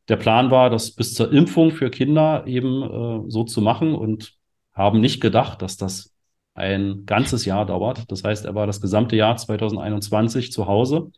Der 0.07 0.17
Plan 0.17 0.51
war, 0.51 0.69
das 0.69 0.91
bis 0.91 1.13
zur 1.13 1.31
Impfung 1.31 1.71
für 1.71 1.89
Kinder 1.89 2.45
eben 2.45 2.83
äh, 2.83 3.29
so 3.29 3.43
zu 3.43 3.61
machen 3.61 3.95
und 3.95 4.33
haben 4.73 4.99
nicht 4.99 5.21
gedacht, 5.21 5.61
dass 5.61 5.77
das 5.77 6.13
ein 6.53 7.05
ganzes 7.05 7.45
Jahr 7.45 7.65
dauert. 7.65 8.11
Das 8.11 8.23
heißt, 8.23 8.45
er 8.45 8.55
war 8.55 8.67
das 8.67 8.81
gesamte 8.81 9.15
Jahr 9.15 9.35
2021 9.35 10.51
zu 10.51 10.67
Hause. 10.67 11.11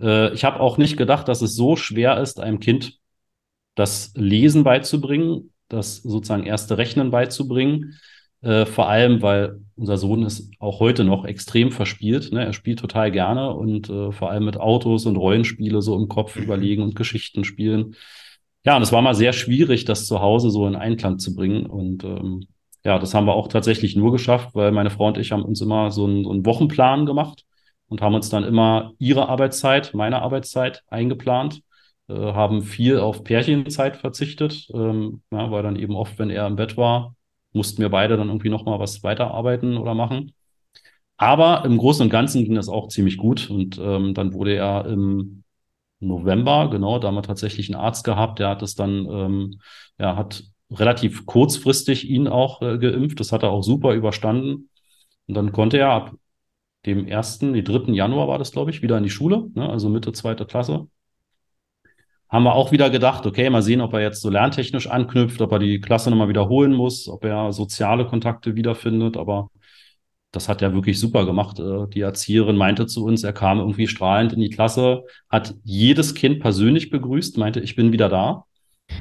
Äh, 0.00 0.32
ich 0.34 0.44
habe 0.44 0.60
auch 0.60 0.78
nicht 0.78 0.96
gedacht, 0.96 1.28
dass 1.28 1.42
es 1.42 1.54
so 1.54 1.76
schwer 1.76 2.18
ist, 2.20 2.40
einem 2.40 2.60
Kind 2.60 2.98
das 3.74 4.12
Lesen 4.14 4.64
beizubringen, 4.64 5.52
das 5.70 5.96
sozusagen 5.96 6.44
erste 6.44 6.76
Rechnen 6.76 7.10
beizubringen. 7.10 7.98
Äh, 8.42 8.66
vor 8.66 8.88
allem, 8.88 9.22
weil 9.22 9.60
unser 9.76 9.96
Sohn 9.98 10.24
ist 10.24 10.50
auch 10.58 10.80
heute 10.80 11.04
noch 11.04 11.24
extrem 11.24 11.72
verspielt. 11.72 12.32
Ne? 12.32 12.44
Er 12.44 12.52
spielt 12.52 12.78
total 12.78 13.10
gerne 13.10 13.52
und 13.54 13.88
äh, 13.90 14.12
vor 14.12 14.30
allem 14.30 14.44
mit 14.44 14.58
Autos 14.58 15.06
und 15.06 15.16
Rollenspiele 15.16 15.82
so 15.82 15.96
im 15.96 16.08
Kopf 16.08 16.36
mhm. 16.36 16.44
überlegen 16.44 16.82
und 16.82 16.94
Geschichten 16.96 17.44
spielen. 17.44 17.96
Ja, 18.64 18.76
und 18.76 18.82
es 18.82 18.92
war 18.92 19.02
mal 19.02 19.14
sehr 19.14 19.32
schwierig, 19.32 19.84
das 19.86 20.06
zu 20.06 20.20
Hause 20.20 20.50
so 20.50 20.66
in 20.66 20.76
Einklang 20.76 21.18
zu 21.18 21.34
bringen. 21.34 21.66
Und 21.66 22.04
ähm, 22.04 22.46
ja, 22.84 22.98
das 22.98 23.14
haben 23.14 23.26
wir 23.26 23.34
auch 23.34 23.48
tatsächlich 23.48 23.96
nur 23.96 24.12
geschafft, 24.12 24.50
weil 24.54 24.72
meine 24.72 24.90
Frau 24.90 25.08
und 25.08 25.18
ich 25.18 25.32
haben 25.32 25.44
uns 25.44 25.60
immer 25.60 25.90
so 25.90 26.06
einen, 26.06 26.24
so 26.24 26.30
einen 26.30 26.46
Wochenplan 26.46 27.06
gemacht 27.06 27.44
und 27.88 28.00
haben 28.00 28.14
uns 28.14 28.30
dann 28.30 28.44
immer 28.44 28.92
ihre 28.98 29.28
Arbeitszeit, 29.28 29.92
meine 29.94 30.22
Arbeitszeit 30.22 30.82
eingeplant, 30.88 31.62
haben 32.14 32.62
viel 32.62 32.98
auf 32.98 33.24
Pärchenzeit 33.24 33.96
verzichtet, 33.96 34.68
ähm, 34.74 35.22
ja, 35.30 35.50
weil 35.50 35.62
dann 35.62 35.76
eben 35.76 35.94
oft, 35.94 36.18
wenn 36.18 36.30
er 36.30 36.46
im 36.46 36.56
Bett 36.56 36.76
war, 36.76 37.14
mussten 37.52 37.82
wir 37.82 37.88
beide 37.90 38.16
dann 38.16 38.28
irgendwie 38.28 38.48
nochmal 38.48 38.78
was 38.78 39.02
weiterarbeiten 39.02 39.76
oder 39.76 39.94
machen. 39.94 40.32
Aber 41.16 41.64
im 41.64 41.76
Großen 41.78 42.04
und 42.04 42.10
Ganzen 42.10 42.44
ging 42.44 42.54
das 42.54 42.68
auch 42.68 42.88
ziemlich 42.88 43.16
gut. 43.18 43.50
Und 43.50 43.78
ähm, 43.78 44.14
dann 44.14 44.32
wurde 44.32 44.54
er 44.54 44.86
im 44.86 45.44
November, 46.00 46.70
genau, 46.70 46.98
da 46.98 47.08
haben 47.08 47.16
wir 47.16 47.22
tatsächlich 47.22 47.68
einen 47.68 47.80
Arzt 47.80 48.04
gehabt, 48.04 48.38
der 48.38 48.48
hat 48.48 48.62
es 48.62 48.74
dann, 48.74 49.06
ähm, 49.10 49.60
ja, 49.98 50.16
hat 50.16 50.44
relativ 50.70 51.26
kurzfristig 51.26 52.08
ihn 52.08 52.28
auch 52.28 52.62
äh, 52.62 52.78
geimpft. 52.78 53.20
Das 53.20 53.32
hat 53.32 53.42
er 53.42 53.50
auch 53.50 53.62
super 53.62 53.94
überstanden. 53.94 54.70
Und 55.26 55.34
dann 55.34 55.52
konnte 55.52 55.78
er 55.78 55.90
ab 55.90 56.14
dem 56.86 57.06
ersten, 57.06 57.52
die 57.52 57.64
dritten 57.64 57.94
Januar 57.94 58.28
war 58.28 58.38
das, 58.38 58.52
glaube 58.52 58.70
ich, 58.70 58.82
wieder 58.82 58.96
in 58.96 59.04
die 59.04 59.10
Schule, 59.10 59.50
ne? 59.54 59.68
also 59.68 59.88
Mitte 59.90 60.12
zweite 60.12 60.46
Klasse 60.46 60.88
haben 62.30 62.44
wir 62.44 62.54
auch 62.54 62.70
wieder 62.70 62.90
gedacht, 62.90 63.26
okay, 63.26 63.50
mal 63.50 63.62
sehen, 63.62 63.80
ob 63.80 63.92
er 63.92 64.00
jetzt 64.00 64.22
so 64.22 64.30
lerntechnisch 64.30 64.86
anknüpft, 64.88 65.40
ob 65.40 65.50
er 65.52 65.58
die 65.58 65.80
Klasse 65.80 66.10
nochmal 66.10 66.28
wiederholen 66.28 66.72
muss, 66.72 67.08
ob 67.08 67.24
er 67.24 67.52
soziale 67.52 68.06
Kontakte 68.06 68.54
wiederfindet. 68.54 69.16
Aber 69.16 69.50
das 70.30 70.48
hat 70.48 70.62
er 70.62 70.72
wirklich 70.72 71.00
super 71.00 71.26
gemacht. 71.26 71.58
Äh, 71.58 71.88
die 71.88 72.00
Erzieherin 72.00 72.56
meinte 72.56 72.86
zu 72.86 73.04
uns, 73.04 73.24
er 73.24 73.32
kam 73.32 73.58
irgendwie 73.58 73.88
strahlend 73.88 74.32
in 74.32 74.40
die 74.40 74.50
Klasse, 74.50 75.02
hat 75.28 75.54
jedes 75.64 76.14
Kind 76.14 76.40
persönlich 76.40 76.90
begrüßt, 76.90 77.36
meinte, 77.36 77.60
ich 77.60 77.74
bin 77.74 77.92
wieder 77.92 78.08
da. 78.08 78.44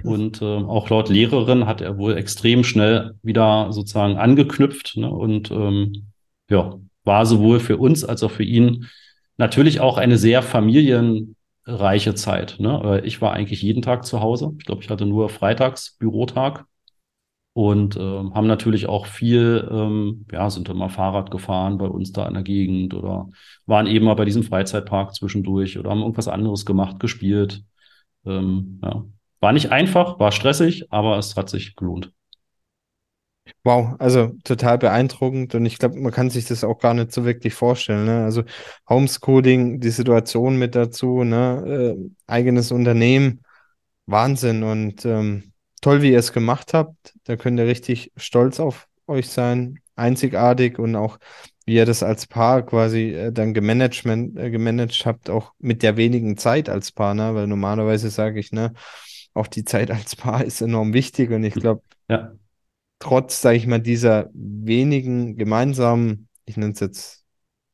Und 0.04 0.42
äh, 0.42 0.46
auch 0.46 0.90
laut 0.90 1.10
Lehrerin 1.10 1.66
hat 1.66 1.82
er 1.82 1.98
wohl 1.98 2.18
extrem 2.18 2.64
schnell 2.64 3.16
wieder 3.24 3.72
sozusagen 3.72 4.18
angeknüpft 4.18 4.98
ne? 4.98 5.10
und 5.10 5.50
ähm, 5.50 6.12
ja, 6.50 6.76
war 7.04 7.26
sowohl 7.26 7.60
für 7.60 7.78
uns 7.78 8.04
als 8.04 8.22
auch 8.22 8.32
für 8.32 8.44
ihn 8.44 8.88
natürlich 9.38 9.80
auch 9.80 9.98
eine 9.98 10.18
sehr 10.18 10.44
familien 10.44 11.36
reiche 11.70 12.16
Zeit. 12.16 12.58
Ne? 12.60 13.02
Ich 13.06 13.22
war 13.22 13.34
eigentlich 13.34 13.62
jeden 13.62 13.82
Tag 13.82 14.06
zu 14.06 14.22
Hause. 14.22 14.54
Ich 14.58 14.66
glaube, 14.66 14.82
ich 14.82 14.90
hatte 14.90 15.06
nur 15.06 15.30
freitags 15.30 15.98
Bürotag 15.98 16.66
und 17.54 17.98
äh, 17.98 18.00
haben 18.00 18.48
natürlich 18.48 18.88
auch 18.88 19.06
viel, 19.06 19.68
ähm, 19.72 20.26
ja, 20.32 20.50
sind 20.50 20.74
mal 20.74 20.90
Fahrrad 20.90 21.32
gefahren 21.32 21.78
bei 21.78 21.88
uns 21.88 22.12
da 22.12 22.28
in 22.28 22.36
der 22.36 22.44
Gegend 22.44 22.94
oder 22.94 23.30
waren 23.66 23.88
eben 23.88 24.06
mal 24.06 24.14
bei 24.16 24.26
diesem 24.26 24.44
Freizeitpark 24.44 25.16
zwischendurch 25.16 25.78
oder 25.78 25.90
haben 25.90 26.02
irgendwas 26.02 26.28
anderes 26.28 26.66
gemacht, 26.66 27.00
gespielt. 27.00 27.64
Ähm, 28.26 28.80
ja. 28.84 29.06
War 29.42 29.54
nicht 29.54 29.72
einfach, 29.72 30.20
war 30.20 30.32
stressig, 30.32 30.92
aber 30.92 31.18
es 31.18 31.36
hat 31.36 31.50
sich 31.50 31.76
gelohnt. 31.76 32.12
Wow, 33.64 33.96
also 34.00 34.32
total 34.44 34.78
beeindruckend 34.78 35.56
und 35.56 35.66
ich 35.66 35.78
glaube, 35.78 36.00
man 36.00 36.12
kann 36.12 36.30
sich 36.30 36.46
das 36.46 36.64
auch 36.64 36.80
gar 36.80 36.94
nicht 36.94 37.12
so 37.12 37.26
wirklich 37.26 37.54
vorstellen. 37.54 38.06
Ne? 38.06 38.24
Also 38.24 38.44
Homeschooling, 38.90 39.80
die 39.80 39.90
Situation 39.90 40.58
mit 40.58 40.76
dazu, 40.76 41.24
ne? 41.24 41.96
Äh, 41.98 42.10
eigenes 42.28 42.72
Unternehmen, 42.72 43.42
Wahnsinn 44.06 44.64
und 44.64 45.06
ähm, 45.06 45.54
toll, 45.82 46.02
wie 46.02 46.12
ihr 46.12 46.20
es 46.20 46.34
gemacht 46.34 46.74
habt. 46.74 47.14
Da 47.26 47.36
könnt 47.36 47.60
ihr 47.60 47.68
richtig 47.68 48.12
stolz 48.18 48.60
auf 48.60 48.88
euch 49.08 49.30
sein, 49.30 49.80
einzigartig 49.96 50.80
und 50.80 50.96
auch 50.96 51.20
wie 51.66 51.76
ihr 51.76 51.86
das 51.86 52.02
als 52.02 52.26
Paar 52.26 52.66
quasi 52.66 53.14
äh, 53.14 53.32
dann 53.32 53.54
gemanagement, 53.54 54.38
äh, 54.38 54.50
gemanagt 54.50 55.06
habt, 55.06 55.30
auch 55.30 55.54
mit 55.60 55.84
der 55.84 55.98
wenigen 55.98 56.38
Zeit 56.38 56.70
als 56.70 56.92
Paar, 56.92 57.14
ne? 57.14 57.36
weil 57.36 57.48
normalerweise 57.48 58.10
sage 58.10 58.40
ich, 58.40 58.52
ne, 58.52 58.74
auch 59.34 59.48
die 59.48 59.64
Zeit 59.64 59.92
als 59.92 60.16
Paar 60.16 60.44
ist 60.44 60.62
enorm 60.62 60.94
wichtig 60.94 61.30
und 61.30 61.44
ich 61.44 61.54
glaube, 61.54 61.84
ja 62.10 62.32
trotz, 63.00 63.42
sage 63.42 63.58
ich 63.58 63.68
mal, 63.68 63.80
dieser 63.80 64.30
wenigen 64.34 65.38
gemeinsamen, 65.38 66.28
ich 66.46 66.58
nenne 66.58 66.74
es 66.74 66.80
jetzt 66.80 67.24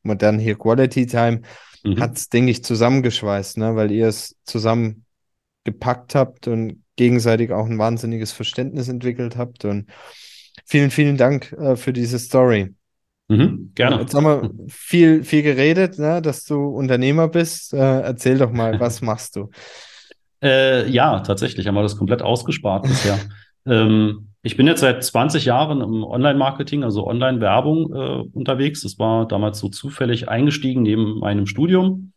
modern 0.02 0.38
hier 0.38 0.56
Quality 0.56 1.06
Time, 1.06 1.42
mhm. 1.84 2.00
hat 2.00 2.16
es, 2.16 2.28
denke 2.28 2.50
ich, 2.50 2.64
zusammengeschweißt, 2.64 3.58
ne? 3.58 3.76
weil 3.76 3.90
ihr 3.90 4.08
es 4.08 4.36
zusammen 4.44 5.04
gepackt 5.64 6.14
habt 6.14 6.46
und 6.46 6.82
gegenseitig 6.94 7.52
auch 7.52 7.66
ein 7.66 7.78
wahnsinniges 7.78 8.32
Verständnis 8.32 8.88
entwickelt 8.88 9.36
habt. 9.36 9.64
Und 9.64 9.90
vielen, 10.64 10.90
vielen 10.90 11.16
Dank 11.16 11.52
äh, 11.52 11.76
für 11.76 11.92
diese 11.92 12.18
Story. 12.18 12.74
Mhm, 13.28 13.72
gerne. 13.74 14.00
Jetzt 14.00 14.14
haben 14.14 14.24
wir 14.24 14.50
viel, 14.68 15.24
viel 15.24 15.42
geredet, 15.42 15.98
ne, 15.98 16.22
dass 16.22 16.44
du 16.44 16.68
Unternehmer 16.68 17.28
bist. 17.28 17.74
Äh, 17.74 18.00
erzähl 18.00 18.38
doch 18.38 18.52
mal, 18.52 18.78
was 18.80 19.02
machst 19.02 19.36
du? 19.36 19.50
Äh, 20.42 20.86
ja, 20.90 21.20
tatsächlich 21.20 21.66
haben 21.66 21.76
wir 21.76 21.82
das 21.82 21.96
komplett 21.96 22.20
ausgespart 22.20 22.82
bisher. 22.82 23.18
ähm, 23.66 24.28
ich 24.46 24.56
bin 24.56 24.68
jetzt 24.68 24.80
seit 24.80 25.02
20 25.02 25.44
Jahren 25.44 25.80
im 25.80 26.04
Online-Marketing, 26.04 26.84
also 26.84 27.04
Online-Werbung 27.04 27.92
äh, 27.92 28.22
unterwegs. 28.32 28.80
Das 28.82 28.96
war 28.96 29.26
damals 29.26 29.58
so 29.58 29.68
zufällig 29.68 30.28
eingestiegen 30.28 30.82
neben 30.82 31.18
meinem 31.18 31.46
Studium. 31.46 32.12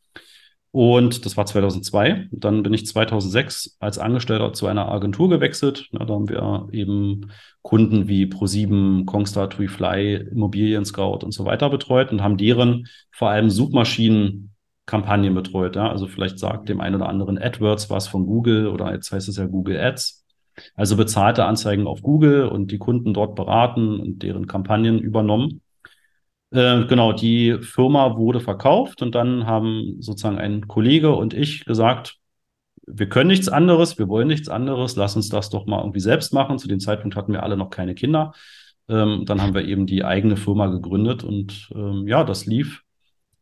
Und 0.69 1.25
das 1.25 1.37
war 1.37 1.47
2002. 1.47 2.27
Dann 2.31 2.61
bin 2.61 2.71
ich 2.71 2.85
2006 2.85 3.77
als 3.79 3.97
Angestellter 3.97 4.53
zu 4.53 4.67
einer 4.67 4.91
Agentur 4.91 5.27
gewechselt. 5.27 5.89
Ja, 5.91 6.05
da 6.05 6.13
haben 6.13 6.29
wir 6.29 6.67
eben 6.71 7.31
Kunden 7.63 8.07
wie 8.07 8.25
Pro7, 8.25 9.05
Kongstar, 9.05 9.49
TuiFly, 9.49 10.27
Immobilien 10.31 10.85
Scout 10.85 11.23
und 11.23 11.33
so 11.33 11.45
weiter 11.45 11.71
betreut 11.71 12.11
und 12.11 12.21
haben 12.21 12.37
deren 12.37 12.85
vor 13.11 13.31
allem 13.31 13.49
Suchmaschinen-Kampagnen 13.49 15.33
betreut. 15.33 15.75
Ja. 15.75 15.89
Also 15.89 16.05
vielleicht 16.05 16.37
sagt 16.37 16.69
dem 16.69 16.79
einen 16.79 16.97
oder 16.97 17.09
anderen 17.09 17.39
AdWords 17.39 17.89
was 17.89 18.07
von 18.07 18.27
Google 18.27 18.67
oder 18.67 18.93
jetzt 18.93 19.11
heißt 19.11 19.27
es 19.29 19.37
ja 19.37 19.47
Google 19.47 19.79
Ads. 19.79 20.19
Also 20.75 20.97
bezahlte 20.97 21.45
Anzeigen 21.45 21.87
auf 21.87 22.01
Google 22.01 22.47
und 22.47 22.71
die 22.71 22.77
Kunden 22.77 23.13
dort 23.13 23.35
beraten 23.35 23.99
und 23.99 24.23
deren 24.23 24.47
Kampagnen 24.47 24.99
übernommen. 24.99 25.61
Äh, 26.51 26.85
genau, 26.85 27.13
die 27.13 27.57
Firma 27.61 28.17
wurde 28.17 28.39
verkauft 28.39 29.01
und 29.01 29.13
dann 29.15 29.45
haben 29.45 29.97
sozusagen 29.99 30.39
ein 30.39 30.67
Kollege 30.67 31.15
und 31.15 31.33
ich 31.33 31.65
gesagt, 31.65 32.17
wir 32.87 33.07
können 33.07 33.29
nichts 33.29 33.49
anderes, 33.49 33.99
wir 33.99 34.07
wollen 34.07 34.27
nichts 34.27 34.49
anderes, 34.49 34.95
lass 34.95 35.15
uns 35.15 35.29
das 35.29 35.49
doch 35.49 35.65
mal 35.67 35.79
irgendwie 35.79 35.99
selbst 35.99 36.33
machen. 36.33 36.57
Zu 36.57 36.67
dem 36.67 36.79
Zeitpunkt 36.79 37.15
hatten 37.15 37.33
wir 37.33 37.43
alle 37.43 37.57
noch 37.57 37.69
keine 37.69 37.93
Kinder. 37.93 38.33
Ähm, 38.87 39.25
dann 39.25 39.41
haben 39.41 39.53
wir 39.53 39.65
eben 39.65 39.85
die 39.85 40.03
eigene 40.03 40.37
Firma 40.37 40.67
gegründet 40.67 41.23
und 41.23 41.69
ähm, 41.75 42.07
ja, 42.07 42.23
das 42.23 42.47
lief 42.47 42.83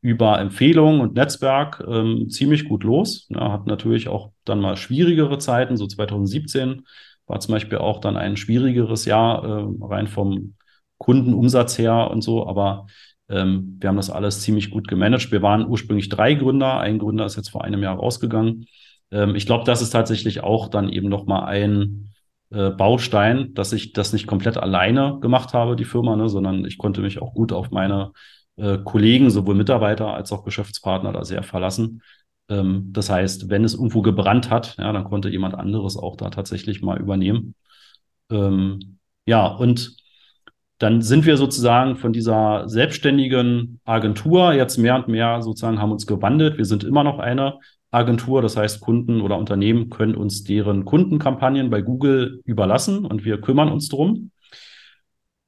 über 0.02 0.40
Empfehlungen 0.40 1.02
und 1.02 1.16
Netzwerk 1.16 1.84
ähm, 1.88 2.30
ziemlich 2.30 2.68
gut 2.68 2.84
los. 2.84 3.28
Ja, 3.30 3.52
hat 3.52 3.68
natürlich 3.68 4.10
auch 4.10 4.32
dann 4.46 4.60
mal 4.60 4.78
schwierigere 4.78 5.38
Zeiten. 5.38 5.78
So 5.78 5.88
2017 5.88 6.86
war 7.28 7.40
zum 7.40 7.54
Beispiel 7.54 7.78
auch 7.78 8.00
dann 8.00 8.18
ein 8.18 8.38
schwierigeres 8.38 9.06
Jahr, 9.06 9.44
äh, 9.44 9.66
rein 9.82 10.08
vom 10.08 10.56
Kundenumsatz 10.98 11.78
her 11.78 12.10
und 12.12 12.22
so. 12.22 12.48
Aber 12.48 12.88
ähm, 13.30 13.78
wir 13.80 13.90
haben 13.90 13.98
das 13.98 14.10
alles 14.10 14.42
ziemlich 14.42 14.72
gut 14.72 14.88
gemanagt. 14.88 15.32
Wir 15.32 15.42
waren 15.42 15.68
ursprünglich 15.68 16.10
drei 16.10 16.34
Gründer. 16.34 16.80
Ein 16.80 17.00
Gründer 17.00 17.26
ist 17.26 17.36
jetzt 17.36 17.50
vor 17.50 17.64
einem 17.64 17.84
Jahr 17.84 17.98
rausgegangen. 17.98 18.68
Ähm, 19.12 19.36
ich 19.36 19.46
glaube, 19.46 19.66
das 19.66 19.82
ist 19.82 19.92
tatsächlich 19.92 20.42
auch 20.42 20.70
dann 20.70 20.90
eben 20.90 21.10
nochmal 21.10 21.46
ein 21.46 22.14
äh, 22.50 22.70
Baustein, 22.72 23.54
dass 23.54 23.74
ich 23.74 23.94
das 23.94 24.14
nicht 24.14 24.28
komplett 24.28 24.58
alleine 24.58 25.20
gemacht 25.20 25.54
habe, 25.54 25.76
die 25.76 25.86
Firma, 25.86 26.16
ne, 26.16 26.30
sondern 26.30 26.66
ich 26.66 26.78
konnte 26.78 27.02
mich 27.02 27.22
auch 27.22 27.34
gut 27.34 27.52
auf 27.52 27.72
meine 27.72 28.12
äh, 28.56 28.78
Kollegen, 28.84 29.30
sowohl 29.30 29.56
Mitarbeiter 29.56 30.14
als 30.14 30.32
auch 30.32 30.44
Geschäftspartner 30.46 31.12
da 31.12 31.24
sehr 31.26 31.44
verlassen. 31.44 32.02
Ähm, 32.50 32.90
das 32.94 33.10
heißt, 33.10 33.50
wenn 33.50 33.64
es 33.64 33.74
irgendwo 33.74 34.02
gebrannt 34.02 34.50
hat, 34.50 34.76
ja, 34.78 34.92
dann 34.92 35.04
konnte 35.06 35.30
jemand 35.30 35.56
anderes 35.56 35.98
auch 35.98 36.16
da 36.16 36.30
tatsächlich 36.30 36.82
mal 36.82 37.00
übernehmen. 37.00 37.56
Ähm, 38.30 39.00
ja, 39.26 39.48
und 39.48 39.98
dann 40.80 41.02
sind 41.02 41.26
wir 41.26 41.38
sozusagen 41.38 41.96
von 41.98 42.14
dieser 42.14 42.68
selbstständigen 42.70 43.80
Agentur 43.84 44.54
jetzt 44.54 44.78
mehr 44.78 44.96
und 44.96 45.08
mehr 45.08 45.42
sozusagen 45.42 45.80
haben 45.80 45.92
uns 45.92 46.06
gewandelt. 46.06 46.58
Wir 46.58 46.66
sind 46.66 46.84
immer 46.84 47.04
noch 47.04 47.20
eine 47.20 47.60
Agentur, 47.90 48.42
das 48.42 48.58
heißt 48.58 48.82
Kunden 48.82 49.22
oder 49.22 49.38
Unternehmen 49.38 49.90
können 49.90 50.16
uns 50.16 50.44
deren 50.44 50.86
Kundenkampagnen 50.86 51.70
bei 51.70 51.82
Google 51.82 52.42
überlassen 52.46 53.06
und 53.06 53.26
wir 53.26 53.42
kümmern 53.42 53.72
uns 53.72 53.90
drum. 53.90 54.32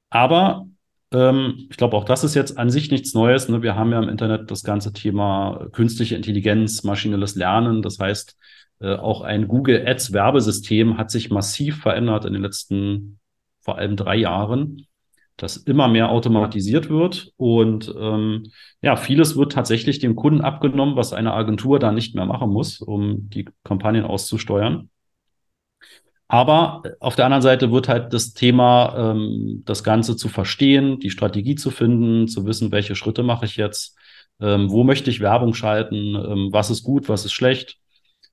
Aber 0.10 0.69
ähm, 1.14 1.68
ich 1.70 1.78
glaube, 1.78 1.96
auch 1.98 2.06
das 2.06 2.24
ist 2.24 2.36
jetzt 2.36 2.58
an 2.58 2.70
sich 2.70 2.92
nichts 2.92 3.14
Neues. 3.14 3.50
Ne? 3.50 3.62
Wir 3.62 3.76
haben 3.76 3.92
ja 3.92 4.02
im 4.02 4.10
Internet 4.10 4.52
das 4.52 4.64
ganze 4.64 4.94
Thema 4.94 5.68
künstliche 5.72 6.16
Intelligenz, 6.16 6.84
maschinelles 6.84 7.36
Lernen. 7.36 7.82
Das 7.82 8.00
heißt, 8.00 8.38
äh, 8.82 8.96
auch 8.96 9.22
ein 9.22 9.48
Google 9.48 9.86
Ads 9.88 10.14
Werbesystem 10.14 10.98
hat 10.98 11.12
sich 11.12 11.30
massiv 11.30 11.82
verändert 11.82 12.26
in 12.26 12.34
den 12.34 12.42
letzten 12.42 13.20
vor 13.62 13.78
allem 13.78 13.96
drei 13.96 14.16
Jahren 14.16 14.88
dass 15.42 15.58
immer 15.58 15.88
mehr 15.88 16.10
automatisiert 16.10 16.90
wird 16.90 17.32
und 17.38 17.94
ähm, 17.98 18.52
ja, 18.82 18.96
vieles 18.96 19.38
wird 19.38 19.54
tatsächlich 19.54 20.00
dem 20.00 20.16
Kunden 20.16 20.42
abgenommen, 20.42 20.96
was 20.96 21.14
eine 21.14 21.34
Agentur 21.34 21.80
da 21.80 21.92
nicht 21.92 22.16
mehr 22.16 22.26
machen 22.26 22.50
muss, 22.50 22.82
um 22.82 23.30
die 23.30 23.48
Kampagnen 23.64 24.06
auszusteuern. 24.06 24.90
Aber 26.30 26.84
auf 27.02 27.16
der 27.16 27.26
anderen 27.26 27.42
Seite 27.42 27.72
wird 27.72 27.90
halt 27.90 28.14
das 28.14 28.34
Thema, 28.34 29.12
ähm, 29.12 29.64
das 29.66 29.84
Ganze 29.84 30.16
zu 30.16 30.30
verstehen, 30.30 31.00
die 31.00 31.10
Strategie 31.10 31.56
zu 31.56 31.72
finden, 31.72 32.28
zu 32.28 32.46
wissen, 32.46 32.72
welche 32.72 32.96
Schritte 32.96 33.24
mache 33.24 33.46
ich 33.46 33.58
jetzt, 33.58 33.98
ähm, 34.40 34.70
wo 34.70 34.86
möchte 34.86 35.10
ich 35.10 35.20
Werbung 35.20 35.54
schalten, 35.54 36.16
ähm, 36.16 36.50
was 36.52 36.70
ist 36.70 36.84
gut, 36.84 37.10
was 37.10 37.26
ist 37.26 37.34
schlecht 37.34 37.80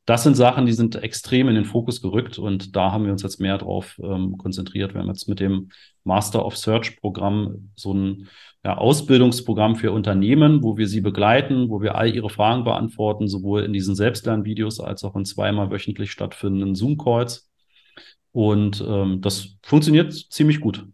das 0.07 0.23
sind 0.23 0.37
Sachen, 0.37 0.67
die 0.67 0.73
sind 0.73 0.95
extrem 1.03 1.49
in 1.49 1.57
den 1.57 1.65
Fokus 1.65 2.01
gerückt 2.01 2.39
und 2.39 2.77
da 2.77 2.93
haben 2.93 3.05
wir 3.05 3.13
uns 3.13 3.25
jetzt 3.25 3.41
mehr 3.41 3.59
drauf 3.59 4.01
ähm, 4.01 4.39
konzentriert. 4.39 4.95
Wir 4.95 5.01
haben 5.01 5.09
jetzt 5.09 5.29
mit 5.29 5.41
dem 5.41 5.71
Master 6.05 6.47
of 6.47 6.57
Search 6.57 7.01
Programm 7.01 7.73
so 7.75 7.93
ein 7.93 8.29
ja, 8.65 8.79
Ausbildungsprogramm 8.79 9.75
für 9.75 9.91
Unternehmen, 9.91 10.63
wo 10.63 10.77
wir 10.77 10.87
sie 10.87 11.01
begleiten, 11.01 11.71
wo 11.71 11.83
wir 11.83 11.97
all 11.97 12.15
ihre 12.15 12.31
Fragen 12.31 12.63
beantworten, 12.63 13.27
sowohl 13.27 13.65
in 13.65 13.73
diesen 13.73 13.97
Selbstlernvideos 13.97 14.79
als 14.79 15.03
auch 15.03 15.17
in 15.17 15.25
zweimal 15.25 15.73
wöchentlich 15.73 16.13
stattfindenden 16.13 16.77
Zoom-Calls. 16.77 17.51
Und 18.37 18.85
ähm, 18.87 19.23
das 19.23 19.57
funktioniert 19.63 20.13
ziemlich 20.13 20.61
gut. 20.61 20.87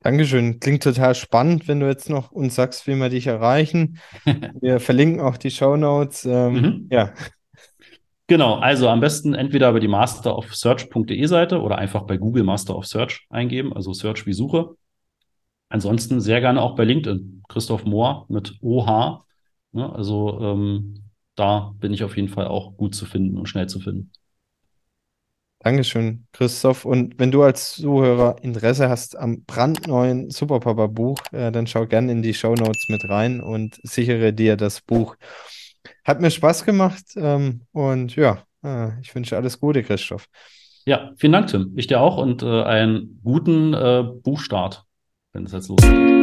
Dankeschön. 0.00 0.58
Klingt 0.58 0.82
total 0.82 1.14
spannend, 1.14 1.68
wenn 1.68 1.78
du 1.78 1.86
jetzt 1.86 2.10
noch 2.10 2.32
uns 2.32 2.56
sagst, 2.56 2.88
wie 2.88 2.96
wir 2.96 3.10
dich 3.10 3.28
erreichen. 3.28 4.00
Wir 4.60 4.80
verlinken 4.80 5.20
auch 5.20 5.36
die 5.36 5.52
Show 5.52 5.76
Notes. 5.76 6.24
Ähm, 6.24 6.52
mhm. 6.52 6.88
Ja. 6.90 7.14
Genau, 8.26 8.56
also 8.56 8.88
am 8.88 8.98
besten 8.98 9.34
entweder 9.34 9.70
über 9.70 9.78
die 9.78 9.86
masterofsearch.de 9.86 11.26
Seite 11.26 11.60
oder 11.60 11.78
einfach 11.78 12.02
bei 12.02 12.16
Google 12.16 12.42
Master 12.42 12.76
of 12.76 12.88
Search 12.88 13.24
eingeben, 13.30 13.72
also 13.72 13.92
Search 13.92 14.26
wie 14.26 14.32
Suche. 14.32 14.74
Ansonsten 15.68 16.20
sehr 16.20 16.40
gerne 16.40 16.60
auch 16.60 16.74
bei 16.74 16.82
LinkedIn. 16.82 17.44
Christoph 17.48 17.84
Mohr 17.84 18.26
mit 18.28 18.58
OH. 18.62 19.24
Ne, 19.70 19.92
also 19.94 20.40
ähm, 20.40 21.04
da 21.36 21.72
bin 21.78 21.94
ich 21.94 22.02
auf 22.02 22.16
jeden 22.16 22.30
Fall 22.30 22.48
auch 22.48 22.76
gut 22.76 22.96
zu 22.96 23.06
finden 23.06 23.38
und 23.38 23.48
schnell 23.48 23.68
zu 23.68 23.78
finden. 23.78 24.10
Dankeschön, 25.66 26.28
Christoph. 26.30 26.84
Und 26.84 27.18
wenn 27.18 27.32
du 27.32 27.42
als 27.42 27.74
Zuhörer 27.74 28.36
Interesse 28.40 28.88
hast 28.88 29.18
am 29.18 29.42
brandneuen 29.46 30.30
Superpapa-Buch, 30.30 31.18
äh, 31.32 31.50
dann 31.50 31.66
schau 31.66 31.88
gerne 31.88 32.12
in 32.12 32.22
die 32.22 32.34
Show 32.34 32.54
Notes 32.54 32.86
mit 32.88 33.02
rein 33.08 33.40
und 33.40 33.80
sichere 33.82 34.32
dir 34.32 34.56
das 34.56 34.80
Buch. 34.80 35.16
Hat 36.04 36.20
mir 36.20 36.30
Spaß 36.30 36.64
gemacht 36.64 37.02
ähm, 37.16 37.62
und 37.72 38.14
ja, 38.14 38.44
äh, 38.62 38.90
ich 39.00 39.12
wünsche 39.12 39.34
alles 39.36 39.58
Gute, 39.58 39.82
Christoph. 39.82 40.28
Ja, 40.84 41.10
vielen 41.16 41.32
Dank, 41.32 41.48
Tim. 41.48 41.72
Ich 41.74 41.88
dir 41.88 42.00
auch 42.00 42.16
und 42.18 42.44
äh, 42.44 42.62
einen 42.62 43.20
guten 43.24 43.74
äh, 43.74 44.04
Buchstart, 44.22 44.84
wenn 45.32 45.46
es 45.46 45.52
jetzt 45.52 45.66
losgeht. 45.66 46.15